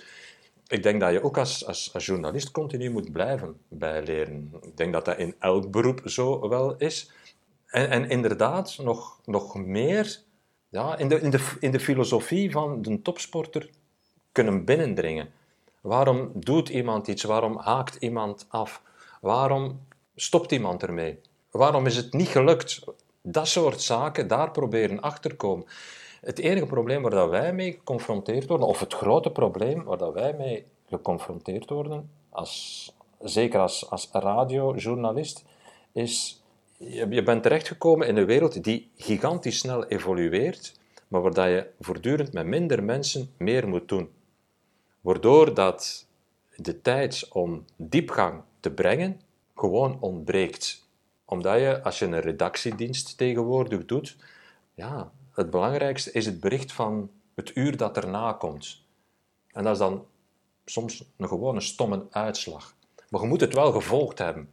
ik 0.67 0.83
denk 0.83 0.99
dat 1.01 1.11
je 1.11 1.23
ook 1.23 1.37
als, 1.37 1.65
als, 1.65 1.93
als 1.93 2.05
journalist 2.05 2.51
continu 2.51 2.89
moet 2.89 3.11
blijven 3.11 3.59
bijleren. 3.67 4.53
Ik 4.61 4.77
denk 4.77 4.93
dat 4.93 5.05
dat 5.05 5.17
in 5.17 5.35
elk 5.39 5.71
beroep 5.71 6.01
zo 6.05 6.49
wel 6.49 6.75
is. 6.77 7.11
En, 7.67 7.89
en 7.89 8.09
inderdaad, 8.09 8.77
nog, 8.77 9.19
nog 9.25 9.55
meer 9.55 10.19
ja, 10.69 10.97
in, 10.97 11.07
de, 11.07 11.19
in, 11.19 11.29
de, 11.29 11.55
in 11.59 11.71
de 11.71 11.79
filosofie 11.79 12.51
van 12.51 12.81
de 12.81 13.01
topsporter 13.01 13.69
kunnen 14.31 14.65
binnendringen. 14.65 15.29
Waarom 15.81 16.31
doet 16.33 16.69
iemand 16.69 17.07
iets? 17.07 17.23
Waarom 17.23 17.57
haakt 17.57 17.95
iemand 17.95 18.45
af? 18.49 18.81
Waarom 19.21 19.87
stopt 20.15 20.51
iemand 20.51 20.83
ermee? 20.83 21.19
Waarom 21.51 21.85
is 21.85 21.95
het 21.95 22.13
niet 22.13 22.27
gelukt? 22.27 22.83
Dat 23.21 23.47
soort 23.47 23.81
zaken, 23.81 24.27
daar 24.27 24.51
proberen 24.51 25.01
achter 25.01 25.29
te 25.29 25.35
komen. 25.35 25.65
Het 26.21 26.39
enige 26.39 26.65
probleem 26.65 27.01
waar 27.01 27.11
dat 27.11 27.29
wij 27.29 27.53
mee 27.53 27.71
geconfronteerd 27.71 28.47
worden, 28.47 28.67
of 28.67 28.79
het 28.79 28.93
grote 28.93 29.31
probleem 29.31 29.83
waar 29.83 29.97
dat 29.97 30.13
wij 30.13 30.33
mee 30.33 30.65
geconfronteerd 30.89 31.69
worden, 31.69 32.11
als, 32.29 32.91
zeker 33.19 33.59
als, 33.59 33.89
als 33.89 34.09
radiojournalist, 34.11 35.43
is 35.91 36.36
je 36.77 37.23
bent 37.23 37.43
terechtgekomen 37.43 38.07
in 38.07 38.17
een 38.17 38.25
wereld 38.25 38.63
die 38.63 38.91
gigantisch 38.95 39.57
snel 39.57 39.85
evolueert, 39.85 40.79
maar 41.07 41.21
waar 41.21 41.49
je 41.49 41.67
voortdurend 41.79 42.33
met 42.33 42.45
minder 42.45 42.83
mensen 42.83 43.33
meer 43.37 43.67
moet 43.67 43.87
doen. 43.87 44.09
Waardoor 45.01 45.53
dat 45.53 46.07
de 46.55 46.81
tijd 46.81 47.27
om 47.29 47.65
diepgang 47.75 48.41
te 48.59 48.71
brengen 48.71 49.21
gewoon 49.55 49.97
ontbreekt. 49.99 50.85
Omdat 51.25 51.59
je, 51.59 51.83
als 51.83 51.99
je 51.99 52.05
een 52.05 52.19
redactiedienst 52.19 53.17
tegenwoordig 53.17 53.85
doet, 53.85 54.15
ja, 54.73 55.11
het 55.31 55.49
belangrijkste 55.49 56.11
is 56.11 56.25
het 56.25 56.39
bericht 56.39 56.71
van 56.71 57.09
het 57.35 57.55
uur 57.55 57.77
dat 57.77 57.97
erna 57.97 58.33
komt. 58.33 58.81
En 59.51 59.63
dat 59.63 59.73
is 59.73 59.79
dan 59.79 60.05
soms 60.65 61.03
een 61.17 61.27
gewone 61.27 61.61
stomme 61.61 62.05
uitslag. 62.09 62.75
Maar 63.09 63.21
je 63.21 63.27
moet 63.27 63.41
het 63.41 63.53
wel 63.53 63.71
gevolgd 63.71 64.17
hebben. 64.17 64.49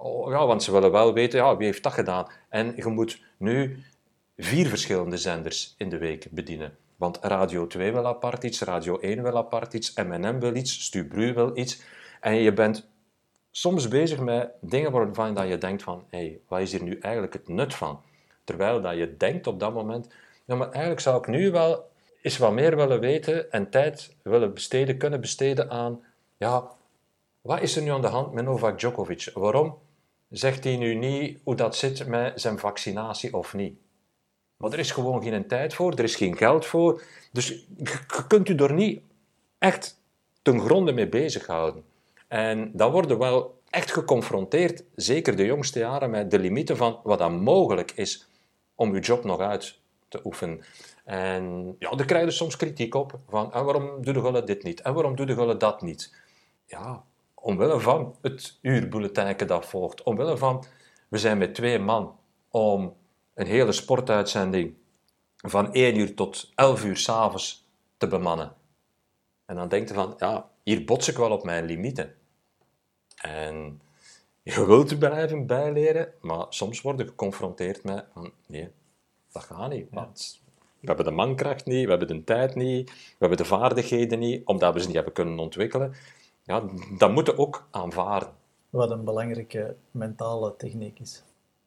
Oh, 0.00 0.30
ja, 0.30 0.46
want 0.46 0.62
ze 0.62 0.72
willen 0.72 0.90
wel 0.90 1.12
weten, 1.12 1.38
ja, 1.38 1.56
wie 1.56 1.66
heeft 1.66 1.82
dat 1.82 1.92
gedaan? 1.92 2.26
En 2.48 2.72
je 2.76 2.86
moet 2.86 3.22
nu 3.36 3.82
vier 4.36 4.66
verschillende 4.66 5.16
zenders 5.16 5.74
in 5.78 5.88
de 5.88 5.98
week 5.98 6.28
bedienen. 6.30 6.76
Want 6.96 7.18
Radio 7.22 7.66
2 7.66 7.92
wil 7.92 8.06
apart 8.06 8.44
iets, 8.44 8.60
Radio 8.60 8.98
1 8.98 9.22
wil 9.22 9.36
apart 9.36 9.74
iets, 9.74 9.94
MNM 9.94 10.40
wil 10.40 10.54
iets, 10.54 10.84
Stubru 10.84 11.32
wil 11.32 11.56
iets. 11.56 11.82
En 12.20 12.34
je 12.34 12.52
bent 12.52 12.88
soms 13.50 13.88
bezig 13.88 14.20
met 14.20 14.50
dingen 14.60 14.92
waarvan 14.92 15.34
dat 15.34 15.48
je 15.48 15.58
denkt 15.58 15.82
van, 15.82 16.04
hé, 16.10 16.18
hey, 16.18 16.40
wat 16.48 16.60
is 16.60 16.72
hier 16.72 16.82
nu 16.82 16.98
eigenlijk 16.98 17.32
het 17.32 17.48
nut 17.48 17.74
van? 17.74 18.00
Terwijl 18.44 18.80
dat 18.80 18.96
je 18.96 19.16
denkt 19.16 19.46
op 19.46 19.60
dat 19.60 19.74
moment, 19.74 20.08
ja, 20.44 20.54
maar 20.54 20.70
eigenlijk 20.70 21.00
zou 21.00 21.18
ik 21.18 21.26
nu 21.26 21.50
wel 21.50 21.90
eens 22.22 22.38
wat 22.38 22.52
meer 22.52 22.76
willen 22.76 23.00
weten 23.00 23.52
en 23.52 23.70
tijd 23.70 24.16
willen 24.22 24.54
besteden, 24.54 24.96
kunnen 24.98 25.20
besteden 25.20 25.70
aan, 25.70 26.04
ja, 26.36 26.70
wat 27.40 27.60
is 27.60 27.76
er 27.76 27.82
nu 27.82 27.90
aan 27.90 28.00
de 28.00 28.06
hand 28.06 28.32
met 28.32 28.44
Novak 28.44 28.78
Djokovic? 28.78 29.30
Waarom 29.34 29.78
zegt 30.30 30.64
hij 30.64 30.76
nu 30.76 30.94
niet 30.94 31.38
hoe 31.44 31.54
dat 31.54 31.76
zit 31.76 32.06
met 32.06 32.40
zijn 32.40 32.58
vaccinatie 32.58 33.34
of 33.34 33.54
niet? 33.54 33.78
Maar 34.56 34.72
er 34.72 34.78
is 34.78 34.90
gewoon 34.90 35.22
geen 35.22 35.46
tijd 35.46 35.74
voor, 35.74 35.92
er 35.92 36.04
is 36.04 36.16
geen 36.16 36.36
geld 36.36 36.66
voor. 36.66 37.02
Dus 37.32 37.66
je 37.76 38.24
kunt 38.26 38.48
u 38.48 38.54
er 38.54 38.72
niet 38.72 39.02
echt 39.58 40.00
ten 40.42 40.60
gronde 40.60 40.92
mee 40.92 41.08
bezighouden. 41.08 41.84
En 42.28 42.70
dan 42.74 42.92
worden 42.92 43.18
wel 43.18 43.60
echt 43.70 43.92
geconfronteerd, 43.92 44.84
zeker 44.94 45.36
de 45.36 45.44
jongste 45.44 45.78
jaren, 45.78 46.10
met 46.10 46.30
de 46.30 46.38
limieten 46.38 46.76
van 46.76 47.00
wat 47.02 47.18
dan 47.18 47.40
mogelijk 47.40 47.90
is 47.90 48.28
om 48.74 48.92
uw 48.92 49.00
job 49.00 49.24
nog 49.24 49.40
uit 49.40 49.78
te 50.08 50.20
oefenen. 50.24 50.64
En 51.04 51.76
ja, 51.78 51.90
daar 51.90 52.06
krijg 52.06 52.24
je 52.24 52.30
soms 52.30 52.56
kritiek 52.56 52.94
op, 52.94 53.18
van 53.28 53.50
waarom 53.50 54.02
doe 54.02 54.32
je 54.32 54.44
dit 54.44 54.62
niet? 54.62 54.80
En 54.80 54.94
waarom 54.94 55.16
doe 55.16 55.26
je 55.26 55.56
dat 55.56 55.82
niet? 55.82 56.14
Ja, 56.66 57.04
omwille 57.40 57.80
van 57.80 58.16
het 58.22 58.58
uurbulletijnke 58.62 59.44
dat 59.44 59.66
volgt, 59.66 60.02
omwille 60.02 60.36
van, 60.36 60.64
we 61.08 61.18
zijn 61.18 61.38
met 61.38 61.54
twee 61.54 61.78
man 61.78 62.18
om 62.50 62.96
een 63.34 63.46
hele 63.46 63.72
sportuitzending 63.72 64.74
van 65.36 65.72
1 65.72 65.96
uur 65.98 66.14
tot 66.14 66.52
11 66.54 66.84
uur 66.84 66.96
s'avonds 66.96 67.66
te 67.96 68.06
bemannen. 68.06 68.54
En 69.46 69.56
dan 69.56 69.68
denk 69.68 69.88
je 69.88 69.94
van, 69.94 70.14
ja, 70.18 70.50
hier 70.62 70.84
bots 70.84 71.08
ik 71.08 71.16
wel 71.16 71.30
op 71.30 71.44
mijn 71.44 71.64
limieten. 71.64 72.14
En 73.16 73.80
je 74.42 74.66
wilt 74.66 74.98
blijven 74.98 75.46
bijleren, 75.46 76.12
maar 76.20 76.46
soms 76.48 76.80
word 76.80 76.98
je 76.98 77.06
geconfronteerd 77.06 77.82
met, 77.82 78.04
van, 78.12 78.32
nee, 78.46 78.68
dat 79.32 79.42
gaat 79.42 79.70
niet. 79.70 79.86
Want 79.90 80.40
we 80.80 80.86
hebben 80.86 81.04
de 81.04 81.10
mankracht 81.10 81.66
niet, 81.66 81.84
we 81.84 81.90
hebben 81.90 82.08
de 82.08 82.24
tijd 82.24 82.54
niet, 82.54 82.90
we 82.90 83.16
hebben 83.18 83.38
de 83.38 83.44
vaardigheden 83.44 84.18
niet, 84.18 84.46
omdat 84.46 84.74
we 84.74 84.80
ze 84.80 84.86
niet 84.86 84.94
hebben 84.94 85.12
kunnen 85.12 85.38
ontwikkelen. 85.38 85.94
Ja, 86.48 86.62
dat 86.98 87.10
moeten 87.10 87.34
we 87.34 87.40
ook 87.40 87.66
aanvaarden. 87.70 88.32
Wat 88.70 88.90
een 88.90 89.04
belangrijke 89.04 89.76
mentale 89.90 90.56
techniek 90.56 90.98
is. 90.98 91.22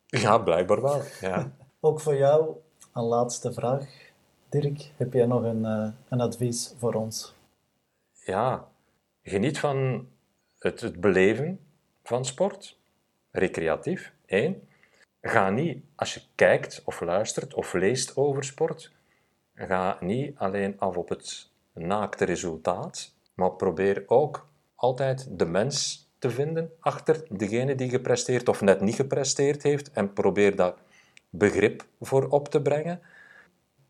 Ja, 0.06 0.38
blijkbaar 0.38 0.82
wel. 0.82 1.02
Ja. 1.20 1.52
Ook 1.80 2.00
voor 2.00 2.16
jou 2.16 2.56
een 2.94 3.04
laatste 3.04 3.54
vraag. 3.54 4.12
Dirk, 4.50 4.92
heb 4.98 5.14
jij 5.14 5.26
nog 5.26 5.44
een, 5.44 5.64
uh, 5.64 5.88
een 6.10 6.22
advies 6.22 6.74
voor 6.78 6.94
ons? 6.94 7.34
Ja, 8.26 8.68
geniet 9.24 9.60
van 9.60 10.08
het, 10.60 10.82
het 10.82 11.02
beleven 11.02 11.60
van 12.04 12.26
sport, 12.26 12.78
recreatief, 13.32 14.14
één. 14.26 14.68
Ga 15.22 15.50
niet, 15.50 15.84
als 15.96 16.14
je 16.14 16.22
kijkt 16.36 16.82
of 16.86 17.02
luistert 17.02 17.54
of 17.54 17.74
leest 17.74 18.16
over 18.18 18.44
sport, 18.44 18.92
ga 19.54 19.98
niet 20.00 20.38
alleen 20.38 20.80
af 20.80 20.98
op 20.98 21.10
het 21.10 21.50
naakte 21.74 22.26
resultaat, 22.26 23.14
maar 23.34 23.52
probeer 23.52 24.04
ook 24.08 24.50
altijd 24.82 25.28
de 25.30 25.46
mens 25.46 26.08
te 26.20 26.30
vinden 26.30 26.72
achter 26.80 27.26
degene 27.30 27.76
die 27.76 27.90
gepresteerd 27.90 28.50
of 28.50 28.62
net 28.62 28.82
niet 28.82 28.96
gepresteerd 28.96 29.64
heeft 29.64 29.92
en 29.92 30.14
probeer 30.14 30.56
daar 30.56 30.74
begrip 31.30 31.86
voor 32.00 32.28
op 32.28 32.48
te 32.48 32.62
brengen. 32.62 33.02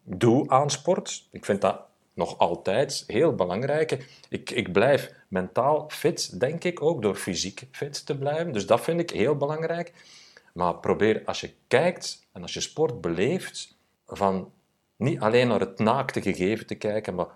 Doe 0.04 0.50
aan 0.50 0.70
sport. 0.70 1.28
Ik 1.32 1.46
vind 1.46 1.62
dat 1.62 1.80
nog 2.14 2.38
altijd 2.38 3.04
heel 3.08 3.36
belangrijk. 3.36 4.06
Ik, 4.30 4.50
ik 4.50 4.72
blijf 4.72 5.14
mentaal 5.28 5.86
fit, 5.90 6.40
denk 6.40 6.64
ik, 6.64 6.82
ook 6.82 7.02
door 7.02 7.16
fysiek 7.16 7.68
fit 7.72 8.06
te 8.06 8.18
blijven. 8.18 8.52
Dus 8.52 8.66
dat 8.66 8.82
vind 8.82 9.00
ik 9.00 9.10
heel 9.10 9.36
belangrijk. 9.36 9.94
Maar 10.54 10.76
probeer 10.76 11.22
als 11.26 11.42
je 11.42 11.54
kijkt 11.68 12.28
en 12.32 12.42
als 12.42 12.54
je 12.54 12.62
sport 12.62 13.02
beleeft, 13.02 13.78
van 14.06 14.52
niet 14.96 15.20
alleen 15.20 15.48
naar 15.48 15.60
het 15.60 15.80
naakte 15.80 16.22
gegeven 16.22 16.66
te 16.66 16.76
kijken, 16.76 17.16
maar 17.16 17.28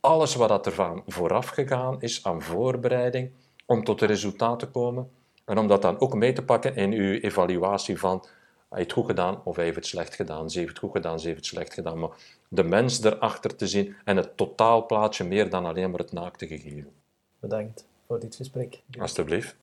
alles 0.00 0.34
wat 0.34 0.66
er 0.66 0.72
van 0.72 1.02
vooraf 1.06 1.48
gegaan 1.48 2.02
is 2.02 2.24
aan 2.24 2.42
voorbereiding 2.42 3.30
om 3.66 3.84
tot 3.84 4.00
een 4.00 4.08
resultaat 4.08 4.58
te 4.58 4.66
komen. 4.66 5.10
En 5.44 5.58
om 5.58 5.66
dat 5.66 5.82
dan 5.82 6.00
ook 6.00 6.14
mee 6.14 6.32
te 6.32 6.44
pakken 6.44 6.76
in 6.76 6.92
uw 6.92 7.18
evaluatie 7.20 7.98
van 7.98 8.24
hij 8.68 8.78
heeft 8.78 8.90
het 8.90 8.98
goed 8.98 9.06
gedaan 9.06 9.40
of 9.44 9.56
hij 9.56 9.64
heeft 9.64 9.76
het 9.76 9.86
slecht 9.86 10.14
gedaan. 10.14 10.50
Ze 10.50 10.58
heeft 10.58 10.70
het 10.70 10.78
goed 10.78 10.92
gedaan, 10.92 11.20
ze 11.20 11.26
heeft 11.26 11.38
het 11.38 11.46
slecht 11.46 11.74
gedaan. 11.74 11.98
Maar 11.98 12.10
de 12.48 12.62
mens 12.62 13.02
erachter 13.02 13.56
te 13.56 13.66
zien 13.66 13.96
en 14.04 14.16
het 14.16 14.36
totaalplaatje 14.36 15.24
meer 15.24 15.50
dan 15.50 15.64
alleen 15.64 15.90
maar 15.90 16.00
het 16.00 16.12
naakte 16.12 16.46
gegeven. 16.46 16.92
Bedankt 17.40 17.86
voor 18.06 18.20
dit 18.20 18.36
gesprek. 18.36 18.80
Alsjeblieft. 18.98 19.56